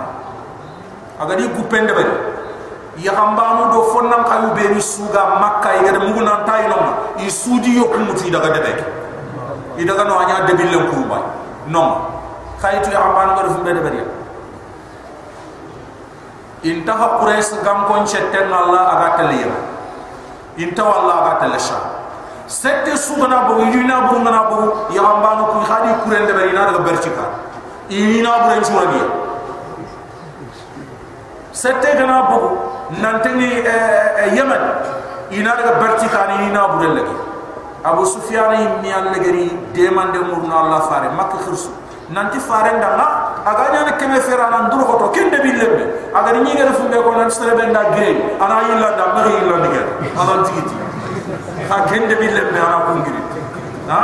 aga 1.21 1.33
di 1.37 1.45
gupende 1.53 1.93
bari 1.93 2.38
ya 2.99 3.15
hambanu 3.15 3.71
do 3.71 3.79
fonnan 3.95 4.23
kayu 4.27 4.51
be 4.55 4.81
suga 4.81 5.39
makka 5.39 5.79
iga 5.79 5.91
de 5.95 5.99
muguna 5.99 6.43
tay 6.45 6.67
no 6.67 6.77
i 7.17 7.31
sudi 7.31 7.75
yo 7.79 7.85
kumuti 7.87 8.31
daga 8.31 8.51
de 8.59 8.73
i 9.79 9.83
daga 9.85 10.03
no 10.03 10.19
anya 10.19 10.45
de 10.45 10.53
bille 10.53 10.77
kurba 10.91 11.23
non 11.67 12.03
kayitu 12.61 12.91
ya 12.91 12.99
hambanu 12.99 13.39
do 13.39 13.49
fumbe 13.55 13.71
de 13.73 13.81
bari 13.81 14.01
inta 16.63 16.93
ha 16.93 17.07
quraish 17.19 17.55
gam 17.63 17.87
kon 17.87 18.03
chetten 18.03 18.51
allah 18.51 18.83
aga 18.99 19.09
taliya 19.17 19.55
inta 20.59 20.83
walla 20.83 21.13
aga 21.23 21.33
talasha 21.39 21.79
sette 22.47 22.97
sugana 22.97 23.47
bo 23.47 23.63
yina 23.63 24.11
bo 24.11 24.19
ngana 24.19 24.41
bo 24.51 24.89
ya 24.91 25.01
ambanu 25.05 25.47
ku 25.55 25.63
khadi 25.63 25.93
kuren 26.03 26.25
de 26.27 26.33
bari 26.33 26.51
na 26.51 26.65
daga 26.65 26.81
berchika. 26.83 27.25
Ina 27.89 28.45
bo 28.45 28.53
churani 28.61 29.28
sette 31.51 31.95
gana 31.97 32.27
bo 32.29 32.39
nanteni 33.01 33.63
yemen. 34.35 34.63
Ina 35.29 35.53
daga 35.55 35.77
berchika 35.77 36.25
ni 36.27 36.49
ina 36.49 36.65
ren 36.81 36.93
lagi. 36.97 37.15
Abu 37.85 38.05
sufyan 38.05 38.81
ni 38.81 38.89
al 38.91 39.13
lagari 39.13 39.49
demande 39.73 40.17
murna 40.19 40.55
allah 40.65 40.81
fare. 40.89 41.09
Makka 41.13 41.37
khirsu. 41.45 41.69
Nanti 42.09 42.41
faren 42.41 42.81
danga 42.81 43.37
aga 43.45 43.69
nyana 43.69 43.93
keme 44.01 44.17
fera 44.25 44.49
nan 44.49 44.69
dur 44.73 44.81
ko 44.81 44.97
to 44.97 45.07
kende 45.13 45.37
billemme 45.45 46.09
aga 46.09 46.41
ni 46.41 46.49
ngere 46.57 46.73
fumbe 46.73 46.97
ko 46.97 47.13
nan 47.13 47.29
sere 47.29 47.53
ben 47.53 47.69
da 47.71 47.93
gre 47.93 48.33
ana 48.41 48.65
yilla 48.65 48.97
da 48.97 49.13
mari 49.13 49.29
yilla 49.37 49.55
diga 49.61 49.83
ana 50.17 50.41
tigiti 50.41 50.73
ha 51.69 51.85
kende 51.85 52.17
billemme 52.17 52.57
ana 52.57 52.77
ko 52.81 52.91
ha? 53.93 54.01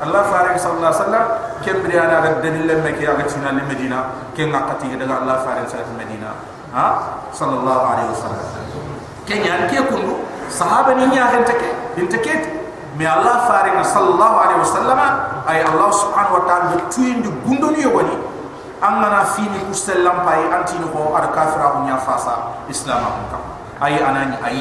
Allah 0.00 0.22
faren 0.32 0.56
sallallahu 0.56 0.80
alaihi 0.80 1.04
wasallam 1.04 1.26
kembri 1.60 1.94
ana 2.00 2.24
ga 2.24 2.40
dalil 2.40 2.72
me 2.80 2.90
ke 2.96 3.04
aga 3.04 3.24
tina 3.28 3.52
ni 3.52 3.60
medina. 3.68 4.00
Ke 4.32 4.48
ngakati 4.48 4.96
daga 4.96 5.20
allah 5.20 5.44
faren 5.44 5.68
sa 5.68 5.84
medina 5.92 6.32
ha? 6.72 6.86
Sallallahu 7.32 7.82
alaihi 7.86 8.10
wasallam. 8.12 8.46
Kenya 9.28 9.70
ke 9.70 9.78
kundu 9.86 10.18
sahaba 10.52 10.92
ni 10.98 11.06
nya 11.08 11.30
hentake 11.32 11.68
hentake 11.96 12.34
mi 12.98 13.06
Allah 13.08 13.48
faring 13.48 13.78
sallallahu 13.80 14.36
alaihi 14.36 14.60
wasallam 14.60 14.98
ay 15.48 15.64
Allah 15.64 15.88
subhanahu 15.88 16.36
wa 16.36 16.44
ta'ala 16.44 16.76
tuindi 16.92 17.30
gundoni 17.46 17.80
yoni 17.86 18.12
amana 18.84 19.24
fini 19.32 19.62
kustellam 19.70 20.26
pay 20.28 20.44
antini 20.52 20.84
ko 20.92 21.16
ar 21.16 21.32
kafira 21.32 21.80
nya 21.88 21.96
fasa 21.96 22.52
islam 22.68 23.00
ko 23.00 23.22
kam 23.32 23.42
ay 23.80 23.96
anani 23.96 24.36
ay 24.44 24.60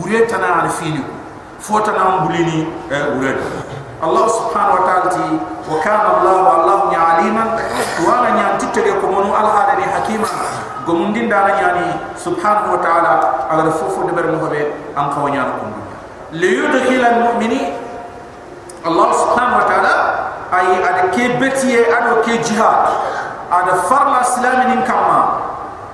wure 0.00 0.26
tana 0.26 0.66
al 0.66 0.70
fini 0.72 1.04
fota 1.62 1.92
na 1.94 2.22
mbulini 2.24 2.66
e 2.90 2.98
wure. 3.18 3.34
Allah 3.98 4.24
subhanahu 4.30 4.78
wa 4.78 4.82
ta'ala 4.86 5.06
ti 5.10 5.26
wa 5.66 5.76
kana 5.82 6.22
Allah 6.22 6.38
Allah 6.62 6.76
nya 6.90 7.00
aliman. 7.18 7.48
Wa 8.06 8.10
ana 8.22 8.30
nya 8.34 8.46
titege 8.58 8.94
ko 9.02 9.10
monu 9.10 9.34
al 9.34 9.46
hadani 9.50 9.82
hakima 9.90 10.26
gomundin 10.88 11.28
dara 11.28 11.52
nyani 11.52 11.92
subhanahu 12.16 12.72
wa 12.72 12.80
ta'ala 12.80 13.12
agar 13.52 13.68
fufu 13.76 14.08
de 14.08 14.12
berno 14.16 14.40
be 14.48 14.72
am 14.96 15.12
khawanya 15.12 15.44
ko 15.60 15.68
le 16.32 16.48
yudkhil 16.48 17.04
al 17.04 17.18
mu'mini 17.28 17.76
allah 18.88 19.08
subhanahu 19.12 19.60
wa 19.60 19.66
ta'ala 19.68 19.94
ay 20.48 20.80
ad 20.80 21.12
ke 21.12 21.36
betiye 21.36 21.92
ado 21.92 22.24
ke 22.24 22.40
jihad 22.40 22.88
ada 23.52 23.84
farla 23.84 24.24
islam 24.24 24.72
nin 24.72 24.80
kama 24.88 25.44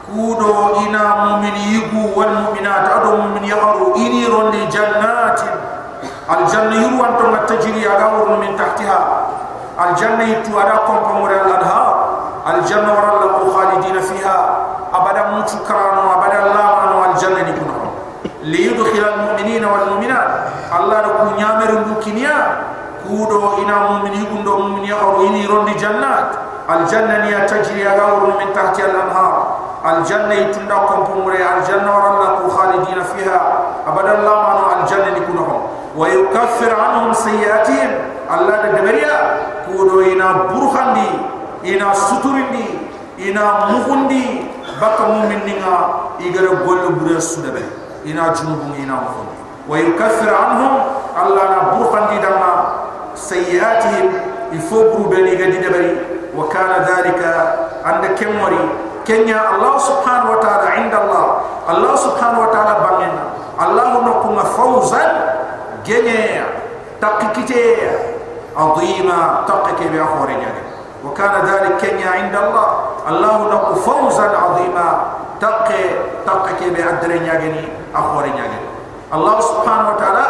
kudo 0.06 0.78
ina 0.86 1.26
mu'mini 1.26 1.74
yugu 1.74 2.14
wal 2.14 2.30
mu'minat 2.46 2.86
ado 2.86 3.18
mu'min 3.18 3.50
yaqru 3.50 3.98
ini 3.98 4.30
ronde 4.30 4.62
jannatin 4.70 5.58
al 6.30 6.46
janna 6.46 6.86
yuwan 6.86 7.18
antum 7.18 7.34
tajri 7.50 7.82
ala 7.82 8.22
wa 8.22 8.38
min 8.38 8.54
tahtiha 8.54 9.00
al 9.74 9.90
janna 9.98 10.22
itu 10.22 10.54
ada 10.54 10.86
kompomore 10.86 11.34
al 11.34 11.50
adha 11.58 11.82
al 12.46 12.62
janna 12.62 12.94
wa 12.94 13.02
rabbu 13.10 13.50
khalidina 13.50 13.98
fiha 13.98 14.38
أبدا 14.94 15.22
متكران 15.36 15.98
أبدا 16.14 16.40
لا 16.54 16.66
الجنة 17.10 17.40
نكون. 17.50 17.72
ليدخل 18.42 19.04
المؤمنين 19.14 19.64
والمؤمنات. 19.64 20.30
الله 20.78 21.00
ركو 21.00 21.24
نيامر 21.36 21.68
المكينيا 21.68 22.36
كودو 23.08 23.58
إنا 23.62 23.76
مؤمنين 23.90 24.24
كندو 24.32 24.58
مؤمنين. 24.58 24.92
أو 24.92 25.26
إني 25.26 25.46
رند 25.46 25.68
جنات. 25.76 26.28
الجنة 26.70 27.14
نيا 27.24 27.46
تجري 27.46 27.88
أغاور 27.88 28.26
من 28.40 28.48
تحت 28.54 28.80
الأنهار. 28.80 29.34
الجنة 29.90 30.34
يتندى 30.34 30.76
كمبمري 30.88 31.42
الجنة 31.56 31.90
ورلكو 31.96 32.48
خالدين 32.48 33.00
فيها. 33.02 33.42
أبدا 33.88 34.12
الله 34.18 34.36
مانو 34.46 34.64
الجنة 34.80 35.18
نكونهم 35.18 35.60
ويكفر 35.96 36.72
عنهم 36.80 37.12
سيئاتهم. 37.12 37.90
الله 38.34 38.56
دبريا 38.56 39.16
كودو 39.66 40.00
إنا 40.00 40.28
برخاندي. 40.52 41.10
إنا 41.64 41.92
ستورندي 41.92 42.68
إنا 43.18 43.44
بكم 44.82 45.10
من 45.28 45.40
نعى 45.46 46.30
إجر 46.30 46.46
قول 46.66 46.78
بره 46.92 47.18
سدبه 47.18 47.62
إن 48.06 48.18
أجنبهم 48.18 48.72
إن 48.78 48.90
أمهم 48.90 49.26
ويكفر 49.68 50.34
عنهم 50.34 50.80
الله 51.26 51.42
نبوخن 51.56 52.06
دي 52.10 52.16
دمنا 52.18 52.66
سيئاتهم 53.14 54.12
يفوقوا 54.52 55.04
بني 55.10 55.30
قد 55.44 55.96
وكان 56.36 56.70
ذلك 56.82 57.20
عند 57.84 58.04
كموري 58.06 58.68
كنيا 59.06 59.54
الله 59.54 59.78
سبحانه 59.78 60.30
وتعالى 60.30 60.68
عند 60.68 60.94
الله 60.94 61.26
الله 61.70 61.96
سبحانه 61.96 62.40
وتعالى 62.40 62.74
بمنا 62.80 63.24
الله 63.66 63.88
نقوم 64.00 64.38
فوزا 64.38 65.34
جنيا 65.86 66.46
تقكتيا 67.00 67.98
عظيما 68.56 69.44
تقكي 69.48 69.88
بأخوري 69.88 70.34
جنيا 70.34 70.73
kana 71.12 71.44
dhalika 71.44 71.76
kenya 71.76 72.10
inda 72.24 72.38
allah 72.48 72.68
allah 73.04 73.32
no 73.52 73.58
fawzan 73.84 74.32
azima 74.32 74.88
taqe 75.36 76.00
taqike 76.24 76.72
bi 76.72 76.80
adre 76.80 77.20
nyageni 77.20 77.68
akhore 77.92 78.32
nyage 78.32 78.60
allah 79.12 79.36
subhanahu 79.42 79.92
wa 79.92 79.98
ta'ala 80.00 80.26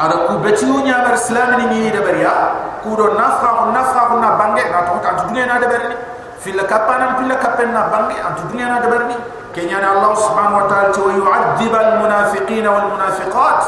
ada 0.00 0.16
ku 0.26 0.40
betiyo 0.40 0.80
nyaar 0.82 1.12
islam 1.14 1.60
ni 1.60 1.64
ni 1.70 1.80
de 1.92 2.00
bariya 2.00 2.34
ku 2.82 2.96
do 2.96 3.14
nafqa 3.14 3.48
ko 3.60 3.64
nafqa 3.70 4.00
ko 4.10 4.14
na 4.18 4.34
bange 4.40 4.64
na 4.72 4.80
to 4.88 4.96
ta 5.04 5.10
dunya 5.28 5.44
na 5.44 5.60
de 5.60 5.68
bari 5.68 5.92
fil 6.40 6.56
kapana 6.64 7.20
fil 7.20 7.30
kapenna 7.36 7.92
bange 7.92 8.16
antu 8.16 8.42
dunya 8.50 8.66
na 8.72 8.80
de 8.80 8.88
bari 8.88 9.16
kenya 9.52 9.78
na 9.84 9.92
allah 10.00 10.12
subhanahu 10.16 10.64
wa 10.64 10.66
ta'ala 10.72 10.88
to 10.90 11.04
yu'adhib 11.14 11.72
al 11.76 11.90
munafiqin 12.00 12.64
wal 12.64 12.88
munafiqat 12.96 13.60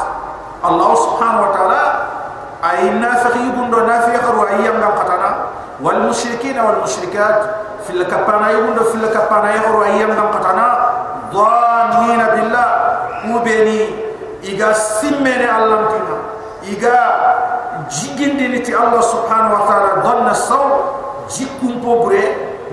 allah 0.64 0.90
subhanahu 0.96 1.44
wa 1.46 1.52
ta'ala 1.52 1.82
ay 2.62 2.94
nafiqi 2.96 3.52
gundo 3.52 3.82
nafiq 3.84 4.22
ru 4.22 4.40
ayyam 4.46 4.78
na 4.80 4.88
qatana 4.94 5.30
wal 5.82 6.00
mushrikin 6.08 6.56
wal 6.56 6.80
mushrikat 6.86 7.36
fil 7.86 8.04
kapana 8.06 8.54
yundo 8.54 8.86
fil 8.94 9.04
kapana 9.10 9.52
yaqru 9.58 9.82
ayyam 9.82 10.14
na 10.14 10.30
qatana 10.30 10.66
dhanina 11.34 12.26
billah 12.38 12.68
kubeni 13.26 13.90
iga 14.46 14.70
simmene 14.74 15.46
allah 15.46 15.90
tina 15.90 16.16
iga 16.70 16.96
jigindi 17.90 18.48
ni 18.48 18.58
ti 18.62 18.70
allah 18.74 19.02
subhanahu 19.02 19.58
wa 19.58 19.64
ta'ala 19.66 19.90
dhanna 20.06 20.34
saw 20.34 20.66
jikum 21.26 21.82
pobre 21.82 22.22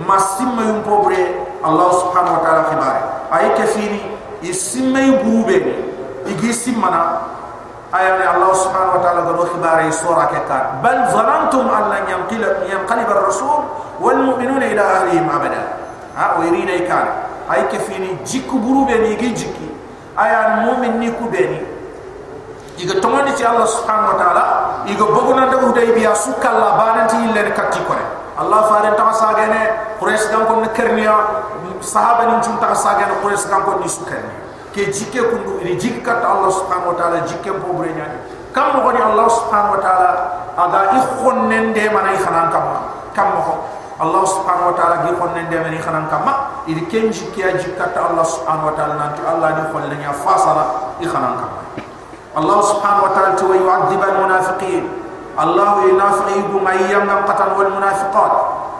masimma 0.05 0.69
yum 0.69 0.79
pobre 0.85 1.41
allah 1.65 1.89
subhanahu 1.97 2.37
wa 2.37 2.41
ta'ala 2.45 2.61
khibare 2.69 3.01
ay 3.33 3.45
kafini 3.57 4.19
ayani 7.89 8.23
allah 8.23 8.53
subhanahu 8.53 8.97
wa 8.97 9.01
ta'ala 9.01 9.21
gado 9.25 9.43
khibare 9.49 9.89
sura 9.89 10.29
ke 10.29 10.39
kan 10.45 10.77
bal 10.85 11.09
zanantum 11.09 11.65
alla 11.65 12.05
yanqil 12.05 12.45
yanqalib 12.69 13.09
ar-rasul 13.09 13.65
wal 13.97 14.19
mu'minuna 14.29 14.65
ila 14.69 14.83
ahlihim 15.01 15.25
abada 15.25 15.63
ha 16.13 16.37
wa 16.37 16.45
irina 16.45 16.77
ikan 16.85 17.07
ay 17.49 17.65
kafini 17.73 18.13
jikku 18.21 18.61
burube 18.61 18.93
ni 18.93 19.17
igi 19.17 19.33
jikki 19.33 19.67
aya 20.13 20.61
mu'min 20.69 21.01
ni 21.01 21.09
ku 21.17 21.25
beni 21.33 21.65
iga 22.77 22.95
tomani 23.01 23.33
ci 23.33 23.41
allah 23.43 23.65
subhanahu 23.65 24.13
wa 24.13 24.17
ta'ala 24.21 24.43
iga 24.85 25.03
boguna 25.09 25.49
da 25.49 25.57
hudaybiya 25.59 26.13
sukalla 26.15 26.77
bananti 26.77 27.17
ille 27.25 27.41
ne 27.43 27.51
katti 27.57 27.81
kore 27.89 28.05
allah 28.39 28.69
faare 28.71 28.93
ta 28.95 29.11
sagene 29.11 29.61
quraish 29.99 30.29
gam 30.31 30.45
ko 30.47 30.61
kerniya 30.77 31.15
sahaba 31.83 32.29
ni 32.29 32.35
tum 32.45 32.55
ta 32.61 32.71
sagene 32.71 33.17
quraish 33.19 33.49
gam 33.51 33.65
ko 33.67 33.81
ni 33.83 33.89
sukerni 33.89 34.31
ke 34.73 34.89
jikke 34.93 35.21
kundu 35.29 35.61
ni 35.63 35.75
jikka 35.75 36.21
allah 36.21 36.51
subhanahu 36.51 36.93
wa 36.93 36.97
ta'ala 36.97 37.25
jikke 37.25 37.51
bo 37.61 37.73
bre 37.77 37.93
nyani 37.93 38.17
kam 38.53 38.81
mo 38.81 38.89
ni 38.93 39.01
allah 39.01 39.27
subhanahu 39.29 39.77
wa 39.77 39.81
ta'ala 39.81 40.09
aga 40.57 40.79
ikhonne 40.97 41.57
nde 41.73 41.83
manay 41.93 42.17
khanan 42.17 42.49
kam 42.53 42.65
kam 43.13 43.29
mo 43.37 43.79
Allah 43.99 44.23
subhanahu 44.23 44.71
wa 44.71 44.75
ta'ala 44.79 44.95
gi 45.03 45.11
khonne 45.19 45.43
ndem 45.51 45.75
ni 45.75 45.79
khanan 45.83 46.07
kama 46.07 46.63
idi 46.71 46.87
kenji 46.87 47.27
ki 47.35 47.43
aji 47.43 47.75
kata 47.75 47.99
Allah 48.07 48.23
subhanahu 48.23 48.71
wa 48.71 48.73
ta'ala 48.79 48.95
nanti 48.95 49.19
Allah 49.27 49.59
ni 49.59 49.63
kholle 49.75 49.91
nya 49.99 50.15
fasara 50.15 50.95
i 51.03 51.05
khanan 51.05 51.35
kama 51.35 51.59
Allah 52.39 52.57
subhanahu 52.63 53.09
wa 53.09 53.11
ta'ala 53.11 53.35
tu 53.35 53.51
yu'adhib 53.51 53.99
al 53.99 54.15
munafiqin. 54.23 54.83
Allah 55.35 55.83
yunafiqi 55.83 56.47
bu 56.47 56.63
mayyam 56.63 57.09
qatan 57.27 57.57
wal 57.59 57.71
munafiqat. 57.75 58.33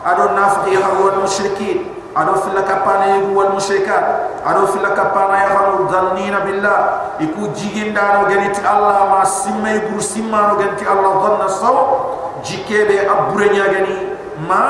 Adu 0.08 0.24
nafiqi 0.32 0.80
wal 0.80 1.18
mushrikin 1.20 1.78
adu 2.16 2.32
fil 2.40 2.56
kapana 2.64 3.20
yu 3.20 3.36
wal 3.36 3.52
mushrikat 3.52 4.29
adu 4.46 4.66
fil 4.72 4.86
kapana 4.96 5.36
ya 5.42 5.48
halu 5.56 5.88
dhannina 5.88 6.40
billah. 6.44 6.80
Iku 7.20 7.52
jiginda 7.52 8.20
no 8.22 8.28
geniti 8.28 8.60
Allah 8.64 9.08
ma 9.10 9.22
simme 9.24 9.88
bur 9.90 10.00
simma 10.00 10.52
no 10.52 10.54
geniti 10.60 10.84
Allah 10.88 11.12
dhanna 11.24 11.48
saw. 11.48 11.76
Jikebe 12.44 13.04
abure 13.04 13.52
nya 13.52 13.68
gani 13.68 14.16
ma 14.48 14.64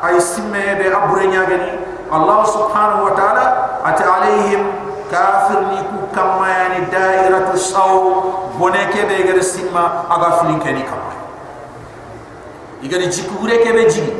ay 0.00 0.16
simme 0.20 0.80
be 0.80 0.88
abure 0.88 1.28
nyagani 1.28 1.76
allah 2.10 2.42
subhanahu 2.48 3.06
wa 3.06 3.12
ta'ala 3.14 3.44
ata 3.84 4.02
alaihim 4.02 4.64
kafir 5.12 5.60
ni 5.68 5.78
ku 5.92 6.08
kamma 6.16 6.48
yani 6.48 6.88
dairatu 6.88 7.58
saw. 7.60 8.00
Boneke 8.60 9.08
be 9.08 9.24
gade 9.24 9.40
simma 9.44 10.04
aga 10.08 10.40
flinke 10.40 10.68
ni 10.72 10.84
kamma 10.84 11.12
igani 12.84 13.08
jikure 13.08 13.56
ke 13.60 13.72
be 13.72 13.84
jigi 13.88 14.12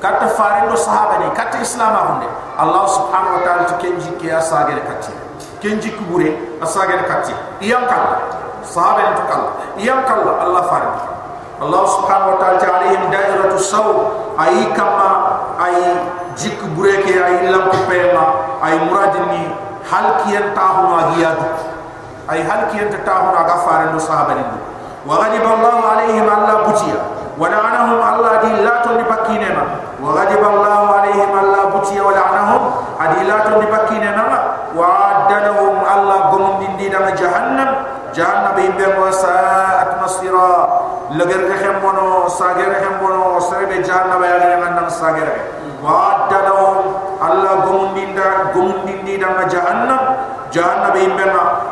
katta 0.00 0.28
fare 0.38 0.68
do 0.70 0.76
sahaba 0.76 1.18
ni 1.18 1.30
katta 1.34 1.58
islam 1.60 1.94
hunde 1.94 2.28
allah 2.58 2.84
subhanahu 2.88 3.34
wa 3.38 3.42
ta'ala 3.42 3.78
kenji 3.82 4.10
ke 4.18 4.30
asage 4.30 4.74
katti 4.86 5.12
kenji 5.62 5.90
kubure 5.98 6.30
asage 6.62 6.94
katti 7.10 7.34
iyam 7.60 7.86
kala 7.86 8.18
sahaba 8.62 9.10
ni 9.10 9.12
to 9.18 9.24
kala 9.26 9.48
iyam 9.78 10.00
kala 10.06 10.38
allah 10.42 10.62
fare 10.70 10.90
Allah 11.58 11.82
subhanahu 11.90 12.30
wa 12.30 12.38
ta'ala 12.38 12.62
alaihim 12.62 13.10
dairatu 13.10 13.58
saw 13.58 13.90
ay 14.38 14.70
kama 14.78 15.42
ay 15.58 15.74
jik 16.38 16.54
bureke 16.78 17.18
ay 17.18 17.50
lam 17.50 17.66
pema 17.90 18.46
ay 18.62 18.78
muradini 18.86 19.50
hal 19.82 20.22
kiyan 20.22 20.54
tahu 20.54 20.86
agiyadu 20.94 21.50
ay 22.30 22.46
hal 22.46 22.70
kiyan 22.70 22.94
tahu 23.02 23.34
aga 23.34 23.56
faran 23.66 23.90
do 23.90 23.98
sahabani 23.98 24.46
wa 25.02 25.18
ghadiba 25.18 25.50
Allah 25.58 25.74
alaihim 25.98 26.30
alla 26.30 26.62
butiya 26.70 27.17
ولعنهم 27.39 27.99
الله 28.13 28.35
دي 28.43 28.51
لا 28.63 28.81
تولي 28.83 29.03
بكيننا 29.03 29.63
وغضب 30.03 30.43
الله 30.53 30.81
عليهم 30.99 31.31
الله 31.43 31.63
بتي 31.79 32.01
ولعنهم 32.01 32.61
ادي 33.01 33.23
لا 33.23 33.37
تولي 33.39 33.65
بكيننا 33.65 34.25
وعد 34.77 35.31
لهم 35.31 35.75
الله 35.95 36.15
قم 36.31 36.59
من 36.59 36.77
دي 36.77 36.89
جهنم 36.89 37.69
جهنم 38.15 38.51
بهم 38.57 39.01
وساءت 39.03 40.03
مصيرا 40.03 40.81
لغير 41.11 41.41
رحم 41.51 41.75
بنو 41.83 42.27
ساغر 42.29 42.67
رحم 42.71 42.93
بنو 43.01 43.39
سرب 43.39 43.69
جهنم 43.69 44.23
يا 44.23 44.37
غير 44.43 44.59
من 44.59 44.89
ساغر 44.89 45.27
وعد 45.83 46.31
لهم 46.33 46.77
الله 47.27 47.49
قم 47.65 47.93
من 47.95 48.15
دي 48.15 48.21
قم 48.53 48.67
من 48.85 48.97
دي 49.05 49.17
جهنم 49.53 49.99
جهنم 50.53 50.89
بهم 50.93 51.17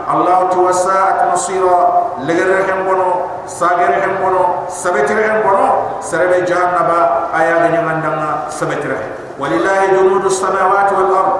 Allah 0.06 0.46
tuwasa 0.54 0.94
ak 0.94 1.18
nusira 1.34 1.78
legere 2.22 2.62
hen 2.62 2.86
bono 2.86 3.42
sagere 3.50 3.98
hen 4.06 4.22
bono 4.22 4.62
sabetire 4.70 5.22
hen 5.26 5.42
bono. 5.42 5.98
Serebe 5.98 6.46
jahannaba 6.46 7.26
aya 7.34 7.66
ganya 7.66 7.82
ngandanga 7.82 8.30
sabetire 8.46 8.94
hen 8.94 9.10
walillahi 9.34 9.98
junudu 9.98 10.30
samawati 10.30 10.94
wal 10.94 11.10
ard. 11.10 11.32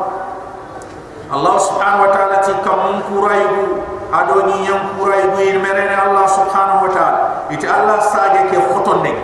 Allah 1.26 1.54
subhanahu 1.58 2.06
wa 2.06 2.10
ta'ala 2.14 2.36
ti 2.42 2.54
kamun 2.62 3.02
kurayu 3.06 3.82
ado 4.14 4.46
ni 4.50 4.66
yam 4.66 4.94
kurayu 4.98 5.34
in 5.42 5.58
merene 5.62 5.94
Allah 5.94 6.26
subhanahu 6.26 6.86
wa 6.86 6.90
ta'ala. 6.90 7.20
Iti 7.50 7.66
Allah 7.70 8.02
sage 8.02 8.50
ke 8.50 8.58
khotonde 8.58 9.14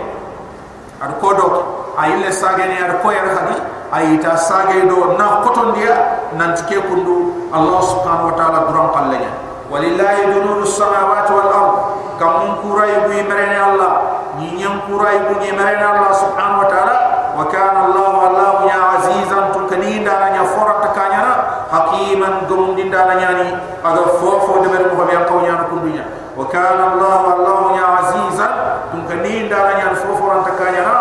ad 1.03 1.19
kodoki 1.19 1.63
kodo 1.93 2.01
ayile 2.01 2.31
sage 2.31 2.65
ni 2.67 2.77
ado 2.77 2.99
koyar 3.01 3.25
hadi. 3.29 3.61
Ayita 3.93 4.37
sage 4.37 4.89
do 4.89 5.13
na 5.17 5.45
khoton 5.45 5.73
dia 5.77 6.17
nan 6.33 6.55
tike 6.57 6.81
kundu 6.89 7.45
Allah 7.53 7.81
subhanahu 7.85 8.33
wa 8.33 8.35
ta'ala 8.37 8.65
duram 8.65 8.89
pallenya 8.89 9.29
walillahi 9.69 10.33
dunurus 10.33 10.73
samawati 10.73 11.29
wal 11.33 11.53
ard. 11.53 11.73
Kam 12.17 12.57
kurai 12.61 13.05
bu 13.05 13.11
in 13.13 13.25
menene 13.29 13.57
Allah. 13.57 13.93
Ni 14.41 14.57
yang 14.61 14.81
kurai 14.89 15.29
bu 15.29 15.37
in 15.45 15.53
menene 15.53 15.85
Allah 15.85 16.09
subhanahu 16.09 16.65
wa 16.65 16.69
ta'ala. 16.69 16.95
Wa 17.37 17.45
kana 17.49 17.89
Allah 17.89 18.13
Allah 18.29 18.53
ya 18.65 18.81
azizan 18.97 19.53
tulkaninda 19.53 20.33
nya 20.33 20.45
fora 20.53 20.81
takanyana 20.85 21.65
hakiman 21.69 22.45
gumdinda 22.45 23.09
nyani 23.13 23.57
aga 23.81 24.05
fofo 24.21 24.61
de 24.61 24.69
mer 24.69 24.89
ko 24.89 25.01
ko 25.05 25.35
nyana 25.41 25.65
kundunya. 25.69 26.05
Wa 26.33 26.49
kana 26.49 26.97
allah 26.97 27.13
wallahu 27.29 27.77
ya 27.77 27.85
azizan 28.01 28.53
tum 28.93 29.05
kanin 29.09 29.49
da 29.49 29.73
nyana 29.77 29.97
fofo 29.97 30.29
ran 30.29 30.45
takanya 30.45 30.81
na 30.81 30.95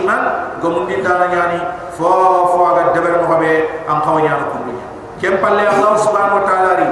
iman 0.00 0.22
gomundi 0.60 1.00
dana 1.02 1.26
yani 1.32 1.58
fo 1.96 2.08
fo 2.52 2.58
aga 2.72 2.92
debere 2.96 3.20
mo 3.24 3.36
be 3.40 3.68
am 3.88 4.00
tawnya 4.04 4.40
no 4.40 4.46
kumbi 4.52 4.72
kem 5.20 5.36
palle 5.40 5.64
allah 5.68 5.92
subhanahu 6.00 6.40
wa 6.40 6.44
ta'ala 6.48 6.72
ri 6.80 6.88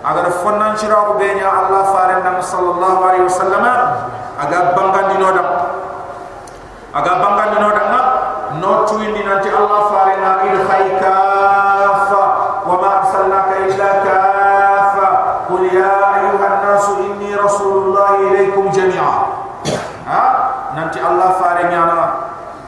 agar 0.00 0.26
fonnan 0.40 0.72
ci 0.76 0.88
rawo 0.88 1.20
be 1.20 1.28
nya 1.36 1.48
allah 1.48 1.82
fare 1.92 2.24
nam 2.24 2.40
sallallahu 2.40 3.00
alaihi 3.04 3.24
wasallam 3.28 3.64
aga 4.40 4.58
bangan 4.72 5.04
dino 5.12 5.28
dam 5.28 5.48
aga 6.96 7.12
bangan 7.20 7.48
dino 7.52 7.68
dam 7.68 7.86
na 7.92 8.00
no 8.64 8.72
tuindi 8.88 9.20
nanti 9.20 9.52
allah 9.52 9.80
fare 9.92 10.14
na 10.18 10.30
il 10.48 10.56
khayka 10.64 11.14
fa 12.08 12.22
wa 12.64 12.74
ma 12.80 12.88
arsalnaka 13.04 13.54
illa 13.68 13.90
ka 14.04 14.18
fa 14.96 15.06
qul 15.52 15.68
ya 15.68 15.92
ayyuhan 16.16 16.54
nasu 16.64 16.92
inni 17.04 17.36
rasulullah 17.36 18.16
ilaikum 18.24 18.72
jami'a. 18.72 19.12
Ha? 20.10 20.49
nanti 20.74 20.98
Allah 21.02 21.34
fare 21.38 21.62
nyana 21.70 21.98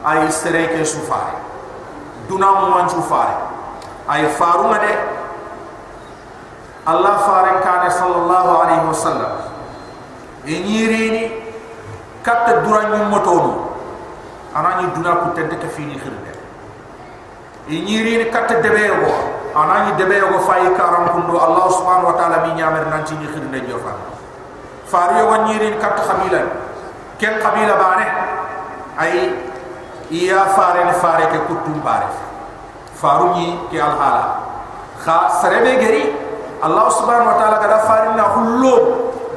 ay 0.03 0.27
sereke 0.31 0.83
su 0.85 0.99
fare. 1.07 1.39
Duna 2.27 2.47
mo 2.59 2.65
man 2.75 2.87
su 2.89 3.01
fare. 3.03 3.35
Ay 4.07 4.27
faru 4.35 4.67
ngade. 4.71 4.93
Allah 6.83 7.15
fare 7.23 7.51
kade 7.63 7.89
sallallahu 7.91 8.51
alaihi 8.63 8.83
wasallam. 8.87 9.33
Enyiri 10.43 11.03
ni 11.11 11.23
kat 12.23 12.63
duranyu 12.67 13.07
moto 13.07 13.71
anani 14.51 14.91
duna 14.95 15.23
ku 15.23 15.27
tente 15.35 15.55
ke 15.55 15.67
fini 15.71 15.95
khirde 15.95 16.31
enyiri 17.71 18.23
ni 18.23 18.25
kat 18.27 18.51
go. 18.59 19.11
Anani 19.53 19.93
debego 19.95 20.33
go 20.33 20.39
fay 20.43 20.65
karam 20.75 21.13
kundo. 21.13 21.37
Allah 21.39 21.69
subhanahu 21.71 22.11
wa 22.11 22.15
taala 22.19 22.43
mi 22.47 22.59
nyamer 22.59 22.89
nanti 22.91 23.15
ni 23.15 23.27
khirde 23.31 23.59
jofa 23.69 23.93
fare 24.93 25.17
yo 25.17 25.25
wanyiri 25.31 25.79
kat 25.81 25.97
khamilan 26.05 26.45
ken 27.17 27.39
qabila 27.41 27.75
bane 27.77 28.07
ay 28.97 29.33
iya 30.13 30.45
fare 30.53 30.85
ni 30.85 30.93
fare 30.97 31.25
ke 31.33 31.39
kutum 31.49 31.81
bare 31.81 32.09
faru 32.93 33.33
ni 33.37 33.57
ke 33.69 33.77
al 33.81 33.97
hala 33.97 34.25
kha 35.01 35.29
sarebe 35.41 35.77
geri 35.81 36.03
allah 36.63 36.87
subhanahu 36.87 37.33
wa 37.33 37.37
taala 37.41 37.57
kada 37.59 37.79
fare 37.83 38.07
na 38.15 38.25
hullo 38.37 38.75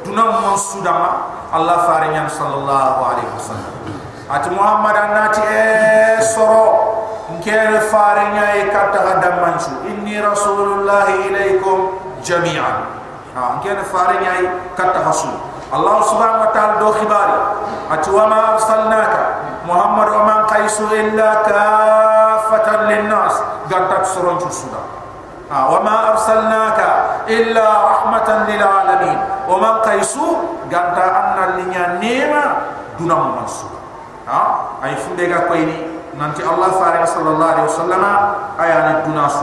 dunam 0.07 0.31
mansuda 0.45 0.93
ma 0.93 1.11
allah 1.51 1.87
fare 1.87 2.11
nyam 2.11 2.27
sallallahu 2.27 2.99
alaihi 3.03 3.31
wasallam. 3.35 3.73
At 4.27 4.43
muhammad 4.51 4.95
anati 4.95 5.39
eh, 5.39 6.19
e 6.19 6.23
soro 6.23 6.67
ngel 7.39 7.79
fare 7.87 8.35
nyay 8.35 8.67
kata 8.67 8.99
hada 8.99 9.31
inni 9.87 10.19
Rasulullahi 10.19 11.31
ilaikum 11.31 11.95
jami'an. 12.19 12.91
Ha 13.35 13.63
ngel 13.63 13.79
fare 13.87 14.19
nyay 14.19 14.43
e 14.43 14.49
kata 14.75 14.99
hasul. 15.07 15.31
الله 15.73 15.97
سبحانه 16.01 16.41
وتعالى 16.47 16.73
دو 16.79 16.89
خباري 16.95 17.39
أتوا 17.91 18.25
ما 18.25 18.39
أرسلناك 18.53 19.13
محمد 19.67 20.07
ومن 20.09 20.39
قيس 20.47 20.77
إلا 20.81 21.29
كافة 21.43 22.67
للناس 22.87 23.33
قد 23.71 23.83
تكسرون 23.89 24.37
جسودا 24.37 24.83
وما 25.51 25.95
أرسلناك 26.11 26.79
إلا 27.27 27.67
رحمة 27.91 28.29
للعالمين 28.47 29.19
ومن 29.49 29.73
قيس 29.83 30.15
قد 30.71 30.97
أن 30.99 31.35
لنيا 31.57 31.87
نيمة 31.99 32.43
دون 32.99 33.11
منصور 33.11 33.71
ها 34.27 34.43
أي 34.83 34.95
فندق 34.95 35.47
كويني 35.47 35.77
نانتي 36.19 36.43
الله 36.43 36.69
فارغ 36.71 37.05
صلى 37.05 37.29
الله 37.29 37.47
عليه 37.51 37.63
وسلم 37.63 38.03
أي 38.59 38.69
أن 38.73 38.87
الدناس 38.95 39.35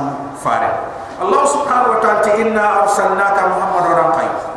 فارغ 0.44 0.72
الله 1.22 1.44
سبحانه 1.44 1.88
وتعالى 1.92 2.42
إنا 2.42 2.82
أرسلناك 2.82 3.36
محمد 3.52 3.84
ومن 3.92 4.12
قيس 4.12 4.53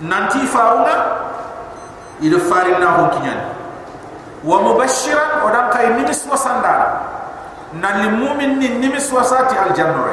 nanti 0.00 0.40
farunga 0.48 0.96
ida 2.24 2.38
faring 2.48 2.80
na 2.80 2.88
ho 2.96 3.04
kinyan 3.12 3.40
wa 4.48 4.64
mubashiran 4.64 5.44
odan 5.44 5.68
kay 5.76 5.92
nimis 5.92 6.24
wasanda 6.24 7.04
nan 7.76 8.00
lil 8.00 8.12
mu'min 8.16 8.56
nimis 8.80 9.12
wasati 9.12 9.60
al 9.60 9.76
jannah 9.76 10.08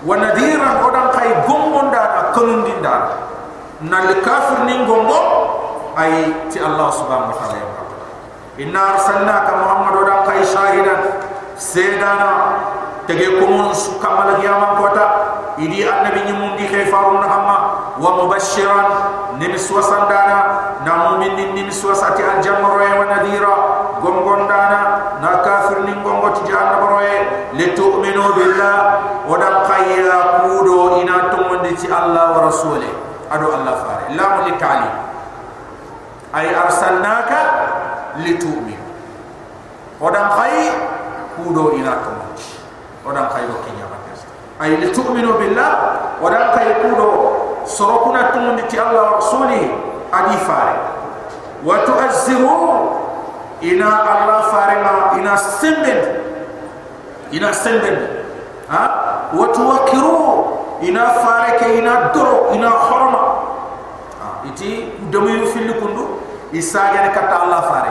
wa 0.00 0.16
nadiran 0.16 0.80
odan 0.88 1.12
kay 1.12 1.28
gombonda 1.44 2.00
na 2.00 2.20
konundinda 2.32 2.94
na 3.84 4.08
le 4.08 4.24
kafir 4.24 4.64
ni 4.64 4.80
gombo 4.88 5.20
ay 6.00 6.32
ti 6.48 6.64
allah 6.64 6.88
subhanahu 6.88 7.28
wa 7.28 7.36
ta'ala 7.44 7.60
inna 8.56 8.80
arsalnaka 8.96 9.52
muhammad 9.60 9.92
odan 10.00 10.20
kay 10.32 10.40
shahidan 10.48 11.00
sedana 11.56 12.30
tege 13.06 13.26
kumun 13.38 13.74
su 13.74 13.98
kamala 14.00 14.34
kiyama 14.40 14.66
kota 14.80 15.06
idi 15.58 15.84
annabi 15.86 16.20
ni 16.26 16.32
mundi 16.32 16.64
khay 16.66 16.84
farun 16.90 17.20
na 17.20 17.28
hamma 17.28 17.56
wa 18.00 18.10
mubashiran 18.18 18.86
nimis 19.38 19.70
wasandana 19.70 20.38
na 20.84 20.92
mu'min 21.10 21.54
nimis 21.54 21.78
wasati 21.84 22.22
al 22.22 22.42
jamru 22.42 22.74
wa 22.80 23.04
nadira 23.06 23.54
gombondana 24.02 24.80
na 25.22 25.30
kafir 25.46 25.84
ni 25.86 25.92
gombo 26.02 26.30
ti 26.34 26.42
jahannam 26.50 26.88
roye 26.90 27.16
li 27.54 27.66
tu'minu 27.76 28.34
billah 28.34 28.76
wa 29.30 29.38
khayra 29.68 30.18
kudo 30.44 31.00
ina 31.00 31.30
tumunde 31.32 31.70
ci 31.78 31.86
Allah 31.88 32.34
wa 32.36 32.50
rasule. 32.50 32.88
Adu 33.30 33.48
Allah 33.48 33.74
fare. 33.80 34.04
La 34.14 34.44
li 34.44 34.52
tali 34.60 34.90
ay 36.34 36.50
arsalnaka 36.50 37.38
li 38.26 38.34
tu'min 38.42 38.80
odan 40.02 40.26
khay 40.34 40.74
kudo 41.44 41.76
ina 41.76 42.00
tomati 42.00 42.56
odan 43.04 43.28
kay 43.28 43.44
do 43.44 43.56
kenya 43.68 43.84
matas 43.92 44.24
ay 44.60 44.80
li 44.80 44.88
tu'minu 44.88 45.36
billah 45.36 45.72
odan 46.24 46.56
kay 46.56 46.68
kudo 46.80 47.08
sorokuna 47.68 48.32
tumundi 48.32 48.64
ti 48.72 48.80
allah 48.80 49.20
rasuli 49.20 49.68
adi 50.12 50.36
fare 50.48 50.74
wa 51.64 51.76
tu'azziru 51.84 52.56
ina 53.60 53.88
allah 54.04 54.40
fare 54.52 54.76
ma 54.80 54.92
ina 55.20 55.36
sembed 55.36 56.00
ina 57.32 57.52
sembed 57.52 58.24
ha 58.68 58.82
wa 59.32 59.46
tuwakiru 59.52 60.44
ina 60.80 61.08
fare 61.24 61.58
ke 61.58 61.78
ina 61.78 62.12
doro 62.12 62.52
ina 62.54 62.70
khorma 62.70 63.22
ha 64.20 64.28
iti 64.48 64.92
demu 65.10 65.46
fil 65.52 65.72
kundu 65.80 66.20
isa 66.52 66.92
gane 66.92 67.10
kata 67.12 67.42
allah 67.48 67.60
fare 67.68 67.90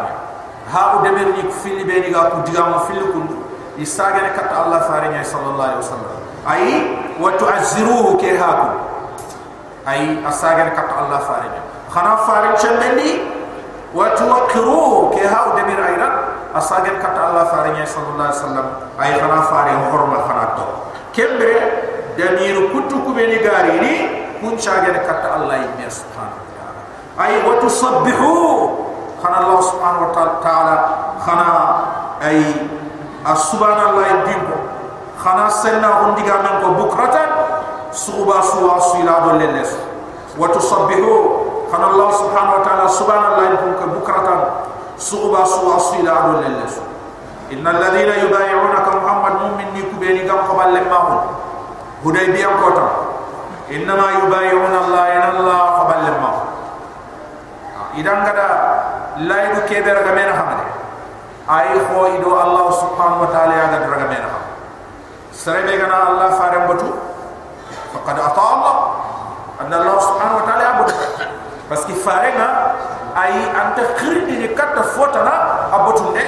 ha 0.71 0.97
u 0.97 1.03
demer 1.03 1.27
ni 1.37 1.49
fil 1.61 1.85
be 1.85 1.99
ni 1.99 2.09
ga 2.13 2.29
ku 2.31 2.41
diga 2.45 2.63
mo 2.69 2.79
fil 2.87 3.01
kundu 3.11 3.42
يستعجل 3.77 4.27
كت 4.37 4.51
الله 4.65 4.79
فارنيا 4.79 5.23
صلى 5.23 5.47
الله 5.49 5.63
عليه 5.63 5.77
وسلم 5.77 6.11
أي 6.51 6.97
وتعزروه 7.21 8.17
كهاب 8.17 8.73
أي 9.89 10.17
يستعجل 10.27 10.69
كت 10.69 10.89
الله 11.05 11.17
فارنيا 11.17 11.61
خنا 11.89 12.15
فارن 12.15 12.57
شنبني 12.57 13.11
وتوكروه 13.95 15.15
كهاب 15.15 15.47
دمير 15.57 15.87
أيضا 15.87 16.09
يستعجل 16.57 16.95
كت 17.03 17.17
الله 17.29 17.43
فارنيا 17.43 17.85
صلى 17.85 18.07
الله 18.13 18.25
عليه 18.25 18.35
وسلم 18.35 18.65
أي 19.01 19.21
خنا 19.21 19.41
فارن 19.41 19.77
حرم 19.91 20.13
خنا 20.27 20.45
تو 20.57 20.67
كم 21.15 21.31
بره 21.39 21.61
دمير 22.17 22.55
كتو 22.69 22.97
كبني 23.05 23.37
قاريني 23.47 23.95
كن 24.41 24.57
شاجر 24.59 24.97
كت 24.97 25.23
الله 25.35 25.55
يمي 25.55 25.89
سبحانه 25.89 26.43
أي 27.21 27.49
وتصبحوه 27.49 28.79
خنا 29.23 29.37
الله 29.39 29.61
سبحانه 29.61 29.99
وتعالى 30.07 30.85
خنا 31.25 31.49
أي 32.27 32.43
subhanallah 33.31 34.03
ibn 34.27 34.43
ko 34.51 34.55
khana 35.23 35.47
senna 35.47 36.03
on 36.03 36.11
diga 36.19 36.43
nan 36.43 36.59
ko 36.59 36.75
bukratan 36.75 37.29
suba 37.95 38.43
suwa 38.43 38.75
sila 38.91 39.23
do 39.31 39.39
lelles 39.39 39.71
wa 40.35 40.51
tusabbihu 40.51 41.11
khana 41.71 41.87
allah 41.95 42.09
subhanahu 42.11 42.59
wa 42.59 42.63
ta'ala 42.67 42.85
subhanallah 42.91 43.45
ibn 43.55 43.71
ko 43.79 43.85
bukratan 43.95 44.39
suba 44.99 45.47
suwa 45.47 45.79
sila 45.79 46.27
do 46.27 46.43
lelles 46.43 46.83
innal 47.47 47.79
ladina 47.79 48.19
yubay'unaka 48.27 48.91
muhammad 48.99 49.33
mu'min 49.47 49.67
ni 49.71 49.81
kubeni 49.87 50.27
gam 50.27 50.43
ko 50.43 50.59
balle 50.59 50.83
mahun 50.83 51.19
hudaybiya 52.03 52.59
kota 52.59 52.87
innama 53.71 54.19
yubayuna 54.19 54.77
allah 54.83 55.03
ina 55.15 55.27
allah 55.39 55.59
qabalma 55.79 56.31
idan 57.95 58.19
gada 58.27 58.47
laydu 59.23 59.63
keder 59.71 60.03
ga 60.03 60.11
mena 60.11 60.33
hamade 60.35 60.82
ay 61.47 61.75
kho 61.91 61.99
ido 62.19 62.31
allah 62.39 62.71
subhanahu 62.71 63.27
wa 63.27 63.29
ta'ala 63.31 63.53
ya 63.53 63.65
gadra 63.75 63.95
ga 63.99 64.07
mena 64.07 64.29
serebe 65.35 65.75
gana 65.75 66.13
allah 66.13 66.27
faram 66.39 66.71
batu 66.71 66.87
faqad 67.93 68.17
ata 68.17 68.41
allah. 68.41 68.75
Anna 69.61 69.75
allah 69.81 69.97
subhanahu 70.01 70.39
wa 70.41 70.45
ta'ala 70.49 70.63
abudu 70.77 70.95
parce 71.69 71.83
que 71.85 71.93
farenga 71.93 72.47
ay 73.13 73.33
anta 73.53 73.85
khirdi 73.99 74.39
ni 74.39 74.47
katta 74.57 74.81
fotana 74.97 75.67
abutunde 75.69 76.21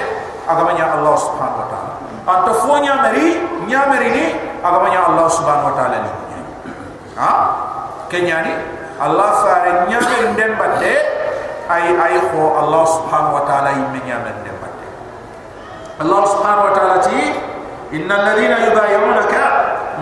agamanya 0.46 0.94
allah 0.94 1.14
subhanahu 1.18 1.62
wa 1.64 1.68
ta'ala. 1.70 1.92
Anta 2.26 2.52
fonya 2.66 2.94
mari 3.02 3.38
nyamari 3.70 4.08
ni 4.10 4.24
agamanya 4.62 5.06
Allah 5.06 5.26
subhanahu 5.30 5.70
wa 5.70 5.74
ta'ala 5.78 5.96
ni. 6.02 6.10
Ha? 7.14 7.32
Kenyani 8.10 8.50
Allah 8.98 9.30
fare 9.46 9.70
nyamari 9.86 10.34
ndem 10.34 10.58
batte 10.58 10.92
ay 11.70 11.86
ay 11.94 12.14
ko 12.34 12.58
Allah 12.58 12.82
subhanahu 12.82 13.38
wa 13.38 13.42
ta'ala 13.46 13.74
yimme 13.78 14.02
nyamari 14.02 14.42
الله 16.00 16.22
سبحانه 16.26 16.62
وتعالى 16.64 16.98
تي 17.08 17.20
إن 17.96 18.12
الذين 18.12 18.52
يبايعونك 18.52 19.32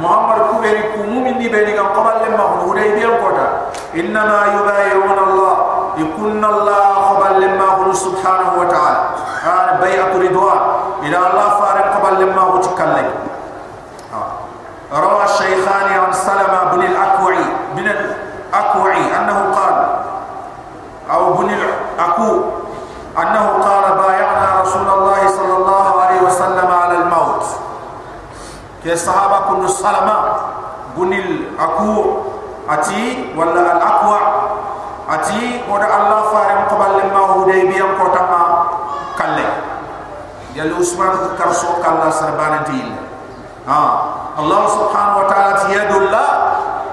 محمد 0.02 0.38
كبير 0.52 0.76
كموم 0.94 1.26
إني 1.26 1.48
كان 1.48 1.86
قبل 1.86 2.14
لما 2.26 2.44
هدي 2.66 2.94
بين 2.98 3.10
قدا 3.22 3.46
إنما 3.94 4.38
يبايعون 4.58 5.18
الله 5.28 5.54
يكون 5.96 6.44
الله 6.44 6.86
قبل 7.10 7.32
لما 7.42 7.64
هو 7.64 7.92
سبحانه 7.92 8.50
وتعالى. 8.58 9.00
قال 9.46 9.68
بيعة 9.82 10.14
رضوان. 10.18 10.60
إلى 11.02 11.16
الله 11.16 11.48
فارق 11.60 11.86
قبل 11.96 12.12
لما 12.22 12.42
هو 12.42 12.56
تكلم. 12.58 13.08
آه. 14.14 14.30
روى 14.98 15.24
الشيخان 15.24 15.86
عن 16.00 16.12
سلمة 16.12 16.60
بن 16.72 16.82
الأكوعي 16.82 17.44
بن 17.76 17.86
الأكوعي 17.86 19.04
أنه 19.18 19.38
قال 19.54 19.76
أو 21.10 21.32
بن 21.32 21.48
الأكو 21.50 22.30
أنه 23.18 23.46
قال 23.62 23.73
sahaba 28.96 29.50
kullu 29.50 29.68
salama. 29.68 30.18
Gunil 30.94 31.50
aku 31.58 32.22
ati 32.70 33.34
wala 33.34 33.76
al 33.76 33.82
aqwa 33.82 34.20
ati 35.10 35.66
kodo 35.66 35.84
allah 35.84 36.30
farim 36.30 36.60
qabal 36.70 37.02
lima 37.02 37.22
hudaybiyam 37.34 37.98
ko 37.98 38.14
ma 38.14 38.42
kalle. 39.18 39.46
Yal 40.54 40.70
usman 40.78 41.18
ko 41.18 41.34
karso 41.34 41.82
kala 41.82 42.14
sarbana 42.14 42.62
til 42.62 42.94
ha. 43.66 43.82
Allah 44.38 44.62
subhanahu 44.70 45.22
wa 45.22 45.26
ta'ala 45.26 45.66
yadullah 45.66 46.30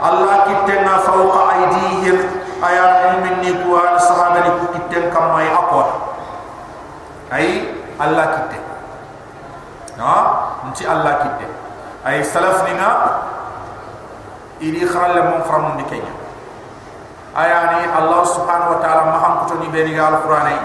allah 0.01 0.49
kitenga 0.49 1.05
fawqa 1.05 1.41
aydihim 1.57 2.17
ayat 2.57 3.21
minni 3.21 3.53
al 3.69 4.01
sahaba 4.01 4.49
li 4.49 4.51
kitten 4.73 5.13
mai 5.13 5.45
aqwa 5.45 5.85
ai 7.29 7.69
allah 8.01 8.25
kitte. 8.33 8.57
Ha. 10.01 10.17
Nti 10.73 10.83
allah 10.89 11.21
kitte 11.21 11.61
ay 12.05 12.23
salaf 12.23 12.65
ni 12.65 12.73
na 12.77 12.89
ini 14.61 14.81
khral 14.85 15.15
le 15.15 15.21
mon 15.29 15.41
framu 15.45 15.75
ni 15.77 15.83
kenya 15.89 16.13
ayani 17.35 17.85
allah 17.93 18.21
subhanahu 18.25 18.77
wa 18.77 18.79
taala 18.81 19.03
ma 19.09 19.17
ham 19.21 19.33
ko 19.45 19.55
ni 19.61 19.67
be 19.69 19.85
gal 19.93 20.21
qur'an 20.25 20.47
ay 20.49 20.59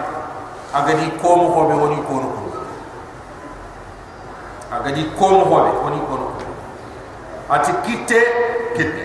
agadi 0.75 1.11
ko 1.21 1.31
mo 1.37 1.47
ko 1.53 1.61
be 1.69 1.75
woni 1.77 1.99
ko 2.09 2.15
no 2.21 2.29
ko 2.33 2.43
agadi 4.73 5.03
ko 5.19 5.27
mo 5.31 5.43
ko 5.45 5.57
be 5.63 6.01
ko 6.09 6.17
ati 7.47 7.73
kite 7.87 8.21
kite. 8.75 9.05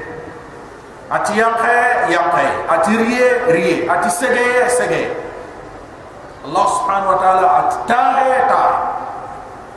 Ati 1.11 1.33
yanqe 1.37 1.75
yanqe 2.09 2.45
ati 2.71 2.91
riye 2.97 3.27
riye 3.51 3.75
ati 3.89 4.09
sege 4.09 4.69
sege 4.71 5.11
allah 6.47 6.65
subhanahu 6.71 7.11
wa 7.13 7.19
taala 7.19 7.47
ati 7.59 7.75
tahe 7.85 8.31
tahe 8.47 8.90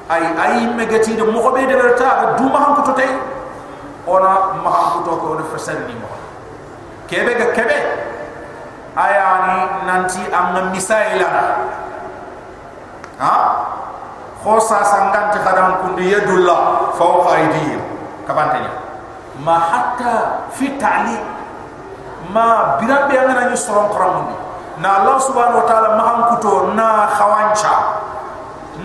ay 0.09 0.25
ay 0.37 0.55
megati 0.77 1.17
de 1.17 1.25
mo 1.25 1.41
be 1.53 1.65
de 1.67 1.75
berta 1.75 2.37
du 2.37 2.45
ma 2.49 2.59
han 2.59 2.73
ko 2.77 2.93
tay 2.93 3.09
ona 4.07 4.59
ma 4.61 4.71
han 4.71 5.03
ko 5.05 5.17
ko 5.17 5.37
de 5.41 5.45
fasal 5.53 5.81
ni 5.89 5.95
mo 5.97 6.09
kebe 7.09 7.35
ga 7.37 7.53
kebe. 7.53 7.79
Ayani 8.95 9.91
nanti 9.91 10.23
am 10.31 10.71
misaila 10.71 11.27
ha? 13.19 13.35
Khosa 14.39 14.87
sangan 14.87 15.35
ti 15.35 15.43
khadam 15.43 15.83
kundi 15.83 16.15
yadullah 16.15 16.95
fawqa 16.95 17.43
aydihim 17.43 17.83
kabantanya 18.23 18.71
ma 19.43 19.59
hatta 19.59 20.47
fi 20.55 20.79
ta'lim. 20.79 21.19
Ma 22.31 22.79
birambe 22.79 23.19
ngana 23.19 23.51
ni 23.51 23.57
soron 23.59 23.91
qaramundi 23.91 24.33
na 24.79 25.03
allah 25.03 25.19
subhanahu 25.19 25.61
wa 25.61 25.67
ta'ala 25.67 25.89
ma 25.99 26.31
kuto 26.31 26.71
na 26.79 27.11
khawancha 27.11 27.75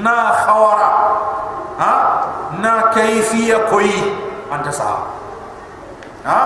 na 0.03 0.31
khawara 0.45 0.89
ha 1.79 1.93
na 2.59 2.91
kayfiya 2.91 3.69
koi 3.71 3.91
anta 4.51 4.71
sa 4.71 5.05
ha 6.25 6.39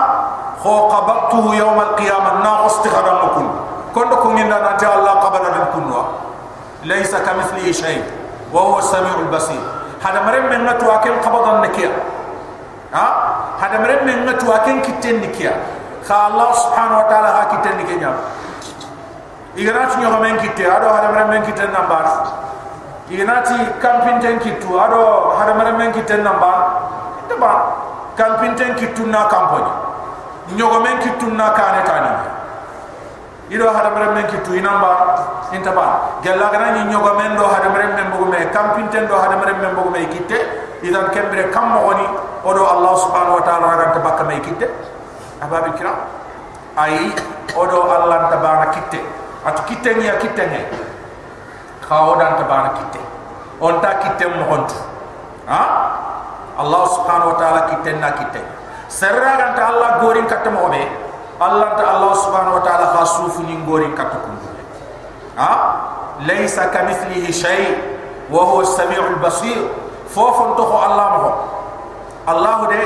kho 0.62 0.74
qabtu 0.88 1.54
yawm 1.58 1.78
al-qiyamah 1.78 2.40
na 2.44 2.52
istikhadam 2.70 3.34
kun 3.34 3.48
kondo 3.94 4.16
ko 4.22 4.28
nginda 4.34 4.58
na 4.62 4.72
ta 4.78 4.94
allah 4.98 5.18
qabala 5.22 5.48
dim 5.54 5.66
kunwa 5.74 6.02
laysa 6.84 7.20
kamithlihi 7.22 7.72
shay 7.74 7.98
wa 8.54 8.60
huwa 8.62 8.78
as-sami'ul 8.78 9.28
basir 9.30 9.60
hada 10.02 10.20
marem 10.26 10.48
men 10.50 10.64
ngatu 10.68 10.86
akem 10.90 11.16
qabadan 11.24 11.64
nakiya 11.64 11.90
ha 12.92 13.06
hada 13.58 13.78
mere 13.82 14.02
men 14.04 14.22
ngatu 14.28 14.46
aken 14.52 14.82
kitten 14.84 15.18
dikia 15.24 15.52
kha 16.06 16.28
allah 16.30 16.50
subhanahu 16.52 17.00
wa 17.02 17.06
taala 17.08 17.30
ha 17.38 17.42
kitten 17.56 17.74
dikia 17.82 18.12
iganati 19.56 19.96
nyoga 20.02 20.18
men 20.20 20.36
kitte 20.38 20.62
ado 20.66 20.86
hada 23.08 23.24
mere 23.24 23.36
men 23.36 23.42
kitten 23.42 23.44
nambar 23.44 23.54
iganati 23.54 23.56
kampin 23.80 24.20
ten 24.20 24.38
kittu 24.40 24.80
ado 24.80 25.34
hada 25.38 25.54
mere 25.54 25.72
men 25.76 25.92
kitten 25.92 26.24
nambar 26.24 26.56
taba 27.28 27.52
kampin 28.16 28.56
ten 28.56 28.74
kittu 28.74 29.06
na 29.06 29.28
kamponi 29.28 29.72
nyoga 30.56 30.80
men 30.80 30.98
kittu 31.00 31.26
na 31.32 31.50
kane 31.52 31.82
tani. 31.84 32.12
Ido 33.50 33.68
hada 33.68 33.90
mere 33.92 34.14
men 34.14 34.24
kittu 34.26 34.56
inamba 34.56 35.20
intaba. 35.52 36.20
Gella 36.22 36.48
gana 36.50 36.72
ni 36.72 36.84
men 36.88 37.36
do 37.36 37.44
hada 37.44 37.68
mere 37.68 37.92
men 37.92 38.10
bugu 38.12 38.30
me 38.30 38.40
kampin 38.52 38.88
ten 38.88 39.06
do 39.06 39.14
hada 39.14 39.36
mere 39.36 39.52
men 39.60 39.74
bugu 39.76 39.90
me 39.90 40.06
kitte 40.06 40.38
idan 40.82 41.10
kembere 41.12 41.50
kam 41.52 41.72
mo 41.72 41.92
odo 42.44 42.62
allah 42.64 42.92
subhanahu 43.00 43.40
wa 43.40 43.44
ta'ala 43.44 43.66
ragan 43.72 43.90
tabaka 43.96 44.22
may 44.28 44.40
kitte 44.40 44.68
ababi 45.40 45.72
kira 45.80 45.92
ay 46.76 47.08
odo 47.56 47.88
allah 47.88 48.28
tabana 48.28 48.68
kitte 48.68 49.00
at 49.44 49.64
kitte 49.64 49.90
ni 49.96 50.08
kitte 50.20 50.44
ni 51.84 51.90
khawodan 51.90 52.40
tabana 52.40 52.70
kitte 52.80 53.00
on 53.60 53.80
ta 53.80 54.00
kitte 54.00 54.24
mo 54.32 54.44
hontu 54.48 54.74
ha? 55.46 55.60
Allah 56.56 56.82
subhanahu 56.88 57.34
wa 57.34 57.38
ta'ala 57.38 57.60
kitte 57.68 57.98
na 58.00 58.10
kitte 58.16 58.40
serra 58.88 59.36
gan 59.36 59.52
ta 59.56 59.68
allah 59.68 60.00
gorin 60.00 60.24
katta 60.26 60.50
mo 60.50 60.70
be. 60.70 60.80
Allah 61.40 61.74
ta 61.76 61.84
allah 61.98 62.14
subhanahu 62.16 62.56
wa 62.56 62.62
ta'ala 62.64 62.94
khasufu 62.96 63.42
ni 63.44 63.56
gorin 63.66 63.92
katta 63.92 64.16
kun 64.24 64.36
ha? 65.36 65.52
Laysa 66.24 66.70
kamithlihi 66.70 67.28
shay 67.34 67.74
wa 68.30 68.46
huwa 68.46 68.62
as-sami'ul 68.62 69.18
basir. 69.20 69.58
Fofon 70.14 70.54
to 70.56 70.62
allah 70.62 71.06
mo 71.20 71.30
Allah 72.24 72.70
de 72.70 72.80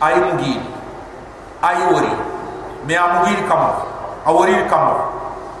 ay 0.00 0.14
mugi. 0.22 0.56
Ay 1.60 1.76
wori 1.92 2.14
me 2.88 2.94
amugi 2.96 3.36
kam 3.44 3.84
awori 4.24 4.56
kam 4.70 4.96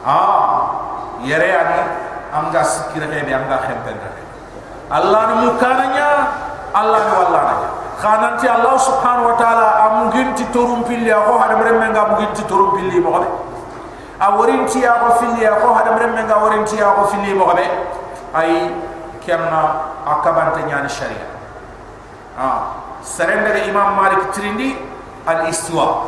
ah 0.06 0.79
yere 1.23 1.49
ani 1.55 1.79
anga 2.33 2.61
sikira 2.63 3.07
he 3.11 3.23
be 3.25 3.33
anga 3.33 3.57
khempen 3.65 3.97
Allah 4.91 5.21
ni 5.29 5.35
mukananya 5.49 6.09
Allah 6.73 6.99
ni 7.05 7.11
wallana 7.15 7.55
khananti 7.97 8.45
Allah 8.47 8.75
subhanahu 8.77 9.33
wa 9.33 9.35
ta'ala 9.39 9.67
amugin 9.89 10.35
ti 10.35 10.45
torum 10.51 10.83
pilli 10.83 11.09
ko 11.09 11.39
hada 11.39 11.55
merem 11.57 11.79
nga 11.93 12.05
amugin 12.05 12.29
ti 12.35 12.43
torum 12.45 12.75
pilli 12.77 12.99
mo 12.99 13.17
be 13.23 13.27
aworin 14.19 14.67
ti 14.67 14.83
ya 14.83 14.99
ko 14.99 15.17
filli 15.23 15.47
ko 15.47 15.67
hada 15.73 15.95
merem 15.95 16.13
nga 16.13 16.35
aworin 16.37 16.63
ti 16.67 16.77
ya 16.77 16.91
ko 16.93 17.07
filli 17.09 17.33
mo 17.33 17.49
be 17.55 17.65
ay 18.35 18.69
kemna 19.23 19.89
akabante 20.05 20.61
nyani 20.67 20.89
sharia 20.91 21.35
سرندر 23.05 23.69
إمام 23.69 23.97
مالك 24.03 24.35
ترندي 24.35 24.75
الاستواء 25.29 26.03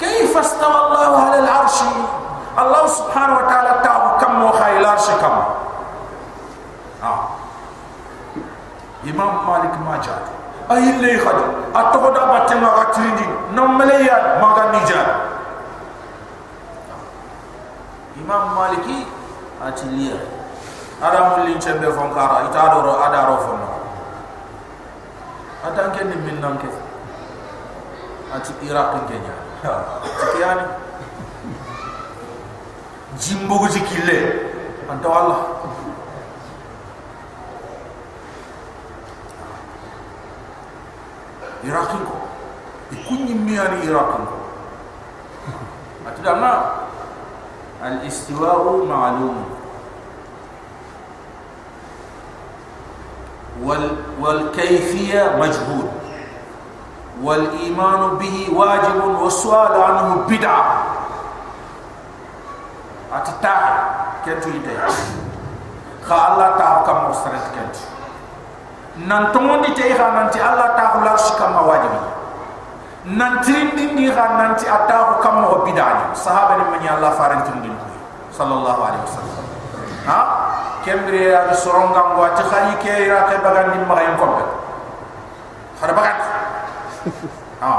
كيف 0.00 0.36
استوى 0.36 0.76
الله 0.86 1.22
على 1.26 1.38
العرش 1.38 1.78
الله 2.58 2.86
سبحانه 2.86 3.34
وتعالى 3.38 3.70
تعب 3.84 4.02
كم 4.02 4.07
kam 4.19 4.39
mo 4.39 4.51
khaylar 4.51 4.99
se 4.99 5.13
kam 5.19 5.35
ah. 7.03 7.19
Imam 9.07 9.47
malik 9.47 9.73
ma 9.79 9.95
ja 10.03 10.19
ay 10.69 10.85
le 11.01 11.11
khad 11.23 11.39
atto 11.73 12.11
da 12.13 12.21
batte 12.29 12.55
ma 12.61 12.69
gatri 12.77 13.09
ndi 13.15 13.25
nam 13.55 13.77
male 13.77 13.97
ya 14.05 14.37
ma 14.41 14.53
ga 14.55 14.63
ni 14.71 14.79
ja 14.85 15.01
imam 18.19 18.53
maliki 18.53 19.07
atliya 19.65 20.19
adam 21.01 21.41
li 21.47 21.55
chembe 21.57 21.87
fon 21.95 22.13
kara 22.13 22.45
itadoro 22.51 22.93
adaro 23.01 23.35
fon 23.45 23.61
atanke 25.65 26.03
ni 26.05 26.15
min 26.21 26.37
nanke 26.43 26.67
ati 28.35 28.53
iraq 28.61 28.93
ngenya 29.09 29.35
ati 29.63 30.39
ha, 30.43 30.51
jimbogo 33.19 33.67
jikille 33.67 34.17
anta 34.91 35.09
walla 35.09 35.37
iraqin 41.63 42.01
ko 42.07 42.15
ikunyimiyani 42.95 43.77
iraqin 43.87 44.23
ko 44.29 44.37
atidana 46.09 46.51
الاستواء 47.79 48.85
معلوم 48.89 49.35
وال 53.63 53.95
والكيفية 54.21 55.35
مجهول 55.39 55.87
والإيمان 57.23 58.17
به 58.19 58.47
واجب 58.55 59.03
والسؤال 59.21 59.81
عنه 59.81 60.15
بدعة 60.29 60.83
أتتاع 63.14 63.60
كنتو 64.24 64.48
يتاع 64.48 64.86
خا 66.08 66.16
الله 66.32 66.48
تعالى 66.58 66.80
كم 66.86 66.98
مسترد 67.10 67.44
كنت 67.54 67.76
نانتمون 69.08 69.60
دي 69.62 69.70
تيخا 69.74 70.10
نانتي 70.10 70.38
الله 70.40 70.66
تعالى 70.76 71.04
لارش 71.04 71.26
كم 71.38 71.54
واجب 71.56 71.94
نانترين 73.04 73.76
دي 73.76 73.86
نيخا 73.92 74.26
نانتي 74.28 74.66
أتاع 74.74 75.20
كم 75.22 75.36
بدعة 75.66 76.14
صحابة 76.14 76.56
من 76.56 76.84
الله 76.96 77.10
فارنتين 77.10 77.62
دي 77.62 77.72
صلى 78.32 78.54
الله 78.54 78.76
عليه 78.86 79.00
وسلم 79.06 79.34
ها 80.08 80.20
kembri 80.84 81.32
ya 81.32 81.48
soronga 81.56 82.12
ngwa 82.12 82.36
ti 82.36 82.44
khari 82.44 82.76
ke 82.84 83.08
ira 83.08 83.24
ke 83.32 83.40
bagan 83.40 83.72
di 83.72 83.80
ma 83.88 83.96
yam 84.04 84.20
kombe 84.20 84.44
khara 85.80 85.96
bagan 85.96 86.16
ha 87.64 87.72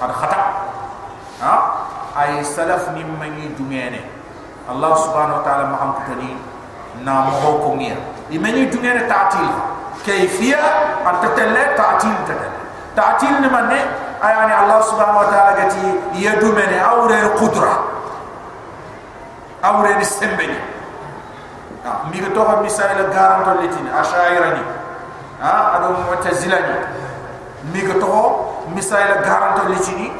ada 0.00 0.14
khata 0.16 0.38
ha 1.44 1.54
ay 2.16 2.40
salaf 2.40 2.88
ni 2.96 3.04
mani 3.04 3.52
dungene 3.52 4.00
الله 4.69 4.95
سبحانه 4.95 5.35
وتعالى 5.37 5.63
ما 5.63 5.77
هم 5.83 5.93
كتني 5.93 6.31
نامهو 7.03 7.71
كميا 7.71 7.95
يمني 8.29 8.63
الدنيا 8.63 9.07
تعطيل 9.09 9.49
كيفية 10.05 10.55
أن 11.07 11.15
تتلى 11.21 11.63
تعطيل 11.77 12.15
تتلى 12.27 12.49
تعطيل 12.95 13.31
نمني 13.41 13.79
أيعني 14.23 14.53
الله 14.63 14.81
سبحانه 14.81 15.19
وتعالى 15.19 15.61
قتي 15.63 15.93
يدومني 16.13 16.85
أو 16.89 17.05
رين 17.05 17.27
قدرة 17.27 17.79
أو 19.65 19.81
رين 19.81 19.97
السنبني 20.01 20.59
ميغتوها 22.13 22.61
مثال 22.61 23.09
لقارن 23.09 23.45
تلتين 23.45 23.87
أشائرني 23.87 24.61
أدو 25.43 25.93
متزلني 26.11 26.75
ميغتوها 27.73 28.35
مثال 28.75 29.07
لقارن 29.11 29.55
تلتيني 29.55 30.11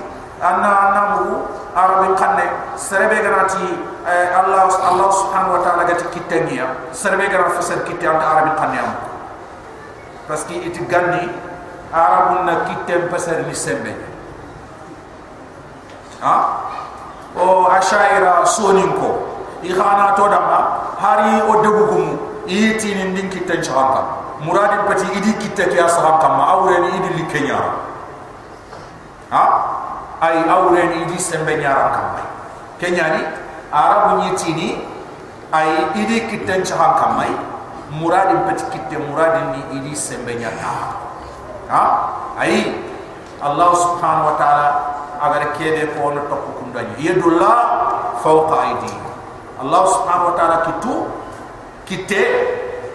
anna 0.42 0.72
anna 0.88 1.02
mu 1.18 1.46
arabi 1.76 2.14
qanne 2.16 2.46
serebe 2.78 3.22
ganati 3.22 3.78
allah 4.08 4.70
allah 4.72 5.10
subhanahu 5.12 5.58
wa 5.58 5.62
ta'ala 5.66 5.84
gati 5.90 6.06
kitaniya 6.14 6.90
serebe 6.94 7.28
garan 7.30 7.52
fasal 7.58 7.82
kitti 7.86 8.06
anta 8.08 8.26
arabi 8.26 8.52
qanne 8.58 8.78
am 8.82 8.92
que 10.48 10.56
it 10.68 10.76
gandi 10.90 11.30
arabun 11.94 12.44
na 12.46 12.68
kittem 12.68 13.08
pasar 13.08 13.48
ni 13.48 13.56
sembe 13.56 13.96
ha 16.20 16.36
o 17.38 17.68
ashaira 17.72 18.44
soninko 18.44 19.24
ikhana 19.64 20.12
to 20.16 20.28
dama 20.28 20.60
hari 21.00 21.40
o 21.48 21.62
debu 21.64 21.84
kum 21.88 22.06
iti 22.48 22.94
ni 22.96 23.04
ndin 23.16 23.30
kitta 23.30 23.62
chaka 23.64 24.04
muradin 24.44 24.84
pati 24.88 25.08
idi 25.18 25.32
kitta 25.40 25.72
ke 25.72 25.80
asram 25.80 26.20
kam 26.20 26.36
awre 26.42 26.76
ni 26.84 26.90
idi 27.00 27.10
likenya 27.24 27.60
ay 30.22 30.38
awre 30.50 30.82
ni 30.92 30.98
idi 31.06 31.18
sembe 31.22 31.54
nyara 31.58 31.94
kam 31.94 32.06
mai 32.18 32.28
kenya 32.82 33.06
ni 33.18 33.22
arabu 33.70 34.26
ni 34.26 34.30
tini 34.34 34.70
ay 35.54 35.94
idi 35.98 36.26
kitta 36.30 36.62
chaka 36.66 36.88
kam 37.02 37.12
mai 37.22 37.32
muradin 37.94 38.44
pati 38.50 38.66
kitta 38.74 38.98
muradin 38.98 39.54
ni 39.54 39.62
idi 39.82 39.94
sembe 39.96 40.34
nyara 40.36 40.98
ha? 41.70 41.84
Ay 42.38 42.74
allah 43.42 43.70
subhanahu 43.74 44.34
wa 44.34 44.36
ta'ala 44.38 44.68
agar 45.22 45.54
kede 45.58 45.94
ko 45.98 46.14
no 46.14 46.22
tokku 46.30 46.52
kundani 46.62 46.94
yadullah 47.02 47.58
fawqa 48.22 48.56
aydihim 48.74 49.04
Allah 49.58 49.84
subhanahu 49.90 50.30
wa 50.34 50.36
ta'ala 50.38 50.58
kitu 50.70 50.94
kite 51.90 52.24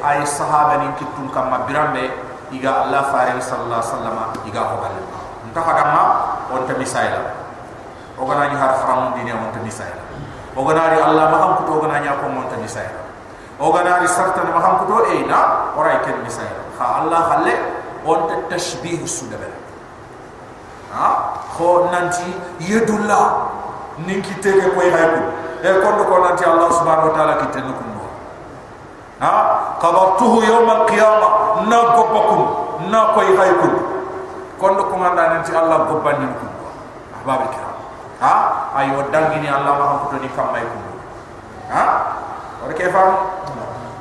ay 0.02 0.22
sahaba 0.26 0.82
ni 0.82 0.88
kitun 0.98 1.26
kam 1.34 1.50
birambe 1.66 2.06
iga 2.54 2.86
Allah 2.86 3.10
fare 3.10 3.34
sallallahu 3.42 3.82
alaihi 3.82 3.90
wasallam 3.90 4.16
iga 4.46 4.62
hobal 4.70 4.94
nta 5.50 5.60
hadama 5.62 6.02
on 6.52 6.66
ta 6.68 6.74
misaila 6.78 7.20
o 8.18 8.26
gana 8.26 8.48
ni 8.48 8.56
har 8.56 8.72
faram 8.80 9.12
dini 9.16 9.32
on 9.32 9.50
ta 9.52 9.60
misaila 9.64 10.02
o 10.56 10.64
gana 10.64 10.88
ri 10.92 10.98
Allah 11.00 11.30
ma 11.30 11.38
ham 11.42 11.52
kuto 11.62 11.80
gana 11.80 12.00
nya 12.00 12.16
ko 12.20 12.26
on 12.28 12.48
ta 12.48 12.56
misaila 12.60 13.00
o 13.60 13.72
gana 13.72 14.00
ri 14.00 14.08
sartan 14.08 14.52
ma 14.52 14.60
ham 14.60 14.84
kuto 14.84 15.04
e 15.08 15.24
na 15.26 15.72
oray 15.76 15.98
ken 16.04 16.20
misaila 16.24 16.62
kha 16.78 16.84
Allah 17.02 17.20
khalle 17.30 17.54
on 18.04 18.28
ta 18.28 18.34
tashbih 18.52 19.00
sudaba 19.08 19.48
ha 20.92 21.08
kho 21.56 21.88
nanti 21.92 22.28
yadullah 22.60 23.48
ninki 24.06 24.34
tege 24.40 24.68
koy 24.76 24.90
hayku 24.90 25.22
e 25.62 25.70
kondo 25.80 26.04
ko 26.04 26.16
nanti 26.24 26.44
allah 26.44 26.68
subhanahu 26.72 27.08
wa 27.10 27.14
ta'ala 27.16 27.34
kiten 27.44 27.68
ko 27.72 27.82
no 27.94 28.04
ha? 29.20 29.32
Qabartuhu 29.80 30.42
yawm 30.42 30.68
al-qiyamah 30.68 31.32
na 31.68 31.78
ko 31.96 32.02
bakum 32.12 32.42
na 32.90 33.12
koy 33.14 33.28
haykum 33.36 33.91
kondo 34.62 34.86
ko 34.86 34.94
nganda 34.94 35.34
nanti 35.34 35.50
allah 35.50 35.90
go 35.90 35.98
bandi 35.98 36.22
ko 36.38 36.46
ahbab 37.18 37.50
kiram 37.50 37.74
ha? 38.22 38.34
Ayo 38.78 39.10
dangini 39.10 39.50
allah 39.50 39.74
ma 39.74 40.06
ko 40.06 40.14
ni 40.22 40.30
kam 40.30 40.54
may 40.54 40.62
ko 40.62 40.78
ha? 41.74 41.84
Wala 42.62 42.72
ke 42.78 42.86
fam 42.94 43.10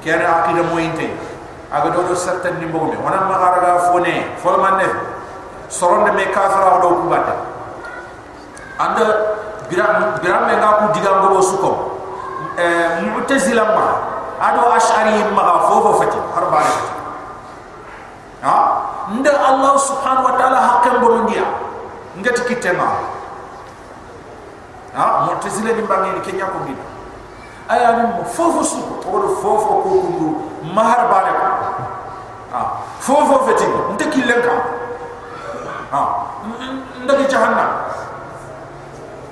kene 0.05 0.22
akida 0.22 0.62
mo 0.70 0.78
inte 0.78 1.09
aga 1.74 1.89
do 1.89 2.05
do 2.05 2.14
certain 2.14 2.62
ni 2.62 2.70
mbogme 2.70 2.93
wana 3.01 3.26
ma 3.26 3.41
garaga 3.41 3.89
fone 3.89 4.38
fol 4.38 4.62
man 4.62 4.78
ne 4.78 4.86
soronde 5.66 6.14
me 6.14 6.30
kafira 6.30 6.78
do 6.78 6.89
ko 7.01 7.05
batta 7.09 7.36
anda 8.78 9.05
biram 9.66 10.22
biram 10.22 10.45
me 10.45 10.53
ngaku 10.62 10.86
digam 10.93 11.26
go 11.26 11.41
suko 11.41 11.72
eh 12.62 13.01
mu'tazila 13.01 13.66
ma 13.74 13.86
ado 14.38 14.70
ash'ari 14.78 15.26
ma 15.34 15.66
fofo 15.66 15.97
fati 15.97 16.20
harba 16.38 16.62
fati 16.62 17.00
ha? 18.41 18.55
Nda 19.13 19.31
allah 19.47 19.79
subhanahu 19.79 20.25
wa 20.25 20.33
ta'ala 20.37 20.57
hakkam 20.61 21.01
bondia 21.01 21.43
ngati 22.19 22.41
kitema 22.41 22.83
ha? 24.95 25.05
Mu'tazila 25.29 25.73
ni 25.73 25.83
bangi 25.83 26.09
ni 26.15 26.21
kenya 26.21 26.45
ko 26.45 26.59
gina 26.65 26.85
aya 27.69 27.97
ni 27.97 28.23
fofo 28.25 28.63
suko 28.63 28.93
o 29.07 29.35
fofo 29.41 29.71
ko 29.81 29.91
kundu 30.01 30.27
mahar 30.73 31.07
bare 31.07 31.31
ko 31.31 31.47
ha 32.51 32.61
fofo 32.99 33.45
fati 33.47 33.65
nda 33.93 34.05
kilenka 34.05 34.53
ha? 35.91 36.01
Nda 37.03 37.13
ki 37.17 37.25
jahannam. 37.29 37.69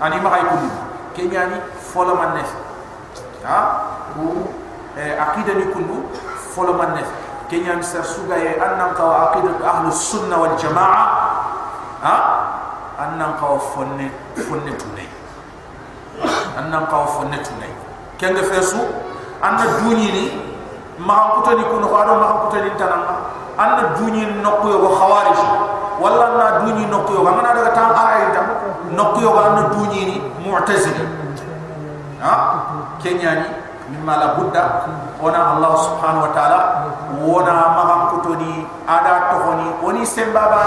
Ani 0.01 0.15
ma 0.23 0.29
hay 0.29 0.43
kudu 0.47 0.69
kenyani 1.15 1.57
fola 1.91 2.15
man 2.15 2.39
ha? 3.43 3.57
Bu 4.15 4.47
eh, 4.97 5.15
akida 5.19 5.53
ni 5.53 5.65
kundu 5.73 6.07
fola 6.55 6.73
man 6.73 6.95
kenyani 7.49 7.83
sar 7.83 8.05
suga 8.05 8.37
ye 8.37 8.55
annam 8.61 8.93
ka 8.93 9.33
akida 9.33 9.57
ahlu 9.65 9.91
sunna 9.91 10.37
wal 10.37 10.55
jamaa 10.55 11.01
ha? 12.05 12.15
Annam 12.99 13.33
ka 13.39 13.57
fonne 13.73 14.11
fonne 14.37 14.71
tunay 14.77 15.07
annam 16.57 16.85
ka 16.85 17.05
fonne 17.07 17.37
tunay 17.41 17.71
kenga 18.17 18.43
fesu? 18.43 18.77
Anna 19.41 19.63
duñi 19.79 20.11
ni 20.11 20.25
ma 20.99 21.31
ko 21.33 21.41
tani 21.47 21.63
kuno 21.63 21.87
ko 21.87 21.95
ado 21.95 22.19
ma 22.19 22.27
ko 22.43 22.47
tani 22.51 22.69
tanama 22.75 23.31
anna 23.57 23.95
duñi 23.95 24.27
nokko 24.43 24.67
yo 24.67 24.89
khawarij. 24.99 25.39
Wala 25.99 26.27
na 26.35 26.45
duñi 26.59 26.85
nokko 26.91 27.13
yo 27.13 27.21
ngana 27.23 27.55
daga 27.55 27.71
tan 27.71 27.91
ara 27.95 28.27
ita 28.27 28.41
nokko 28.91 29.19
yo 29.23 29.31
ngana 29.31 29.61
duñi 29.71 30.01
ni? 30.05 30.15
Mu'tazil 30.43 30.95
ha? 32.19 32.33
Kenya 32.99 33.31
ni 33.35 33.47
mimma 33.89 34.13
la 34.21 34.27
budda 34.37 34.63
ona 35.17 35.57
allah 35.57 35.73
subhanahu 35.81 36.25
wa 36.29 36.31
ta'ala 36.37 36.59
wona 37.25 37.53
ma 37.73 37.95
ko 38.13 38.17
to 38.21 38.33
ni 38.37 38.65
ada 38.85 39.33
to 39.33 39.35
honi 39.43 39.67
oni 39.81 40.05
semba 40.05 40.45
ba 40.53 40.61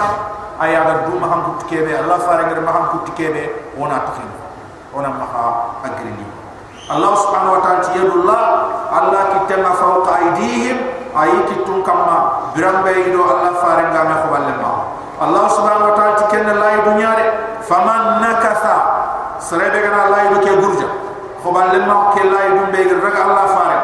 aya 0.58 0.82
ga 0.82 0.94
du 1.06 1.18
ma 1.22 1.26
ham 1.30 1.40
kut 1.54 1.70
kebe 1.70 1.94
allah 1.94 2.18
fare 2.26 2.42
ngar 2.50 2.60
ma 2.66 2.72
ham 2.74 2.84
kut 2.92 3.14
kebe 3.14 3.46
ona 3.78 4.02
takhim 4.10 4.30
ona 4.90 5.08
ma 5.14 5.26
ha 5.30 5.44
agrili 5.86 6.26
allah 6.90 7.12
subhanahu 7.14 7.54
wa 7.56 7.60
ta'ala 7.62 7.94
yadullah 7.94 8.42
allah 8.90 9.22
kitama 9.38 9.70
fawqa 9.78 10.10
aydihim 10.18 10.76
ayi 11.14 11.38
kitun 11.48 11.80
kamma 11.86 12.50
birambe 12.58 12.90
ido 13.06 13.22
allah 13.22 13.54
fare 13.62 13.86
ngam 13.94 14.06
ma 14.10 14.16
khaballe 14.26 14.54
ma 14.58 14.72
allah 15.22 15.44
subhanahu 15.46 15.90
wa 15.90 15.94
ta'ala 15.94 16.12
tikenna 16.26 16.54
lay 16.58 16.76
dunyare 16.90 17.26
faman 17.62 18.18
nakatha 18.18 18.76
sare 19.38 19.70
de 19.70 19.78
gana 19.78 20.10
lay 20.10 20.24
do 20.34 20.38
ke 20.42 20.52
gurja 20.58 20.90
khaballe 21.72 21.86
ma 21.86 22.12
ke 22.12 22.22
lay 22.28 22.48
dum 22.52 22.68
be 22.70 22.84
raga 23.00 23.20
allah 23.24 23.46
fare. 23.48 23.78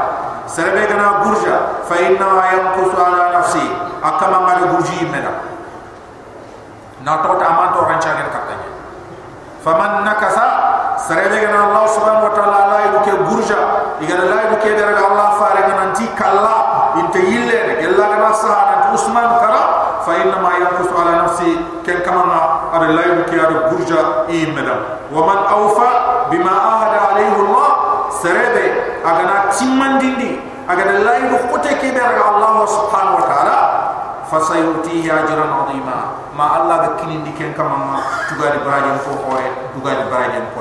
Sare 0.46 0.72
de 0.72 0.86
gana 0.86 1.24
gurja 1.24 1.84
fa 1.84 1.94
inna 1.96 2.26
ma 2.36 2.44
yanqusu 2.52 2.96
ala 2.96 3.32
nafsi. 3.32 3.64
Akama 4.02 4.40
ma 4.44 4.52
gurji 4.60 5.08
mena 5.10 5.32
na 7.02 7.22
to 7.22 7.38
ta 7.38 7.48
man 7.56 7.72
to 7.72 7.80
ran 7.86 7.98
chagen 8.02 8.26
katanya 8.26 8.68
faman 9.62 10.02
nakasa 10.02 10.98
sarebe 10.98 11.40
gana 11.40 11.70
allah 11.70 11.86
subhanahu 11.86 12.26
wa 12.26 12.34
ta'ala 12.34 12.58
la 12.70 12.78
yidu 12.86 12.98
ke 13.06 13.12
gurja 13.30 13.58
igana 14.02 14.26
la 14.26 14.36
yidu 14.46 14.56
ke 14.62 14.70
dara 14.74 14.98
allah 14.98 15.38
fare 15.38 15.62
gana 15.62 15.94
nanti 15.94 16.06
kala 16.18 16.94
inte 16.98 17.22
yille 17.22 17.78
gella 17.78 18.04
gana 18.06 18.34
sahana 18.34 18.90
usman 18.94 19.30
kara 19.38 19.62
fa 20.02 20.12
inna 20.14 20.42
ma 20.42 20.50
yanqusu 20.58 20.94
ala 20.94 21.26
nafsi. 21.26 21.50
Ken 21.86 22.02
kama 22.02 22.22
ar 22.74 22.82
la 22.90 23.02
yidu 23.02 23.22
ke 23.30 23.38
ar 23.38 23.52
gurja 23.70 24.26
i 24.30 24.46
medam 24.54 24.78
wa 25.10 25.22
man 25.26 25.38
awfa 25.46 26.28
bima 26.30 26.50
ahada 26.50 27.14
alayhi 27.14 27.34
allah 27.34 27.70
sarebe 28.10 28.64
agana 29.06 29.48
timmandindi 30.68 30.76
agana 30.92 30.98
la 31.04 31.12
yidu 31.16 31.36
khote 31.48 31.72
ke 31.80 31.88
dara 31.96 32.20
allah 32.28 32.68
subhanahu 32.68 33.16
wa 33.16 33.24
ta'ala 33.24 33.58
fasayutihi 34.28 35.08
ajran 35.08 35.48
adima 35.48 36.28
ma 36.36 36.44
allah 36.60 36.76
ga 36.84 36.90
kinin 37.00 37.24
diken 37.24 37.56
kama 37.56 37.76
ma 37.76 37.98
tugari 38.28 38.60
baraje 38.60 39.00
ko 39.04 39.10
hore 39.24 39.48
tugari 39.72 40.04
baraje 40.12 40.38
ko 40.52 40.60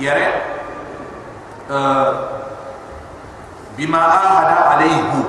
yare 0.00 0.26
uh, 1.68 2.10
bima 3.76 4.00
ahada 4.00 4.56
alayhu 4.80 5.20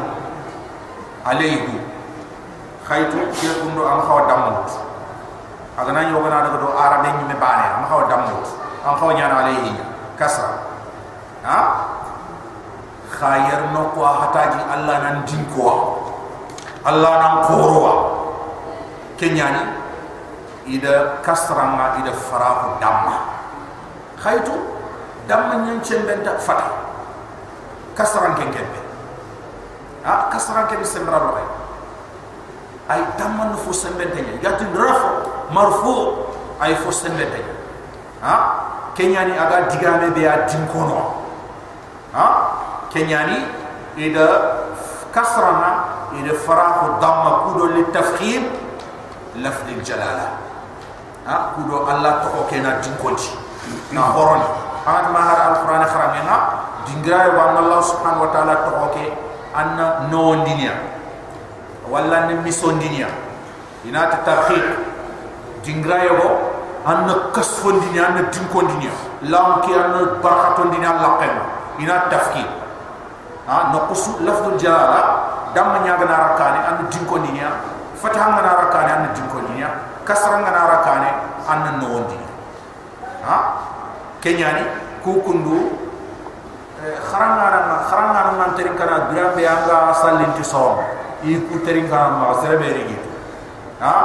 alayhu 1.27 1.83
khaytu 2.87 3.19
ke 3.35 3.49
kundo 3.59 3.83
am 3.83 3.99
xaw 4.07 4.23
damut 4.27 4.71
agana 5.75 6.07
yo 6.07 6.23
gana 6.23 6.47
daga 6.47 6.57
do 6.63 6.69
arabe 6.71 7.09
ni 7.19 7.23
me 7.27 7.35
bane 7.35 7.67
am 7.75 7.83
xaw 7.91 8.07
damut 8.07 8.47
am 8.87 8.95
xaw 8.95 9.11
nyana 9.11 9.43
alayhi 9.43 9.75
kasra 10.15 10.63
ha 11.43 11.59
khayr 13.13 13.69
no 13.69 13.93
ko 13.93 14.01
hataji 14.01 14.59
allah 14.73 14.97
nan 15.05 15.17
din 15.29 15.45
ko 15.53 16.01
Allah 16.83 17.11
nan 17.15 17.33
korowa 17.47 17.93
kenyani 19.15 19.63
ida 20.67 21.23
kasranga 21.23 22.03
ida 22.03 22.11
farahu 22.11 22.75
damma 22.83 23.39
khaytu 24.19 24.51
damma 25.31 25.63
nyen 25.63 25.79
chembenta 25.79 26.35
fata 26.43 26.91
kasran 27.95 28.35
ken 28.35 28.51
kembe 28.51 28.79
ha 30.03 30.27
kasran 30.27 30.67
ken 30.67 30.83
sembra 30.83 31.23
lo 31.23 31.39
ay 32.91 32.99
damma 33.15 33.55
no 33.55 33.55
fo 33.55 33.71
sembenta 33.71 34.19
nya 34.19 34.35
gati 34.43 34.67
rafu 34.75 35.09
marfu 35.55 35.95
ay 36.59 36.75
fo 36.83 36.91
sembenta 36.91 37.39
nya 37.39 37.55
ha 38.27 38.35
kenyani 38.91 39.39
aga 39.39 39.71
digame 39.71 40.11
be 40.11 40.27
a 40.27 40.43
dinkono 40.51 41.23
ha 42.11 42.52
kenyani 42.92 43.38
ida 43.96 44.26
kasranga 45.12 45.98
إذا 46.12 46.32
فراغ 46.32 46.76
الضم 46.86 47.24
كودو 47.44 47.66
للتفخيم 47.66 48.42
لفظ 49.36 49.66
الجلالة 49.68 50.28
ها 51.26 51.52
كودو 51.56 51.84
الله 51.90 52.12
تحوكينا 52.24 52.80
دينكوتي 52.80 53.30
نهوروني 53.92 54.48
هذا 54.86 55.08
ما 55.12 55.20
هذا 55.20 55.44
القرآن 55.52 55.84
خرامينا 55.84 56.34
دينغراي 56.88 57.28
وان 57.36 57.56
الله 57.56 57.80
سبحانه 57.80 58.22
وتعالى 58.22 58.54
تحوكي 58.56 59.06
أن 59.56 59.76
نون 60.10 60.44
دنيا 60.44 60.74
ولا 61.92 62.18
نمسون 62.32 62.78
دنيا 62.78 63.08
إنا 63.84 64.02
تتفخيم 64.10 64.64
دينغراي 65.64 66.08
وو 66.10 66.28
أن 66.88 67.04
كسفون 67.36 67.80
دنيا 67.80 68.08
أن 68.08 68.16
دينكون 68.32 68.64
دنيا 68.68 68.92
لام 69.28 69.60
كي 69.60 69.76
أن 69.76 69.92
بركة 70.24 70.56
دنيا 70.72 70.92
لقيم 71.04 71.36
إنا 71.80 71.96
تفخيم 72.10 72.48
ha 73.47 73.69
nokusu 73.75 74.23
lafdul 74.23 74.55
jalala 74.55 75.01
dam 75.53 75.69
ma 75.75 75.79
nyaga 75.83 76.05
na 76.07 76.15
rakane 76.31 76.59
an 76.63 76.75
dinko 76.87 77.19
niya 77.27 77.51
fatah 77.99 78.27
ma 78.31 78.41
rakane 78.41 78.91
an 78.91 79.03
dinko 79.13 79.39
niya 79.51 79.69
kasra 80.07 80.39
ma 80.39 80.49
rakane 80.51 81.09
an 81.47 81.79
nondi. 81.79 82.17
Ha? 83.23 83.37
Kenyani 84.23 84.63
kukundu 85.03 85.75
eh, 86.83 86.95
kharanga 87.03 87.47
na 87.51 87.59
kharanga 87.87 88.19
na 88.27 88.31
man 88.39 88.49
tering 88.55 88.75
kana 88.75 89.11
drambe 89.11 89.43
anga 89.43 89.91
asalin 89.91 90.31
ti 90.35 90.43
so 90.43 90.79
i 91.23 91.35
ku 91.47 91.59
tering 91.63 91.87
kana 91.87 92.19
ma 92.19 92.35
serbe 92.39 92.67
rigi 92.67 92.95
ha? 93.79 93.95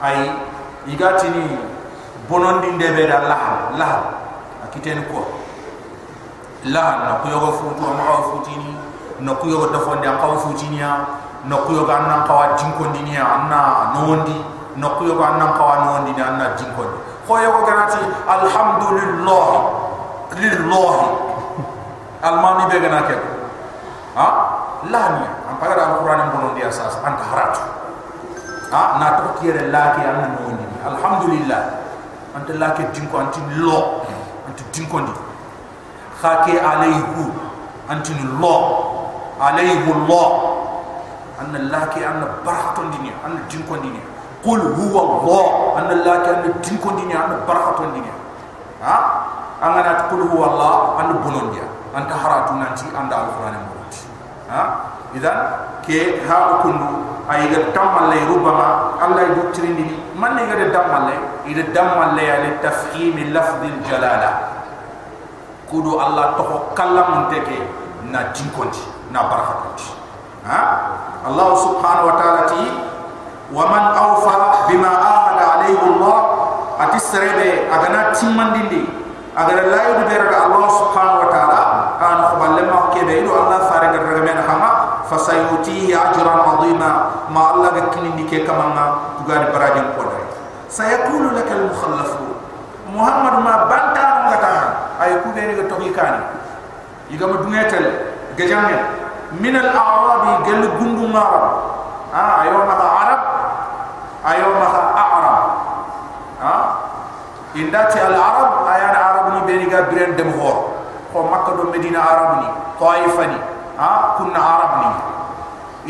Ai 0.00 0.28
igatini 0.88 1.56
bonondi 2.28 2.72
ndebe 2.76 3.04
da 3.08 3.20
lahal. 3.28 3.76
Lahal 3.76 4.02
ha, 4.08 4.68
akiten 4.68 5.04
ko 5.08 5.37
lah 6.66 6.90
na 7.06 7.10
ku 7.22 7.30
yogo 7.30 7.52
futu 7.54 7.86
ma 7.86 8.18
futini 8.34 8.74
no 9.22 9.34
ku 9.38 9.46
yogo 9.46 9.70
da 9.70 9.78
fonde 9.78 10.06
an 10.06 10.18
kaw 10.18 10.34
futinia 10.34 11.06
no 11.46 11.62
ku 11.62 11.72
yogo 11.72 11.92
an 11.94 12.10
nan 12.10 12.20
kawa 12.26 12.58
jinkondinia 12.58 13.22
anna 13.22 13.94
no 13.94 14.10
wondi 14.10 14.34
no 14.74 14.88
ku 14.98 15.06
yogo 15.06 15.22
an 15.22 15.38
nan 15.38 15.54
kawa 15.54 15.74
no 15.84 15.86
wondi 16.02 16.18
anna 16.18 16.58
jinkondi 16.58 16.98
ko 17.26 17.38
yogo 17.38 17.62
ganati 17.62 18.02
alhamdulillah 18.26 19.48
lillah 20.34 20.98
almani 22.22 22.62
be 22.70 22.76
gana 22.82 23.06
ke? 23.06 23.16
Ha? 24.18 24.26
Lani 24.90 25.26
am 25.46 25.56
pagara 25.62 25.94
alquran 25.94 26.30
bonon 26.34 26.54
dia 26.58 26.70
sas 26.70 26.98
anta 27.06 27.22
haratu. 27.22 27.62
Ha? 28.74 28.98
Na 28.98 29.06
to 29.22 29.38
kire 29.38 29.70
laki 29.70 30.02
anna 30.02 30.34
no 30.34 30.38
wondi 30.50 30.66
alhamdulillah. 30.82 31.62
Anta 32.34 32.52
laki 32.58 32.82
jinko 32.90 33.18
anti 33.22 33.40
lo. 33.62 34.02
Anti 34.50 34.64
jinkondi 34.74 35.27
خاكي 36.22 36.60
عليه 36.60 37.30
أنت 37.90 38.08
الله 38.10 38.60
عليه 39.40 39.84
الله 39.92 40.28
أن 41.40 41.56
الله 41.56 41.82
كي 41.94 42.02
أن 42.08 42.20
برحة 42.46 42.74
الدنيا 42.78 43.14
أن 43.26 43.32
الجنك 43.46 43.70
الدنيا 43.70 44.04
قل 44.46 44.60
هو 44.60 44.96
الله 45.06 45.46
أن 45.78 45.88
الله 45.90 46.14
كي 46.24 46.30
أن 46.30 46.44
الجنك 46.56 46.84
الدنيا 46.86 47.16
أن 47.26 47.32
برحة 47.48 47.78
الدنيا 47.84 48.14
ها 48.82 48.96
أنا 49.62 49.92
تقول 49.92 50.20
هو 50.34 50.42
الله 50.44 50.74
أن 51.00 51.08
بنون 51.24 51.50
دي 51.54 51.62
أن 51.96 52.04
كهرات 52.10 52.52
نانتي 52.52 52.86
أن 52.98 53.08
دعو 53.08 53.22
القرآن 53.24 53.54
المرات 53.62 53.94
ها 54.50 54.62
إذن 55.14 55.36
كي 55.86 56.20
ها 56.26 56.38
أكون 56.58 56.76
أي 57.30 57.44
إذا 57.48 57.62
دم 57.76 57.92
الله 58.02 58.20
ربما 58.34 58.66
الله 59.06 59.22
يبترين 59.22 59.76
دي 59.76 59.86
من 60.18 60.38
إذا 60.38 60.66
دم 60.74 60.90
الله 60.98 61.18
إذا 61.46 61.62
دم 61.76 61.90
الله 62.10 62.26
على 62.32 62.50
تفخيم 62.62 63.14
لفظ 63.36 63.60
الجلالة 63.64 64.57
الجلالة 65.67 65.71
كودو 65.71 65.91
الله 66.01 66.25
تهو 66.37 66.55
كلام 66.77 67.29
تكي 67.31 67.59
نا 68.11 68.31
جنكونتي 68.35 68.93
na 69.13 69.29
barakatuti 69.29 69.93
ha 70.49 70.59
allah 71.29 71.49
subhanahu 71.53 72.09
wa 72.09 72.15
ta'ala 72.17 72.41
ti 72.49 72.65
wa 73.53 73.63
man 73.69 73.83
awfa 73.93 74.65
bima 74.65 74.89
ahada 74.89 75.61
alayhi 75.61 75.77
allah 75.77 76.17
ati 76.81 76.97
serebe 76.97 77.69
agana 77.69 78.09
timmandindi 78.09 78.89
agara 79.37 79.69
laydu 79.69 80.09
be 80.09 80.15
raga 80.17 80.49
allah 80.49 80.65
subhanahu 80.65 81.21
wa 81.21 81.29
ta'ala 81.29 81.61
an 82.01 82.17
khaballe 82.33 82.63
ma 82.65 82.89
kebe 82.89 83.21
ido 83.21 83.37
allah 83.37 83.69
fare 83.69 83.93
gar 83.93 84.01
raga 84.01 84.21
men 84.25 84.39
hama 84.41 84.69
fasayutihi 85.05 85.93
ajran 85.93 86.41
adima 86.41 86.89
ma 87.29 87.53
allah 87.53 87.69
ga 87.69 87.93
kinindi 87.93 88.25
ke 88.25 88.41
kamanga 88.49 89.13
tugani 89.21 89.45
barajin 89.53 89.93
kodare 89.93 90.25
sayaqulu 90.73 91.37
laka 91.37 91.53
al 91.53 91.63
mukhallafun 91.69 92.29
muhammad 92.89 93.35
ma 93.45 93.53
banta 93.69 94.05
ngata 94.25 94.53
ay 94.98 95.10
ku 95.22 95.30
be 95.34 95.40
ga 95.54 95.64
togi 95.70 95.90
kani 95.94 96.20
iga 97.14 97.26
ma 97.26 97.36
dungetel 97.42 97.86
ga 98.36 98.44
jamme 98.50 98.76
min 99.40 99.54
al 99.56 99.68
a'rab 99.70 100.44
gal 100.46 100.62
gundu 100.78 101.06
ngara 101.12 101.40
ha 102.12 102.22
ayo 102.42 102.58
ma 102.64 102.74
arab 102.74 103.20
ayo 104.24 104.48
ma 104.56 104.68
a'rab. 105.04 105.38
Ha? 106.38 106.54
Inda 107.58 107.80
al 107.90 108.14
arab 108.14 108.50
ayan 108.70 108.94
ha? 108.94 109.00
arab 109.10 109.24
ni 109.34 109.40
be 109.46 109.54
ga 109.70 109.88
biren 109.90 110.14
dem 110.16 110.32
hor. 110.38 110.74
Ko 111.12 111.24
makka 111.28 111.56
do 111.56 111.68
medina 111.72 111.98
arab 112.00 112.30
ni 112.42 112.48
taifani 112.80 113.38
ha? 113.76 114.14
Kun 114.16 114.32
arab 114.34 114.72
ni. 114.82 114.90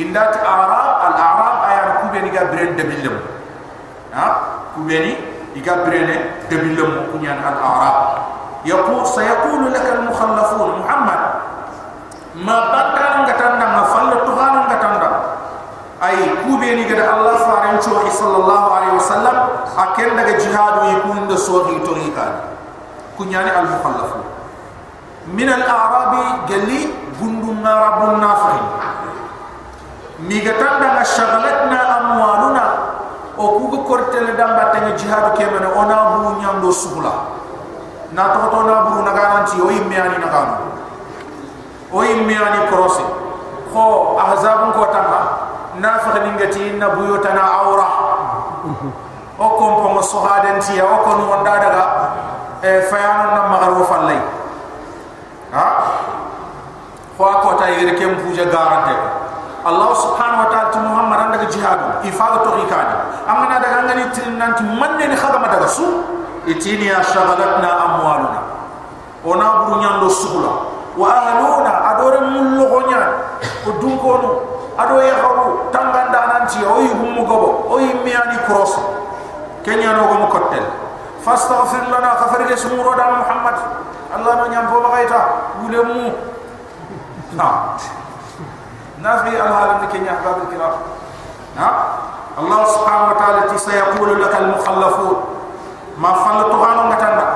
Inda 0.04 0.22
arab 0.34 0.86
al 1.06 1.14
arab 1.16 1.56
ayan 1.68 1.88
ku 2.00 2.06
be 2.12 2.18
ga 2.34 2.42
biren 2.50 2.76
dem 2.76 2.90
dem 3.02 3.16
ha? 4.12 4.26
Ku 4.74 4.82
be 4.88 4.96
ni 5.04 5.12
iga 5.58 5.82
birene 5.84 6.16
eh, 6.16 6.22
dem 6.50 6.74
dem 6.76 6.90
ku 7.10 7.16
al 7.22 7.40
arab 7.42 7.96
يقول 8.65 9.05
سيقول 9.07 9.73
لك 9.73 9.85
المخلفون 9.99 10.69
محمد 10.79 11.19
ما 12.35 12.57
بطل 12.71 13.03
ngatanda 13.23 13.65
ma 13.71 13.81
falla 13.93 14.15
to 14.27 14.31
hanan 14.35 14.63
ngatanda 14.67 15.09
ay 16.03 16.17
kube 16.43 16.67
ni 16.75 16.83
gada 16.89 17.15
allah 17.15 17.39
faran 17.39 17.79
cho 17.79 17.95
sallallahu 18.11 18.67
alaihi 18.75 18.95
wasallam 18.99 19.37
akel 19.79 20.11
daga 20.17 20.33
jihadu 20.35 20.79
yakun 20.91 21.27
da 21.31 21.37
sohi 21.39 21.79
torika 21.87 22.51
kunyani 23.15 23.47
al 23.51 23.67
mukhallafu 23.71 24.19
min 25.31 25.47
al 25.47 25.63
arabi 25.63 26.23
galli 26.51 26.91
gundu 27.19 27.55
narabun 27.63 28.19
nafi 28.19 28.59
mi 30.27 30.37
gatanda 30.43 30.99
na 30.99 31.03
shagalatna 31.07 31.79
amwaluna 31.99 32.65
o 33.39 33.45
kugo 33.59 33.77
kortele 33.87 34.35
damba 34.35 34.71
tanga 34.75 34.91
jihadu 34.99 35.31
kemana 35.39 35.71
ona 35.73 35.95
bu 36.19 36.41
nyando 36.43 36.69
sugula 36.71 37.11
na 38.18 38.34
to 38.34 38.50
to 38.50 38.58
na 38.66 38.82
bu 38.82 38.98
na 39.06 39.12
garanti 39.14 39.62
o 39.62 39.70
yimme 39.70 39.94
ani 39.94 40.18
na 40.18 40.26
ganu 40.26 40.54
o 41.94 42.02
yimme 42.02 42.34
ani 42.34 42.66
krosi 42.66 43.06
ko 43.70 44.18
ahzabun 44.18 44.74
ko 44.74 44.90
tanga 44.90 45.20
nafiq 45.78 46.18
ningati 46.26 46.74
na 46.82 46.98
buyutana 46.98 47.62
awra 47.62 47.88
o 49.38 49.46
kompo 49.54 49.86
mo 49.94 50.02
sohaden 50.02 50.58
tiya 50.58 50.82
o 50.82 50.98
kono 51.06 51.30
wonda 51.30 51.62
daga 51.62 51.84
e 52.58 52.82
fayano 52.90 53.38
na 53.38 53.42
magaru 53.54 53.86
fallay 53.86 54.18
ha? 55.54 55.66
Ko 57.14 57.22
ko 57.22 57.54
tay 57.58 57.78
yere 57.82 57.94
kem 57.98 58.14
puja 58.18 58.46
garante. 58.46 58.94
Allah 59.66 59.90
subhanahu 59.90 60.42
wa 60.46 60.48
ta'ala 60.54 60.70
tu 60.70 60.78
muhammad 60.78 61.18
andaga 61.18 61.46
jihad 61.50 61.78
ifaga 62.06 62.46
to 62.46 62.50
ikani 62.66 62.94
amana 63.26 63.58
daga 63.62 63.86
ngani 63.86 64.04
tin 64.10 64.38
nanti 64.38 64.62
manne 64.66 65.06
ni 65.06 65.14
khagama 65.18 65.50
daga 65.50 65.66
su 65.70 66.17
itini 66.46 66.86
ya 66.86 67.02
shagalatna 67.02 67.68
amwaluna. 67.84 68.40
Ona 69.26 69.44
buru 69.64 69.80
nyando 69.80 70.10
sugula 70.10 70.52
wa 70.98 71.08
ahluna 71.14 71.72
adore 71.94 72.20
mullo 72.20 72.64
gonya 72.70 72.98
o 73.66 73.70
dunkono 73.80 74.30
ado 74.78 75.02
ya 75.02 75.14
hawu 75.18 75.70
tanganda 75.72 76.20
nanti 76.26 76.58
o 76.64 76.80
yi 76.80 76.88
humu 76.88 77.26
gobo. 77.26 77.66
O 77.70 77.80
yi 77.80 77.94
miani 78.04 78.38
cross 78.46 78.78
kenya 79.64 79.92
no 79.92 80.06
gomo 80.08 80.26
kotel. 80.28 80.62
Fastaghfir 81.24 81.90
lana 81.90 82.14
khafarge 82.14 82.56
sumuro 82.56 82.94
da 82.94 83.10
muhammad. 83.18 83.54
Allah 84.14 84.32
no 84.36 84.46
nyam 84.48 84.68
fo 84.68 84.80
magaita 84.80 85.20
wule 85.62 85.82
mu 85.82 86.12
na. 87.34 87.74
Nafi 88.98 89.30
al 89.38 89.46
halam 89.54 89.86
kenya 89.94 90.18
babul 90.26 90.50
kiram 90.50 90.74
ha 91.54 91.70
allah 92.34 92.60
subhanahu 92.66 93.14
wa 93.14 93.18
ta'ala 93.18 93.46
ti 93.46 93.54
sayaqulu 93.54 94.18
lak 94.18 94.34
al 94.34 94.58
mukhallafun 94.58 95.16
ma 95.98 96.14
fal 96.14 96.46
tuhanu 96.46 96.88
ngatanda 96.88 97.26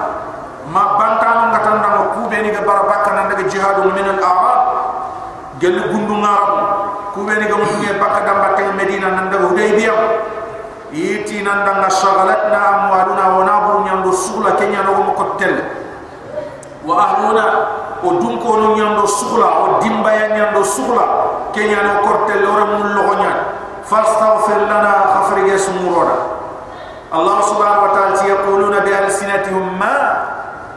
ma 0.70 0.82
bantanu 0.96 1.50
ngatanda 1.50 1.88
ma 1.90 2.02
kube 2.14 2.36
ni 2.42 2.50
ga 2.54 2.62
barabaka 2.62 3.10
nan 3.12 3.24
daga 3.34 3.44
jihadul 3.50 3.90
min 3.90 4.06
al 4.06 4.20
a'rab. 4.22 4.60
Gel 5.58 5.78
gundu 5.90 6.14
ngarab 6.22 6.52
kube 7.14 7.34
ni 7.36 7.44
ga 7.50 7.56
mutuge 7.58 7.90
bakka 7.98 8.20
damba 8.22 8.48
tay 8.54 8.70
medina 8.78 9.10
nan 9.10 9.26
daga 9.28 9.50
hudaybiyah. 9.50 10.00
Yiti 10.92 11.40
nan 11.40 11.64
danga 11.64 11.88
shagalatna 11.88 12.60
amwaluna 12.60 13.24
wa 13.32 13.42
naburu 13.48 13.78
nyando 13.88 14.12
sugla 14.12 14.52
kenya 14.60 14.84
no 14.84 14.92
mo 15.00 15.12
kotel 15.16 15.56
wa 16.84 17.00
ahluna 17.00 17.44
o 18.04 18.20
dunko 18.20 18.60
no 18.60 18.76
nyando 18.76 19.08
sugla 19.08 19.48
o 19.56 19.80
dimba 19.80 20.12
ya 20.12 20.36
nyando 20.36 20.60
sugla 20.60 21.04
kenya 21.56 21.80
no 21.80 21.92
kortel 22.04 22.44
ore 22.44 22.64
mul 22.76 22.88
lo 22.92 23.14
nya 23.16 23.32
fastaghfir 23.88 24.68
lana 24.68 25.16
khafrige 25.16 25.56
sumuroda 25.56 26.31
allah 27.12 27.36
subhanahu 27.44 27.84
wa 27.86 27.92
ta'ala 27.92 28.16
yaquluna 28.24 28.80
bi 28.84 28.90
alsinatihim 28.92 29.76
ma? 29.76 29.96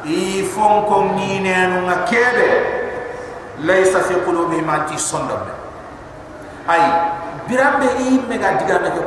Ifon 0.05 0.85
ko 0.85 0.95
ngine 1.17 1.55
no 1.73 1.77
ngakebe. 1.89 2.49
Laysa 3.65 4.03
fi 4.05 4.13
qulubihim 4.21 4.67
anti 4.69 4.99
sondam. 5.01 5.41
Ay 6.69 6.83
birambe 7.47 7.87
i 8.01 8.19
mega 8.29 8.57
diga 8.57 8.81
na 8.81 8.89
ko 8.93 9.01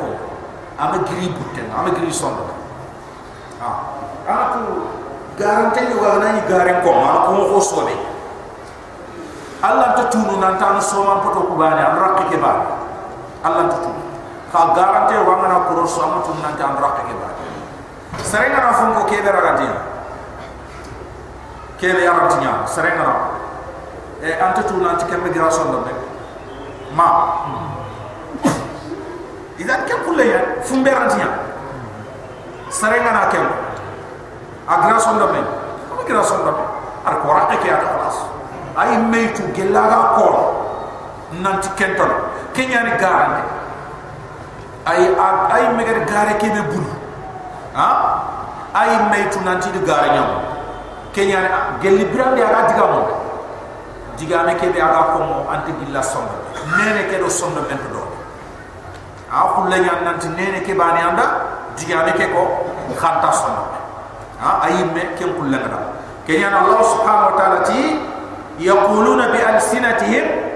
ama 0.79 0.97
giri 1.07 1.29
butte 1.35 1.63
ama 1.75 1.91
giri 1.91 2.11
sondo 2.15 2.47
ha 3.59 3.71
ama 4.31 4.45
tu 4.55 4.63
garante 5.35 5.81
ni 5.91 5.95
wa 5.99 6.23
nani 6.23 6.41
garen 6.47 6.79
ko 6.87 6.91
ma 6.95 7.27
ko 7.27 7.51
ko 7.55 7.59
sobe 7.61 7.95
Allah 9.59 9.91
ta 9.99 10.07
tunu 10.07 10.39
nan 10.39 10.55
ta 10.55 10.71
no 10.71 10.79
soma 10.79 11.19
poto 11.19 11.51
ku 11.51 11.55
bani 11.59 11.83
am 11.83 11.99
rakki 11.99 12.31
ke 12.31 12.39
ba 12.39 12.79
Allah 13.43 13.67
ta 13.67 13.77
tunu 13.83 13.99
ka 14.53 14.61
garante 14.75 15.15
wa 15.23 15.35
ngana 15.41 15.67
ko 15.69 15.87
so 15.87 16.03
am 16.03 16.23
tunu 16.23 16.41
nan 16.43 16.57
ta 16.57 16.65
am 16.73 16.77
rakki 16.81 17.03
ke 17.09 17.15
ba 17.21 17.29
serenga 18.23 18.59
na 18.61 18.73
fon 18.73 18.95
ko 18.95 19.03
ke 19.05 19.23
be 19.23 19.31
ragati 19.31 19.67
ke 21.79 21.89
be 21.93 22.01
yaranti 22.05 22.37
nya 22.43 22.65
serenga 22.67 23.05
na. 23.05 23.15
E 24.23 24.33
anta 24.35 24.63
tunu 24.63 24.83
nan 24.83 24.97
ta 24.99 25.07
kemme 25.07 25.31
gira 25.31 25.51
sondo 25.51 25.85
be 25.85 25.93
ma. 26.95 27.09
Idan 29.59 29.83
kem 29.91 29.99
kulle 30.07 30.23
ya 30.23 30.41
fumbe 30.63 30.87
rantiya 30.91 31.29
sarenga 32.71 33.11
na 33.11 33.27
kem 33.27 33.43
agra 34.71 34.99
sonda 35.03 35.27
me 35.35 35.43
ko 35.91 36.05
gira 36.07 36.23
sonda 36.23 36.53
me 36.55 36.63
ar 37.05 37.15
ko 37.19 37.33
rate 37.35 37.59
ke 37.59 37.67
ata 37.67 37.87
khalas 37.91 38.19
ay 38.79 38.95
meytu 39.11 39.43
gelaga 39.59 40.15
ko 40.15 40.27
nanti 41.43 41.69
kenton 41.75 42.13
kenya 42.55 42.87
ni 42.87 42.93
garande 43.03 43.43
ay 44.89 45.01
ay 45.53 45.63
megar 45.77 46.01
gare 46.09 46.35
ke 46.41 46.49
be 46.49 46.63
bul 46.73 46.87
ha? 47.77 47.89
Ay 48.73 48.89
meytu 49.13 49.41
nanti 49.45 49.69
de 49.73 49.81
gare 49.85 50.09
nyam 50.17 50.31
kenya 51.13 51.41
gelli 51.85 52.05
brande 52.09 52.41
aga 52.41 52.61
diga 52.73 52.85
mo 52.89 53.01
diga 54.17 54.45
me 54.49 54.53
ke 54.57 54.73
be 54.73 54.81
aga 54.81 55.13
ko 55.13 55.19
mo 55.25 55.37
anti 55.53 55.73
gilla 55.85 56.01
sonda 56.01 56.37
nene 56.73 57.05
ke 57.13 57.21
do 57.21 57.29
sonda 57.29 57.61
men 57.69 57.77
do 57.93 58.01
a 59.29 59.39
khulla 59.53 59.77
nyan 59.77 60.01
nanti 60.09 60.29
nene 60.33 60.65
ke 60.65 60.73
bani 60.73 61.01
anda 61.05 61.27
digame 61.77 62.13
ke 62.17 62.33
ko 62.33 62.43
khanta 62.97 63.31
sono 63.33 63.63
ha? 64.41 64.65
Ayimme 64.65 65.17
ken 65.21 65.37
khulla 65.37 65.59
ngada 65.61 65.81
kenya 66.25 66.49
allah 66.49 66.81
subhanahu 66.81 67.29
wa 67.33 67.37
ta'ala 67.37 67.59
ti 67.69 67.81
yaquluna 68.61 69.33
bi 69.33 69.39
alsinatihim 69.41 70.48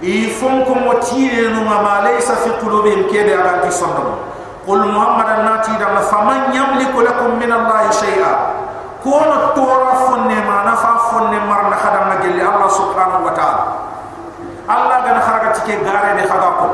ko 0.00 0.72
motire 0.74 1.52
no 1.52 1.64
ma 1.64 2.02
laysa 2.02 2.34
fi 2.42 2.50
qulubihim 2.58 3.06
ke 3.06 3.22
be 3.24 3.32
aga 3.34 3.62
ti 3.62 3.70
sono 3.70 4.18
qul 4.66 4.80
muhammadan 4.88 5.44
nati 5.44 5.70
da 5.78 5.92
faman 6.02 6.50
yamliku 6.52 7.04
lakum 7.04 7.36
min 7.38 7.52
allah 7.52 7.92
shay'a? 7.92 8.32
Kono 9.04 9.52
tora 9.52 9.92
fonne 10.08 10.40
ma 10.48 10.64
na 10.64 10.72
fa 10.72 10.96
fonne 11.12 11.36
marna 11.44 11.76
khadam 11.76 12.08
na 12.08 12.16
gelli 12.24 12.40
allah 12.40 12.68
subhanahu 12.72 13.28
wa 13.28 13.32
ta'ala. 13.36 13.64
Allah 14.64 15.04
gana 15.04 15.20
kharaga 15.20 15.52
tike 15.60 15.84
gare 15.84 16.16
de 16.16 16.24
khaga 16.24 16.50
ko. 16.56 16.66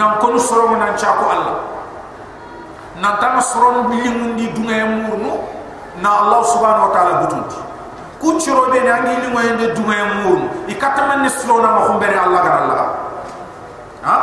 Nan 0.00 0.16
kono 0.16 0.40
soro 0.40 0.72
nan 0.80 0.96
chako 0.96 1.28
Allah. 1.28 1.56
Nan 3.04 3.20
tan 3.20 3.36
ku 8.19 8.35
chiro 8.39 8.67
be 8.71 8.79
na 8.83 8.99
ngi 9.03 9.15
limu 9.27 9.39
yende 9.39 9.65
dunga 9.75 9.95
murnu 10.23 10.47
ikata 10.67 11.07
man 11.07 11.23
ni 11.23 11.29
soro 11.29 11.63
na 11.63 11.87
ko 11.87 11.93
mbere 11.95 12.15
Allah 12.19 12.39
gar 12.43 12.55
Allah 12.63 12.81
ha 14.03 14.15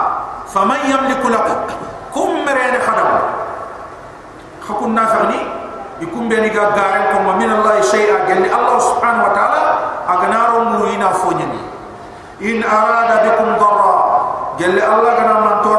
faman 0.49 0.81
yamliku 0.89 1.29
lakum 1.33 1.59
kum 2.13 2.45
mere 2.45 2.77
ne 2.77 2.79
khadam 2.81 3.09
hakun 4.69 4.93
nafani 4.93 5.41
ikum 6.05 6.29
be 6.29 6.37
ni 6.45 6.51
ga 6.53 6.77
garen 6.77 7.05
ko 7.17 7.33
min 7.41 7.49
Allah 7.49 7.81
shay'a 7.81 8.29
galli 8.29 8.49
Allah 8.53 8.77
subhanahu 8.81 9.27
wa 9.29 9.33
ta'ala 9.33 9.63
aganaro 10.13 10.59
mu 10.77 10.85
ina 10.93 11.09
fonyani 11.17 11.61
in 12.45 12.61
arada 12.63 13.25
bikum 13.25 13.57
darra 13.57 13.95
جل 14.57 14.73
الله 14.81 15.13
كنا 15.21 15.35
من 15.45 15.55
تورا 15.69 15.70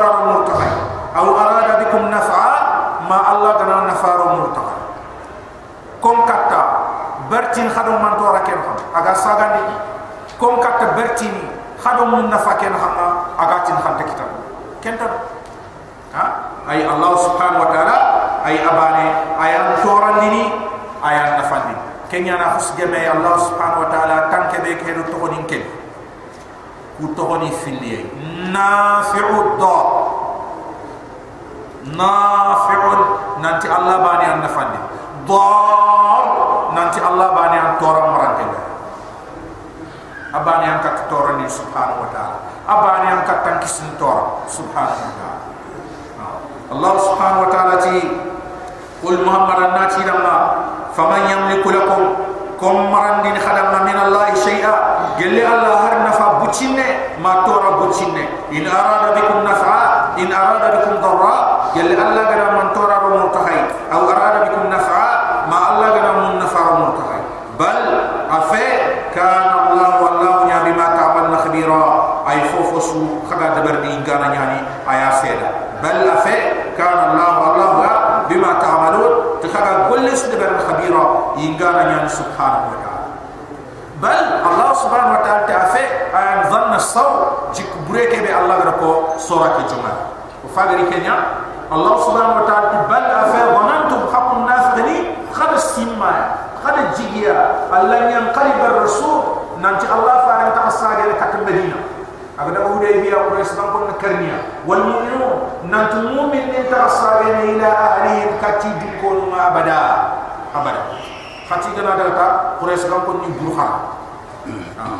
برتين 7.51 7.69
خدم 7.69 7.95
من 8.03 8.17
تورا 8.17 8.39
كن 8.39 8.51
خم 8.65 8.77
أجا 8.95 9.13
ساغني 9.13 9.63
كم 10.41 10.55
كتا 10.61 10.91
برتين 10.97 11.33
خدم 11.83 12.07
من 12.15 12.29
نفع 12.29 12.53
كن 12.53 12.73
خم 12.73 12.93
أجا 13.39 13.57
تين 13.65 13.75
خم 13.77 13.93
تكتب 13.99 14.29
كنت 14.83 15.01
ها 16.15 16.25
أي 16.69 16.89
الله 16.89 17.15
سبحانه 17.17 17.59
وتعالى 17.61 17.97
أي 18.45 18.55
أباني 18.69 19.07
أي 19.43 19.51
أن 19.61 19.83
تورا 19.83 20.19
ديني 20.19 20.43
أي 21.07 21.15
أن 21.27 21.39
نفعني 21.39 21.75
كن 22.11 22.27
ينافس 22.27 22.73
جميع 22.77 23.13
الله 23.13 23.37
سبحانه 23.37 23.77
وتعالى 23.79 24.15
تنكبه 24.31 24.73
كهدو 24.73 25.01
تغنين 25.11 25.43
كن 25.47 25.63
كتغني 26.99 27.51
في 27.51 27.69
الليل 27.69 28.05
نافع 28.53 29.27
الضاء 29.29 30.17
نافع 31.97 32.79
ننتي 33.41 33.67
الله 33.77 33.97
dar 35.28 36.26
nanti 36.74 36.98
Allah 37.02 37.28
bani 37.36 37.56
an 37.58 37.70
torang 37.78 38.08
merangkai 38.14 38.72
abani 40.32 40.64
yang 40.64 40.80
kat 40.80 41.06
toran 41.12 41.44
ni 41.44 41.46
subhanahu 41.46 42.08
wa 42.08 42.10
ta'ala. 42.10 42.36
Abani 42.64 43.06
yang 43.12 43.22
kat 43.28 43.44
tangkis 43.44 43.84
ni 43.84 43.92
torang 44.00 44.40
subhanahu 44.48 44.96
wa 45.04 45.12
ta'ala. 45.20 45.40
Allah 46.72 46.92
subhanahu 47.04 47.42
wa 47.46 47.50
ta'ala 47.52 47.74
ti 47.84 47.96
kul 49.04 49.20
muhammad 49.20 49.60
annaci 49.60 50.00
damma 50.08 50.36
faman 50.96 51.28
yamliku 51.28 51.68
lakum 51.68 52.02
kum 52.56 52.88
marandin 52.88 53.36
khadama 53.36 53.84
min 53.84 53.92
Allah 53.92 54.32
shay'a 54.32 54.72
gelli 55.20 55.44
Allah 55.44 55.84
har 55.84 55.94
nafa 56.00 56.40
bucinne 56.40 57.20
ma 57.20 57.44
tora 57.44 57.76
bucinne 57.84 58.24
in 58.56 58.64
arada 58.64 59.12
bikum 59.12 59.44
nafa 59.44 60.16
in 60.16 60.32
arada 60.32 60.80
bikum 60.80 60.96
darra. 61.04 61.36
Gelli 61.76 61.92
Allah 61.96 62.24
gara 62.24 62.46
mantor 62.56 62.81
bureke 87.92 88.24
be 88.24 88.32
allah 88.32 88.64
rako 88.72 89.20
sura 89.20 89.60
ke 89.60 89.68
juma. 89.68 90.16
Fagari 90.56 90.88
kenya 90.88 91.44
allah 91.68 91.94
subhanahu 92.00 92.40
wa 92.40 92.44
ta'ala 92.48 92.88
bal 92.88 93.04
afa 93.04 93.40
dhanantum 93.52 94.00
haqqun 94.08 94.40
nas 94.48 94.64
khali 94.72 94.96
khada 95.28 95.56
simma 95.60 96.12
khada 96.64 96.96
jigiya 96.96 97.68
allah 97.68 98.08
yanqalib 98.08 98.56
ar-rasul 98.64 99.44
nanti 99.60 99.84
Allah 99.86 100.26
faran 100.26 100.50
ta 100.56 100.72
asage 100.72 101.04
kat 101.20 101.36
Medina. 101.44 101.78
Agada 102.32 102.64
Hudaybiyah 102.64 103.28
Quraish 103.28 103.52
ban 103.54 103.76
kon 103.76 103.92
karniya 104.00 104.64
wal 104.64 104.82
mu'minun 104.88 105.68
nanti 105.68 106.00
mu'min 106.00 106.48
ni 106.48 106.60
ta 106.72 106.88
asage 106.88 107.28
ila 107.54 107.68
ahlihim 107.68 108.40
kati 108.40 108.72
din 108.80 108.92
ko 109.04 109.28
ma 109.28 109.52
abada. 109.52 109.80
Abada. 110.50 110.96
Khati 111.46 111.76
gana 111.76 111.94
daga 111.94 112.12
ta 112.16 112.26
Quraish 112.58 112.88
ban 112.88 113.04
kon 113.04 113.20
ni 113.22 113.30
burkha 113.36 114.00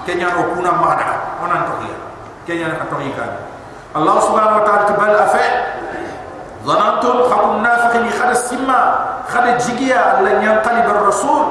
kenya 0.06 0.30
ro 0.38 0.54
kuna 0.54 0.70
mahada 0.78 1.42
onan 1.42 1.66
to 1.66 1.74
kenya 2.46 2.74
ka 2.78 2.84
to 2.90 2.96
hiya 3.02 3.26
Allah 3.92 4.16
subhanahu 4.24 4.58
wa 4.60 4.64
ta'ala 4.66 4.82
tibal 4.88 5.14
afa 5.16 5.44
ظننتم 6.62 7.26
خلق 7.26 7.44
النافقين 7.58 8.06
خد 8.10 8.30
السما 8.38 8.80
خد 9.34 9.44
الجيجيا 9.46 10.22
لن 10.22 10.42
ينقلب 10.46 10.86
الرسول 10.94 11.42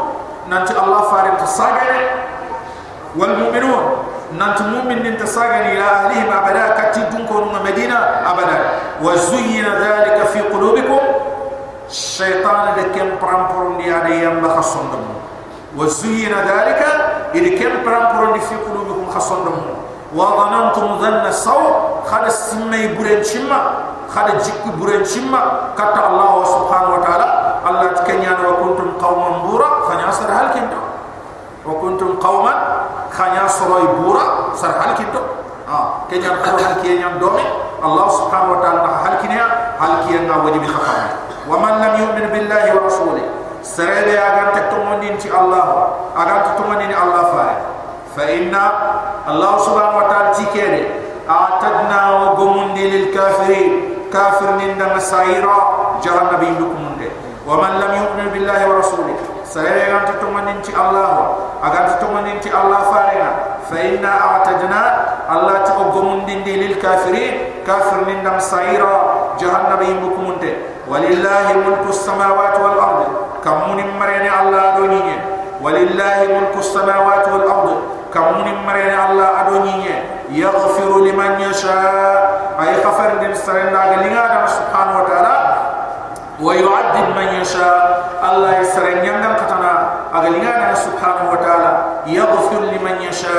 نانتي 0.48 0.72
الله 0.80 1.02
فارم 1.02 1.36
تصاغره 1.36 2.00
والمؤمنون 3.20 3.84
نانت 4.40 4.62
مؤمن 4.62 5.04
من 5.04 5.18
تساغن 5.18 5.68
إلى 5.76 5.84
اهلهم 5.84 6.28
ابدا 6.32 6.64
كتي 6.80 7.02
دونكم 7.12 7.60
مدينه 7.66 7.96
ابدا 8.32 8.58
وزين 9.04 9.66
ذلك 9.66 10.18
في 10.34 10.40
قلوبكم 10.42 11.00
الشيطان 11.90 12.66
لكم 12.78 13.08
برامبرون 13.22 13.78
دي 13.78 13.96
ادي 13.98 14.24
يم 14.24 14.48
خصندم 14.58 15.04
وزين 15.78 16.32
ذلك 16.32 16.82
اذ 17.36 17.46
كم 17.60 17.74
برامبرون 17.86 18.40
في 18.40 18.56
قلوبكم 18.56 19.12
خصندم 19.12 19.58
وظننتم 20.17 20.87
ظن 20.99 21.27
السوء 21.27 21.73
خد 22.07 22.25
السمي 22.25 22.95
برين 22.95 23.25
شما 23.25 23.61
خد 24.15 24.29
جيك 24.39 24.63
برين 24.81 25.05
شما 25.05 25.41
كتا 25.79 26.03
الله 26.11 26.35
سبحانه 26.45 26.91
وتعالى 26.95 27.27
الله 27.69 27.87
تكنيان 27.87 28.39
وكنتم 28.47 28.89
قوما 29.03 29.29
بورا 29.51 29.71
فنياسر 29.91 30.29
هل 30.31 30.47
كنتم 30.55 30.83
وكنتم 31.67 32.09
قوما 32.23 32.55
خانيا 33.19 33.47
سروي 33.49 33.87
بورا 33.99 34.55
سر 34.55 34.73
حال 34.81 34.95
كيتو 34.95 35.19
اه 35.69 36.07
كينيا 36.11 36.31
خو 36.45 36.57
حال 36.63 36.75
كينيا 36.83 37.09
دومي 37.21 37.47
الله 37.85 38.07
سبحانه 38.09 38.49
وتعالى 38.53 38.81
حال 39.05 39.15
كينيا 39.23 39.45
حال 39.81 39.93
كينيا 40.07 40.35
وجب 40.45 40.65
خفا 40.67 40.97
ومن 41.51 41.73
لم 41.83 41.95
يؤمن 42.03 42.27
بالله 42.33 42.65
ورسوله 42.75 43.25
سرد 43.63 44.07
يا 44.07 44.27
غان 44.37 44.49
تتمنين 44.55 45.19
تي 45.19 45.29
الله 45.41 45.67
اغان 46.17 46.39
تتمنين 46.47 46.93
الله 47.03 47.23
فاي 47.35 47.55
فإن 48.18 48.54
الله 49.28 49.58
سبحانه 49.58 49.98
وتعالى 49.98 50.30
تكيني 50.34 50.84
أعتدنا 51.30 52.00
وقمون 52.12 52.76
للكافرين. 52.76 53.72
كافر 54.14 54.60
من 54.60 54.76
دم 54.76 55.00
سعيرا. 55.00 55.58
مسائرا 56.02 56.02
جهنم 56.04 56.42
يندكم 56.44 56.82
ومن 57.48 57.72
لم 57.80 57.92
يؤمن 58.02 58.28
بالله 58.34 58.60
ورسوله. 58.70 59.16
سيري 59.48 59.92
أن 59.92 60.04
تتمنى 60.06 60.52
الله. 60.68 61.14
أغان 61.64 61.86
تتمنى 61.96 62.32
الله 62.44 62.82
فارنا 62.92 63.30
فإن 63.72 64.04
أعتدنا 64.06 64.82
الله 65.32 65.58
تقمون 65.64 66.26
دين 66.26 66.44
للكافرين. 66.44 67.64
كافر 67.68 68.04
من 68.08 68.24
دم 68.24 68.40
سعيرا. 68.40 68.96
مسائرا 69.32 69.40
جهنم 69.40 69.82
يندكم 69.82 70.26
ولله 70.92 71.46
ملك 71.66 71.86
السماوات 71.90 72.56
والأرض. 72.60 73.02
كمون 73.44 73.80
مرين 74.00 74.28
الله 74.42 74.64
دونيه 74.78 75.18
ولله 75.62 76.18
ملك 76.28 76.56
السماوات 76.58 77.26
والأرض. 77.28 77.70
Kam 78.12 78.44
munim 78.44 78.60
marene 78.68 78.92
Allah 78.94 79.12
Allah 79.12 79.44
adoniye 79.44 79.96
yaghfiru 80.32 81.04
liman 81.04 81.40
yasha. 81.40 81.80
Ay 82.56 82.80
khafar 82.84 83.20
din 83.20 83.36
sarenda 83.36 83.96
galinga 83.96 84.24
dam 84.32 84.46
subhanahu 84.48 85.04
wa 85.04 85.06
ta'ala. 85.08 85.36
Wa 86.40 86.52
yu'addib 86.56 87.16
man 87.16 87.40
yasha. 87.40 87.70
Allah 88.22 88.62
yasrenya 88.62 89.18
katana 89.36 89.72
agalingana 90.14 90.76
subhanahu 90.78 91.34
wa 91.34 91.40
ta'ala. 91.44 91.72
Yaghfir 92.08 92.72
liman 92.72 93.04
yasha. 93.04 93.36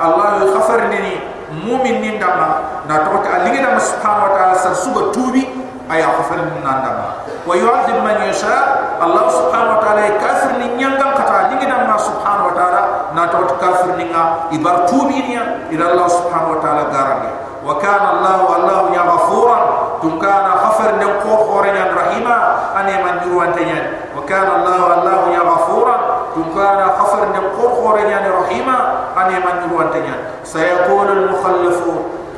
Allah 0.00 0.44
yaghfir 0.44 0.80
lini 0.92 1.20
mu'min 1.64 2.02
nin 2.02 2.16
dama 2.18 2.82
na 2.90 3.06
to 3.06 3.18
ta 3.22 3.42
alingina 3.42 3.78
subhanahu 3.78 4.26
wa 4.28 4.32
ta'ala 4.34 4.54
sar 4.58 4.74
suba 4.74 5.14
tubi 5.14 5.46
ay 5.86 6.02
yaghfir 6.02 6.42
lin 6.42 6.58
dama 6.62 7.22
wa 7.46 7.54
yu'adhib 7.54 8.02
man 8.02 8.18
yasha. 8.26 8.82
Allah 8.96 9.28
subhanahu 9.30 9.78
wa 9.78 9.80
ta'ala 9.84 10.16
kafir 10.18 10.52
nin 10.58 10.74
nyangam 10.80 11.12
kata 11.14 11.46
alingina 11.48 11.84
ma 11.86 11.94
subhanahu 12.00 12.50
wa 12.50 12.54
ta'ala 12.56 12.82
na 13.16 13.32
tawat 13.32 13.56
kafir 13.56 13.96
ninga 13.96 14.52
ibar 14.52 14.84
tubi 14.84 15.24
ila 15.72 15.84
Allah 15.88 16.08
subhanahu 16.12 16.52
wa 16.52 16.60
ta'ala 16.60 16.82
garangi 16.92 17.32
wa 17.64 17.74
kana 17.80 18.20
Allah 18.20 18.36
wa 18.44 18.52
Allah 18.60 18.78
ya 18.92 19.02
ghafuran. 19.02 19.64
Tum 19.96 20.20
kana 20.20 20.52
khafir 20.60 21.00
nin 21.00 21.08
ko 21.24 21.48
khorenyan 21.48 21.90
rahima 21.96 22.36
ane 22.76 22.94
man 23.00 23.24
yu 23.24 23.32
wantanyan 23.40 24.12
wa 24.12 24.22
kana 24.28 24.60
Allah 24.62 24.76
wa 24.76 24.90
Allah 25.00 25.18
ya 25.32 25.42
ghafuran. 25.42 26.00
Tum 26.36 26.46
kana 26.52 26.94
khafir 27.00 27.32
nin 27.32 27.44
ko 27.56 27.64
khorenyan 27.80 28.22
rahima 28.28 28.76
ane 29.16 29.36
man 29.40 29.56
yu 29.66 29.72
wantanyan 29.72 30.20
sayakul 30.44 31.08
al 31.08 31.32
mukhallifu 31.32 31.94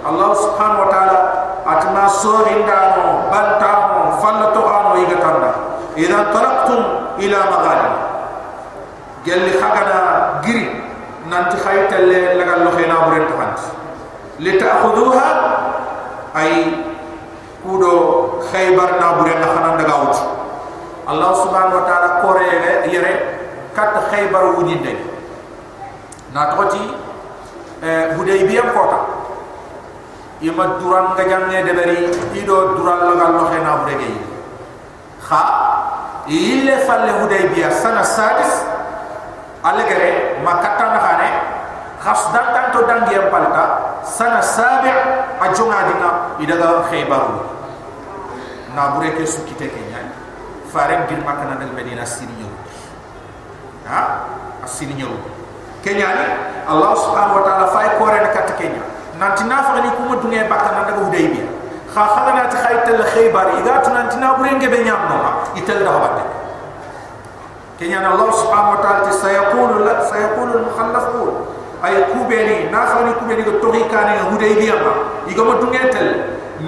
Allah 0.07 0.31
subhanahu 0.33 0.87
wa 0.87 0.89
ta'ala 0.95 1.19
atma 1.67 2.05
sohindano 2.09 3.29
bantamu 3.29 4.17
fallatuhano 4.23 4.95
igatanda. 5.03 5.51
Idha 5.99 6.31
talaktum 6.31 6.81
ila 7.19 7.39
maghalimu 7.51 7.99
yalli 9.29 9.53
khagada 9.61 9.99
giri 10.45 10.65
nanti 11.29 11.57
khayta 11.61 12.01
le 12.09 12.35
laga 12.41 12.65
lokhena 12.65 12.97
buren 13.07 13.25
tahant 13.29 13.59
li 14.41 14.57
ta'khuduha 14.57 15.29
ay 16.35 16.53
kudo 17.63 17.93
khaybar 18.49 18.97
na 19.01 19.09
buren 19.21 19.41
khana 19.45 19.77
daga 19.77 19.95
ut 20.09 20.17
allah 21.09 21.31
subhanahu 21.45 21.79
wa 21.81 21.85
ta'ala 21.85 22.09
kore 22.25 22.45
yere 22.49 22.73
yere 22.89 23.13
kat 23.77 23.93
khaybar 24.11 24.57
wudi 24.57 24.81
de 24.81 24.93
na 26.33 26.57
toti 26.57 26.81
eh 27.85 28.17
budey 28.17 28.49
bi 28.49 28.57
am 28.59 28.73
kota 28.73 29.01
yema 30.41 30.81
duran 30.81 31.13
ga 31.19 31.25
jamne 31.29 31.59
de 31.67 31.73
bari 31.77 31.99
ido 32.41 32.77
duran 32.79 33.01
laga 33.13 33.27
lokhena 33.37 33.73
buregey 33.85 34.15
kha 35.29 35.43
ille 36.29 36.75
falle 36.89 37.13
budey 37.21 37.53
bi 37.53 37.61
sana 37.69 38.05
sadis 38.05 38.78
alegere 39.73 40.41
makata 40.45 40.87
na 40.95 40.99
khane 41.05 41.29
khas 42.03 42.23
dan 42.33 42.47
tan 42.55 42.67
to 42.73 42.81
palta 43.31 43.65
sana 44.07 44.41
sabi 44.43 44.91
ajunga 45.43 45.79
dinga 45.91 46.11
idaga 46.41 46.87
khaybar 46.89 47.25
na 48.75 48.95
bureke 48.95 49.27
sukite 49.27 49.67
kenya 49.69 50.15
faren 50.71 51.05
gir 51.11 51.19
makana 51.27 51.59
dal 51.59 51.73
medina 51.75 52.07
siriyo 52.07 52.47
ha 53.89 54.29
nyaw 54.65 55.15
kenya 55.83 56.09
ni 56.15 56.27
allah 56.69 56.93
subhanahu 56.95 57.41
wa 57.41 57.45
ta'ala 57.47 57.67
fay 57.75 57.89
ko 57.99 58.05
re 58.07 58.21
kat 58.31 58.49
kenya 58.61 58.83
nanti 59.19 59.43
na 59.51 59.63
fa 59.67 59.83
ni 59.83 59.91
kuma 59.99 60.15
dunge 60.23 60.39
bakka 60.47 60.71
na 60.71 60.87
daga 60.87 61.03
hudaybiya 61.03 61.47
kha 61.91 62.03
khala 62.15 62.31
na 62.39 62.43
ta 62.47 62.59
khayta 62.63 62.91
la 62.95 63.07
khaybar 63.11 63.47
ida 63.59 63.83
tu 63.83 63.91
nanti 63.91 64.17
na 64.23 64.39
bure 64.39 64.51
nge 64.55 64.69
be 64.71 64.79
nyam 64.87 65.03
no 65.11 65.17
itel 65.59 65.83
da 65.83 65.91
habate 65.99 66.38
kenya 67.79 68.03
na 68.03 68.11
allah 68.19 68.27
subhanahu 68.35 68.75
wa 68.75 68.81
ta'ala 68.83 69.07
sayaqulu 69.15 69.87
la 69.87 70.03
sayaqulu 70.11 70.51
al 70.59 70.65
mukhallafun 70.67 71.31
ay 71.79 71.95
kubeni 72.11 72.67
na 72.75 72.91
fa 72.91 73.07
ni 73.07 73.15
kubeni 73.23 73.47
go 73.47 73.63
tori 73.63 73.87
kane 73.87 74.19
hudaybiya 74.35 74.83
ma. 74.83 74.93
Iga 75.31 75.43
mo 75.47 75.63
dunge 75.63 75.79
tel. 75.95 76.09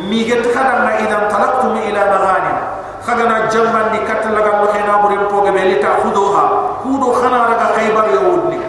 Mi 0.06 0.22
get 0.22 0.46
khadam 0.54 0.86
na 0.86 1.02
idan 1.02 1.26
talaqtum 1.26 1.74
ila 1.82 2.02
maghanim 2.14 2.58
khagana 3.02 3.50
jamman 3.50 3.90
di 3.90 3.98
kat 4.06 4.22
la 4.30 4.38
ga 4.38 4.52
khayna 4.70 5.02
bure 5.02 5.18
poge 5.26 5.50
be 5.50 5.62
lita 5.66 5.98
khuduha 5.98 6.42
kudo 6.86 7.10
khana 7.18 7.50
raga 7.50 7.66
khaybar 7.74 8.06
yawudni 8.14 8.62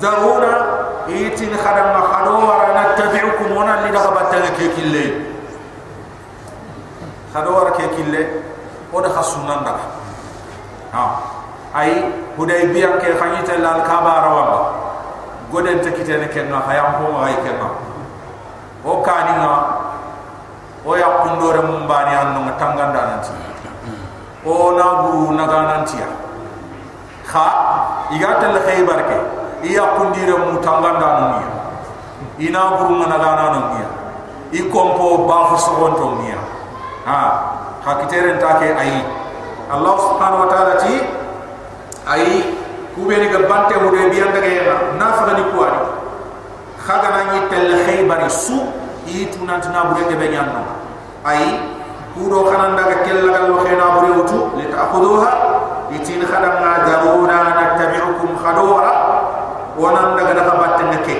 daruna 0.00 0.52
itin 1.12 1.52
wa 11.76 11.82
ay 11.84 12.08
huday 12.40 12.72
biya 12.72 12.96
ke 12.96 13.12
khanyita 13.20 13.60
lal 13.60 13.84
kaba 13.84 14.24
rawamba 14.24 14.60
goden 15.52 15.76
te 15.84 15.92
kitene 15.92 16.28
kenna 16.32 16.64
hayam 16.64 16.96
ko 16.96 17.20
ay 17.20 17.36
kenna. 17.44 17.68
O 18.84 19.02
kaninga 19.04 19.54
o 20.84 20.96
yakundore 20.96 21.60
mumbani 21.60 22.16
anno 22.16 22.48
tanganda 22.56 23.20
nanti. 23.20 23.30
O 24.46 24.72
na 24.72 25.02
guru 25.04 25.36
naga 25.36 25.60
nantiya 25.68 26.08
kha 27.28 27.46
igata 28.14 28.54
la 28.56 28.60
khaybar 28.64 29.00
ke 29.04 29.18
iya 29.68 29.84
kundire 30.00 30.32
mu 30.38 30.56
tanganda 30.62 31.08
nuni 31.20 31.44
ina 32.46 32.78
buru 32.78 33.02
na 33.04 33.18
dana 33.18 33.44
no 33.52 33.60
miya 33.74 33.88
i 34.54 34.60
kompo 34.70 35.26
ba 35.26 35.50
fu 35.50 35.56
so 35.58 35.90
to 35.98 36.06
miya 36.22 36.38
ha 37.04 37.20
ha 37.84 37.90
kitere 38.00 38.38
ta 38.40 38.56
ke 38.62 38.72
ai. 38.72 39.02
Allah 39.66 39.94
subhanahu 39.98 40.46
wa 40.46 40.48
ta'ala 40.48 40.78
ti 40.78 40.94
ai 42.06 42.54
kubeni 42.94 43.26
ga 43.28 43.38
bante 43.50 43.74
mu 43.82 43.90
de 43.90 44.08
biyan 44.10 44.30
daga 44.32 44.46
yana 44.46 44.74
na 44.98 45.06
fa 45.12 45.32
ni 45.34 45.42
kuari. 45.50 45.80
Khaga 46.86 47.08
na 47.10 47.20
ni 47.34 47.38
tel 47.50 47.68
khaybar 47.84 48.30
su 48.30 48.62
i 49.10 49.26
tunant 49.34 49.66
na 49.74 49.90
bure 49.90 50.06
de 50.08 50.14
be 50.14 50.28
nyanno. 50.30 50.62
Ai 51.26 51.58
kudo 52.14 52.46
kanan 52.46 52.78
daga 52.78 53.02
kella 53.02 53.28
gal 53.34 53.44
lo 53.50 53.56
khayna 53.66 53.86
bure 53.98 54.10
wutu 54.22 54.38
li 54.56 54.64
ta'khuduha 54.70 55.30
itin 55.92 56.22
khadam 56.22 56.62
na 56.62 56.86
daruna 56.86 57.36
nattabi'ukum 57.58 58.38
khadura 58.38 58.92
wonan 59.76 60.14
daga 60.16 60.32
daga 60.38 60.52
batte 60.62 60.82
ne 60.88 60.98
ke 61.04 61.14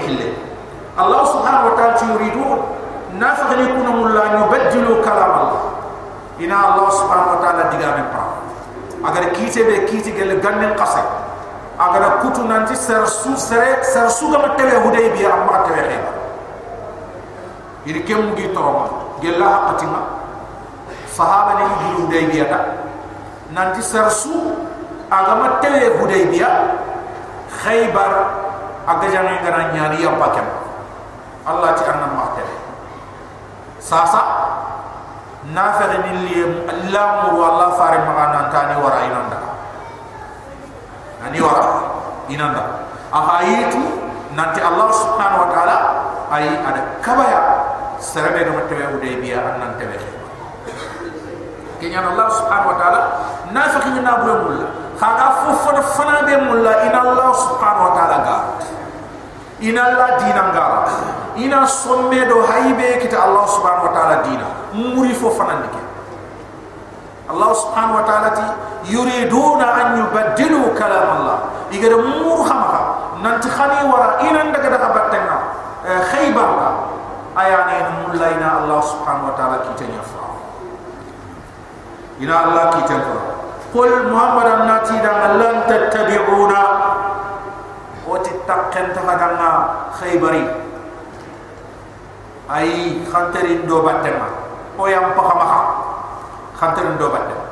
allah 0.97 1.21
subhanahu 1.29 1.69
wa 1.69 1.75
ta'ala 1.77 2.01
yuridun 2.09 2.59
nafiqni 3.21 3.69
kunu 3.69 3.91
mulla 4.01 4.33
yubaddilu 4.41 5.05
kalam 5.05 5.33
allah. 5.45 5.63
Ina 6.41 6.57
allah 6.73 6.89
subhanahu 6.89 7.37
wa 7.37 7.41
ta'ala 7.45 7.69
diga 7.69 7.91
me 8.01 8.03
agar 9.07 9.31
kite 9.39 9.61
be 9.63 9.87
kite 9.87 10.11
gel 10.19 10.35
gannen 10.43 10.75
qasa 10.75 11.03
agar 11.79 12.19
kutu 12.25 12.43
nanti 12.49 12.75
ser 12.75 13.07
su 13.07 13.37
sere 13.37 13.85
ser 13.85 14.11
su 14.11 14.31
ga 14.33 14.39
matale 14.43 14.81
hudaybiya 14.83 15.29
amma 15.33 15.63
tawe 15.69 15.83
kheba 15.87 16.11
ini 17.87 18.01
kem 18.03 18.35
gi 18.35 18.51
toroma 18.53 18.89
gella 19.23 19.47
haqatima 19.55 20.01
sahaba 21.17 21.53
ni 21.61 21.65
gi 21.79 21.89
hudaybiya 22.03 22.45
ta 22.51 22.59
nanti 23.55 23.83
ser 23.83 24.11
su 24.11 24.35
aga 25.11 25.35
matale 25.43 25.95
hudaybiya 26.01 26.51
khaybar 27.63 28.13
aga 28.87 29.07
jangi 29.13 29.37
ngara 29.43 29.61
nyari 29.75 30.03
ya 30.03 30.11
pakem 30.19 30.47
allah 31.47 31.71
ti 31.79 31.85
anna 31.87 32.09
matale 32.11 32.55
sasa 33.79 34.21
nafiq 35.55 35.93
ni 36.07 36.13
li 36.27 36.37
allah 36.67 37.07
mu 37.31 37.39
allah 37.43 37.69
fare 37.79 37.99
magana 38.03 38.51
tani 38.51 38.75
wara 38.83 38.99
inanda. 39.07 39.39
Ani 41.27 41.39
wara 41.43 41.67
inanda. 42.31 42.63
Ahayitu 43.13 44.07
nanti 44.37 44.61
allah 44.61 44.89
subhanahu 44.93 45.43
wa 45.47 45.51
taala 45.55 45.77
ay 46.35 46.45
ada 46.61 47.01
kabaya 47.01 47.41
sarabe 47.97 48.45
no 48.45 48.61
tewe 48.69 48.85
hudaybiya 48.93 49.41
annan 49.57 49.73
tewe 49.81 49.97
kenya 51.81 52.05
allah 52.05 52.29
subhanahu 52.29 52.73
wa 52.75 52.77
taala 52.77 53.01
nafiq 53.57 53.85
ni 53.97 54.01
nabure 54.05 54.35
mulla 54.45 54.69
khaga 55.01 55.27
fofu 55.45 55.73
fana 55.97 56.25
be 56.29 56.35
mulla 56.37 56.73
ina 56.85 56.99
allah 57.01 57.31
subhanahu 57.33 57.87
wa 57.89 57.93
taala 57.97 58.17
ga 58.27 58.37
ina 59.65 59.81
allah 59.89 60.09
dinanga 60.21 60.65
ina 61.37 61.67
somme 61.69 62.17
do 62.29 62.43
haybe 62.45 63.01
kita 63.05 63.17
Allah 63.17 63.45
subhanahu 63.49 63.89
wa 63.89 63.93
ta'ala 63.93 64.17
dina. 64.25 64.49
Muri 64.73 65.13
fo 65.13 65.31
fanandike. 65.33 65.81
Allah 67.27 67.51
subhanahu 67.55 67.99
wa 68.01 68.05
ta'ala 68.07 68.29
ti 68.35 68.45
yuriduna 68.95 69.67
an 69.67 69.89
yubaddilu 69.99 70.73
kalam 70.79 71.07
Allah 71.21 71.39
igere 71.75 71.99
mur 71.99 72.47
khama 72.47 72.79
nanti 73.19 73.51
khani 73.51 73.83
wara 73.91 74.23
ina 74.25 74.51
ndaga 74.51 74.69
daga 74.73 74.89
battenga. 74.95 75.39
Khaybar 75.87 76.49
ka 76.59 76.69
ayani 77.39 78.07
mullaina 78.07 78.63
Allah 78.65 78.81
subhanahu 78.83 79.31
wa 79.31 79.35
ta'ala 79.39 79.57
kitanya 79.71 80.03
fa. 80.03 80.25
Ina 82.19 82.35
Allah 82.35 82.65
kitanya 82.81 83.17
qul 83.71 83.93
muhammadan 84.09 84.67
nati 84.67 84.97
dan 85.05 85.37
lan 85.39 85.57
tattabi'una. 85.69 86.63
Wa 88.07 88.23
tittaqan 88.23 88.95
tahadanga 88.95 89.51
khaybari 89.99 90.47
ay 92.49 93.03
khantarin 93.11 93.67
do 93.67 93.83
batema 93.83 94.31
o 94.79 94.87
yam 94.87 95.11
pa 95.19 95.23
khama 95.27 95.45
kha 95.51 95.61
khantarin 96.59 96.95
do 96.99 97.11
batema 97.11 97.45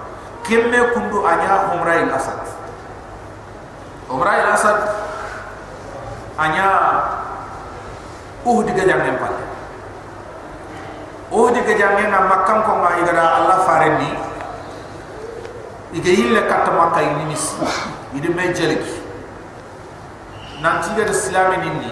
kemme 0.44 0.78
kundu 0.92 1.24
anya 1.24 1.72
umra 1.72 1.94
il 2.04 2.12
asad. 2.12 2.38
Umra 4.12 4.32
il 4.38 4.48
asad 4.52 4.78
anya 6.38 6.68
uhdi 8.44 8.72
ga 8.76 8.84
jangen 8.84 9.16
pat 9.16 9.34
uhdi 11.32 11.60
ga 11.64 11.74
jangen 11.80 12.12
na 12.12 12.28
makkam 12.28 12.60
ko 12.68 12.72
ma 12.76 13.00
igara 13.00 13.40
allah 13.40 13.64
fareni 13.64 14.12
ige 15.96 16.12
yille 16.12 16.44
kat 16.44 16.68
makkay 16.68 17.08
ni 17.18 17.24
mis. 17.32 17.56
Ide 18.14 18.30
me 18.30 18.52
jeliki 18.54 19.00
nanti 20.62 20.94
ga 20.94 21.08
islamin 21.10 21.82
ni 21.82 21.90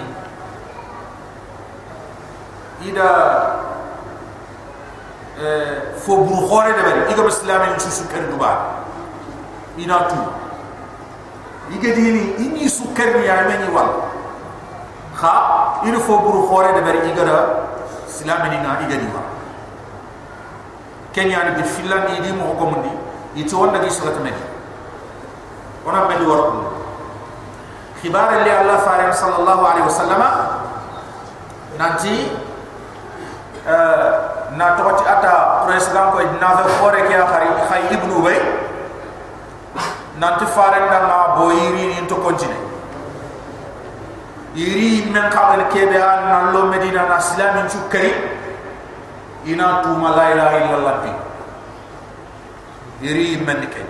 ida 2.87 3.09
fo 6.05 6.17
buru 6.23 6.47
khore 6.49 6.73
de 6.77 6.83
bari 6.83 7.01
iga 7.13 7.23
islami 7.27 7.79
ci 7.79 7.91
su 7.91 8.05
kër 8.07 8.31
duba 8.31 8.51
ina 9.77 9.99
tu 10.09 10.19
iga 11.75 11.95
dini 11.95 12.35
ini 12.39 12.69
su 12.69 12.93
kër 12.95 13.17
ni 13.19 13.27
ya 13.27 13.43
meni 13.49 13.69
wal 13.73 13.91
kha 15.17 15.33
ina 15.85 15.99
fo 15.99 16.19
buru 16.19 16.47
khore 16.49 16.73
de 16.75 16.81
bari 16.81 16.99
iga 17.11 17.25
da 17.25 17.39
islami 18.09 18.49
ni 18.51 18.59
na 18.63 18.79
iga 18.87 18.97
diwa 18.97 19.23
kenya 21.13 21.45
ni 21.51 21.63
de 21.63 21.65
filan 21.69 22.07
ni 22.11 22.21
di 22.21 22.33
mo 22.33 22.55
ko 22.59 22.65
mundi 22.67 22.93
itu 23.35 23.57
wanda 23.57 23.79
gi 23.79 23.91
surat 23.91 24.19
medi 24.23 24.43
ona 25.87 26.07
medi 26.09 26.25
war 26.25 26.39
ko 26.51 26.59
khibar 28.03 28.43
li 28.45 28.51
allah 28.51 28.79
fa 28.83 29.13
sallallahu 29.13 29.63
alaihi 29.67 29.87
wasallama 29.87 30.29
nanti 31.79 32.42
na 34.59 34.67
tokoti 34.77 35.05
ata 35.07 35.65
president 35.67 36.11
ko 36.13 36.19
na 36.41 36.49
fa 36.59 36.65
fore 36.83 37.01
ke 37.07 37.15
akhari 37.15 37.49
khay 37.71 37.83
ibnu 37.95 38.19
ubay. 38.19 38.39
Nanti 40.19 40.45
fare 40.55 40.79
ndanga 40.87 41.35
boyiri 41.41 41.99
ni 41.99 42.07
to 42.07 42.15
kontine 42.21 42.55
iri 44.55 45.09
men 45.11 45.31
kabel 45.33 45.65
kebe 45.73 45.97
an 45.97 46.29
na 46.29 46.53
lo 46.53 46.69
medina 46.69 47.09
na 47.09 47.17
islamin 47.19 47.67
chukari 47.67 48.13
ina 49.49 49.81
tu 49.83 49.89
la 49.97 50.25
ilaha 50.31 50.57
illallah 50.61 50.95
bi. 51.03 51.11
Iri 53.09 53.41
men 53.41 53.67
ke 53.73 53.83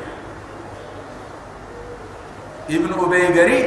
ibnu 2.71 2.95
ubay 2.97 3.33
gari 3.35 3.59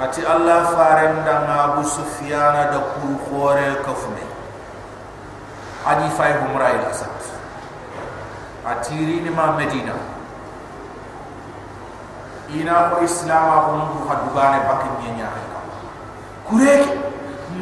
ati 0.00 0.24
allah 0.24 0.72
farenda 0.72 1.34
nga 1.44 1.56
abu 1.68 1.84
sufyana 1.84 2.72
da 2.72 2.80
kul 2.96 3.12
khore 3.28 3.76
kafme 3.84 4.24
adi 5.84 6.08
fay 6.16 6.32
humra 6.40 6.72
ila 6.80 6.88
asad 6.88 7.12
atiri 8.64 9.20
ma 9.34 9.58
medina. 9.58 9.92
Ina 12.52 12.92
ko 12.94 13.00
islam 13.02 13.48
ko 13.64 13.70
mu 13.80 14.04
hadugane 14.06 14.60
bakin 14.68 14.92
nyanya 15.02 15.28
ka 15.34 15.60
kureki 16.46 16.94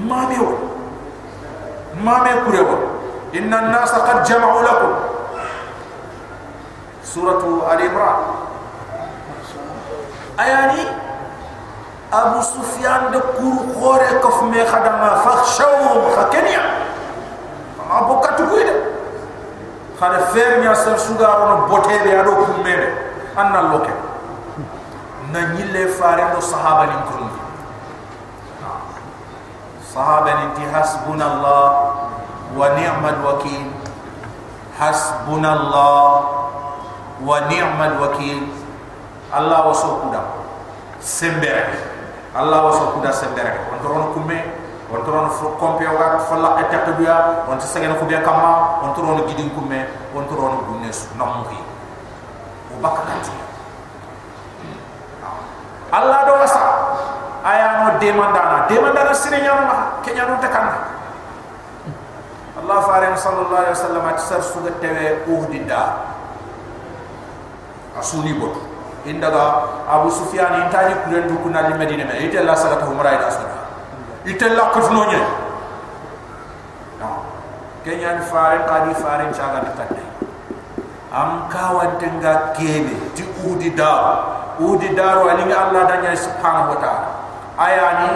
mame 0.05 0.37
wo 0.39 0.55
mame 2.05 2.31
kurewo 2.45 2.77
inna 3.33 3.59
an-nasa 3.71 4.03
qad 4.03 4.27
jama'u 4.27 4.61
lakum. 4.67 4.93
Suratu 7.07 7.65
al-imran 7.71 8.19
ayani 10.39 11.10
abu 12.11 12.43
sufyan 12.43 13.13
de 13.15 13.21
kur 13.39 13.57
khore 13.79 14.11
kof 14.23 14.43
me 14.51 14.59
khadama 14.67 15.23
fakhshawhum 15.23 16.11
khakenya 16.15 16.63
abu 17.87 18.19
katukuy 18.19 18.67
de 18.67 18.75
khare 19.99 20.19
fer 20.35 20.59
nya 20.59 20.75
sar 20.75 20.99
sugaro 20.99 21.47
no 21.51 21.57
bote 21.71 21.95
be 22.03 22.11
ado 22.11 22.35
kummebe 22.47 22.89
anna 23.37 23.63
loke. 23.73 23.95
Na 25.31 25.55
nyille 25.55 25.87
fare 25.95 26.35
do 26.35 26.41
sahaba 26.43 26.87
ni 26.91 26.97
kun 27.07 27.31
sahaba 29.87 30.31
ni 30.35 30.47
ti 30.59 30.63
hasbuna 30.75 31.25
allah 31.31 31.67
wa 32.59 32.67
ni'mal 32.75 33.23
wakil 33.23 33.71
hasbuna 34.79 35.55
allah 42.35 42.63
wa 42.63 42.71
allah 42.71 42.71
wasukuda 42.71 43.11
sembere. 43.11 43.51
Kuda 43.67 43.75
on 43.75 43.79
toron 43.83 44.05
kumme 44.15 44.39
on 44.91 45.01
toron 45.03 45.27
fo 45.35 45.55
kompe 45.59 45.87
wa 45.87 46.19
falla 46.31 46.63
etak 46.63 46.95
biya 46.99 47.47
on 47.51 47.59
tsegen 47.59 47.95
ko 47.99 48.05
biya 48.07 48.23
kama 48.23 48.83
on 48.87 48.95
toron 48.95 49.23
gidin 49.27 49.51
kumme 49.51 49.87
on 50.15 50.25
toron 50.31 50.63
gunnes 50.71 51.11
namuhi 51.19 51.59
o 52.71 52.75
bakati 52.79 53.35
Allah 55.91 56.23
do 56.23 56.33
wasa 56.39 56.63
aya 57.43 57.83
no 57.83 57.99
demandana. 57.99 58.71
Demandana 58.71 59.11
sire 59.11 59.43
nyama 59.43 59.63
ma 59.67 59.77
kenya 60.07 60.23
no 60.31 60.39
takana 60.39 60.87
Allah 62.63 62.79
faare 62.87 63.11
sallallahu 63.19 63.59
alaihi 63.59 63.75
wasallam 63.75 64.05
at 64.07 64.19
sar 64.23 64.39
suga 64.39 64.71
tewe 64.79 65.27
uhdida 65.27 66.07
asuni 67.99 68.39
botu 68.39 68.70
indaga 69.07 69.65
abu 69.89 70.11
sufyan 70.11 70.67
intani 70.67 70.95
kulen 71.05 71.29
du 71.29 71.37
kunal 71.41 71.73
medina 71.79 72.05
me 72.05 72.21
ite 72.27 72.41
la 72.45 72.53
sagata 72.57 72.85
umra 72.89 73.17
ila 73.17 73.27
asara 73.29 73.55
itella 74.25 74.65
kutuno 74.77 75.05
nye 75.09 75.21
kenya 77.85 78.21
ni 78.21 78.23
faren 78.29 78.63
qadi 78.69 78.93
faren 79.01 79.33
chaga 79.33 79.65
de 79.65 79.71
katte 79.79 80.03
am 81.13 81.49
kawante 81.49 82.07
nga 82.21 82.53
kebe 82.53 82.93
ti 83.17 83.25
udi 83.49 83.73
dar 83.73 84.61
udi 84.61 84.93
dar 84.95 85.17
ali 85.25 85.49
allah 85.49 85.89
danya 85.89 86.13
subhanahu 86.13 86.77
wa 86.77 86.79
ta'ala 86.85 87.09
ayani 87.57 88.11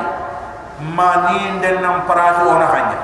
mani 0.92 1.64
den 1.64 1.80
nam 1.80 2.04
parati 2.04 2.44
ona 2.44 2.68
hanya 2.76 2.98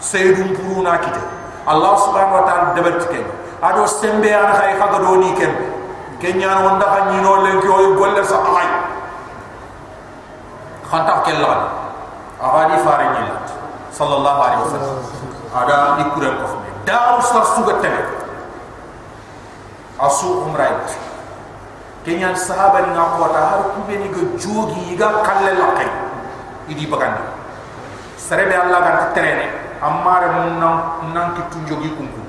sayyidum 0.00 0.56
puruna 0.56 0.96
kite 1.04 1.20
allah 1.68 1.92
subhanahu 2.00 2.40
wa 2.40 2.44
ta'ala 2.48 2.72
debat 2.72 2.96
ke 3.12 3.20
ado 3.60 3.84
sembe 3.84 4.32
an 4.32 4.48
khay 4.56 4.80
khaga 4.80 4.98
do 5.04 5.12
ni 5.20 5.30
ken 5.36 5.52
kenya 6.20 6.50
on 6.66 6.78
da 6.82 6.86
hanyi 6.94 7.18
no 7.22 7.42
len 7.46 7.58
ko 7.62 7.94
golle 7.98 8.22
sa 8.24 8.38
ay 8.42 8.68
khanta 10.88 11.14
kellan. 11.26 11.60
Ahadi 12.38 12.76
faren 12.86 13.10
ni 13.18 13.24
sallallahu 13.90 14.40
alaihi 14.40 14.62
wasallam. 14.62 14.96
Ada 15.48 15.76
ikuran 16.06 16.34
ko 16.38 16.46
fme 16.54 16.68
daru 16.88 17.20
sar 17.20 17.44
suga 17.52 17.84
tele 17.84 18.00
asu 20.00 20.48
umray 20.48 20.72
kenyan 22.06 22.32
sahaba 22.32 22.88
ni 22.88 22.96
ngako 22.96 23.28
ta 23.28 23.40
har 23.52 23.60
ku 23.76 23.84
be 23.84 24.00
ni 24.00 24.08
go 24.08 24.24
jogi 24.40 24.96
ga 24.96 25.20
kalle 25.20 25.52
la 25.52 25.68
kay 25.76 25.90
idi 26.72 26.88
bagandi 26.88 27.20
sarebe 28.16 28.56
allah 28.56 28.80
ga 28.80 28.92
terene 29.12 29.52
amare 29.84 30.28
mun 30.32 30.56
nan 30.56 30.76
nan 31.12 31.26
ki 31.36 31.42
tu 31.52 31.58
jogi 31.68 31.92
kunku 31.92 32.22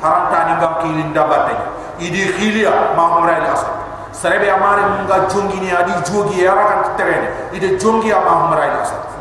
haranta 0.00 0.38
ni 0.48 0.52
ngam 0.56 0.72
ki 0.80 0.88
linda 0.96 1.22
batte 1.28 1.54
idi 1.98 2.32
khilia 2.36 2.92
ma 2.96 3.18
umray 3.18 3.40
la 3.40 3.52
asad 3.52 3.72
sarebe 4.12 4.48
amare 4.50 4.82
mun 4.86 5.06
ga 5.06 5.26
jongi 5.28 5.60
ni 5.60 5.70
adi 5.72 5.92
jogi 6.04 6.42
ya 6.42 6.54
ra 6.54 6.64
ga 6.68 6.76
terene 6.96 7.28
ide 7.52 7.76
jongi 7.76 8.10
ma 8.10 8.46
umray 8.46 8.68
la 8.68 8.80
asad 8.82 9.16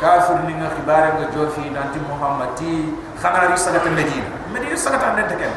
kafir 0.00 0.42
ni 0.46 0.54
nga 0.58 0.68
khibare 0.74 1.16
nga 1.16 1.26
jofi 1.32 1.70
nanti 1.70 1.98
muhammadi 2.02 2.92
khanari 3.16 3.56
sagata 3.56 3.88
medina 3.88 4.26
medina 4.52 4.76
sagata 4.76 5.14
nende 5.14 5.36
ken 5.38 5.54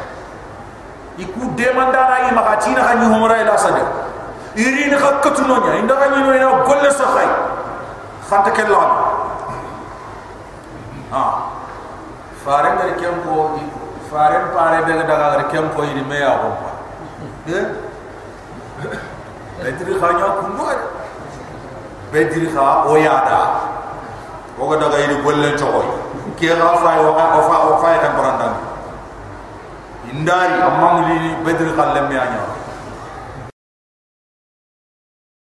iku 1.18 1.52
demandana 1.58 2.30
yi 2.30 2.32
makati 2.32 2.72
na 2.78 2.82
hanyu 2.88 3.10
humra 3.12 3.42
ila 3.42 3.58
sade 3.58 3.82
iri 4.56 4.94
ni 4.94 4.98
khakatu 4.98 5.42
no 5.50 5.58
nya 5.66 5.82
inda 5.82 5.98
hanyu 5.98 6.22
no 6.24 6.32
ina 6.38 6.48
golle 6.64 6.90
sa 6.94 7.06
khay 7.18 7.30
khanta 8.30 8.52
ken 8.54 8.70
la 8.70 8.80
ha. 11.12 11.24
Fare 12.48 12.70
ngari 12.80 12.96
kem 13.02 13.16
ko 13.28 13.60
fare 14.12 14.38
pare 14.56 14.78
be 14.86 14.92
daga 14.94 15.16
ngari 15.16 15.46
kem 15.52 15.66
ko 15.76 15.84
iri 15.84 16.04
me 16.04 16.18
ya 16.20 16.32
ko 16.40 16.50
eh? 17.52 17.66
Bedri 19.58 19.94
khanya 20.00 20.28
kungo 20.38 20.70
bedri 22.12 22.48
kha 22.54 22.86
o 22.88 22.96
yada 22.96 23.42
oga 24.60 24.76
daga 24.80 24.98
ini 25.04 25.16
gollen 25.24 25.58
chokoy 25.58 25.88
ke 26.38 26.48
ga 26.54 26.70
fa 26.78 26.92
yo 27.02 27.12
fa 27.18 27.42
fa 27.50 27.58
fa 27.82 27.90
kan 28.02 28.14
barandan 28.16 28.54
indari 30.12 30.62
amma 30.62 30.88
muli 31.02 31.36
bedri 31.44 31.72
khalle 31.76 32.02
mi 32.08 32.16
anya 32.16 32.44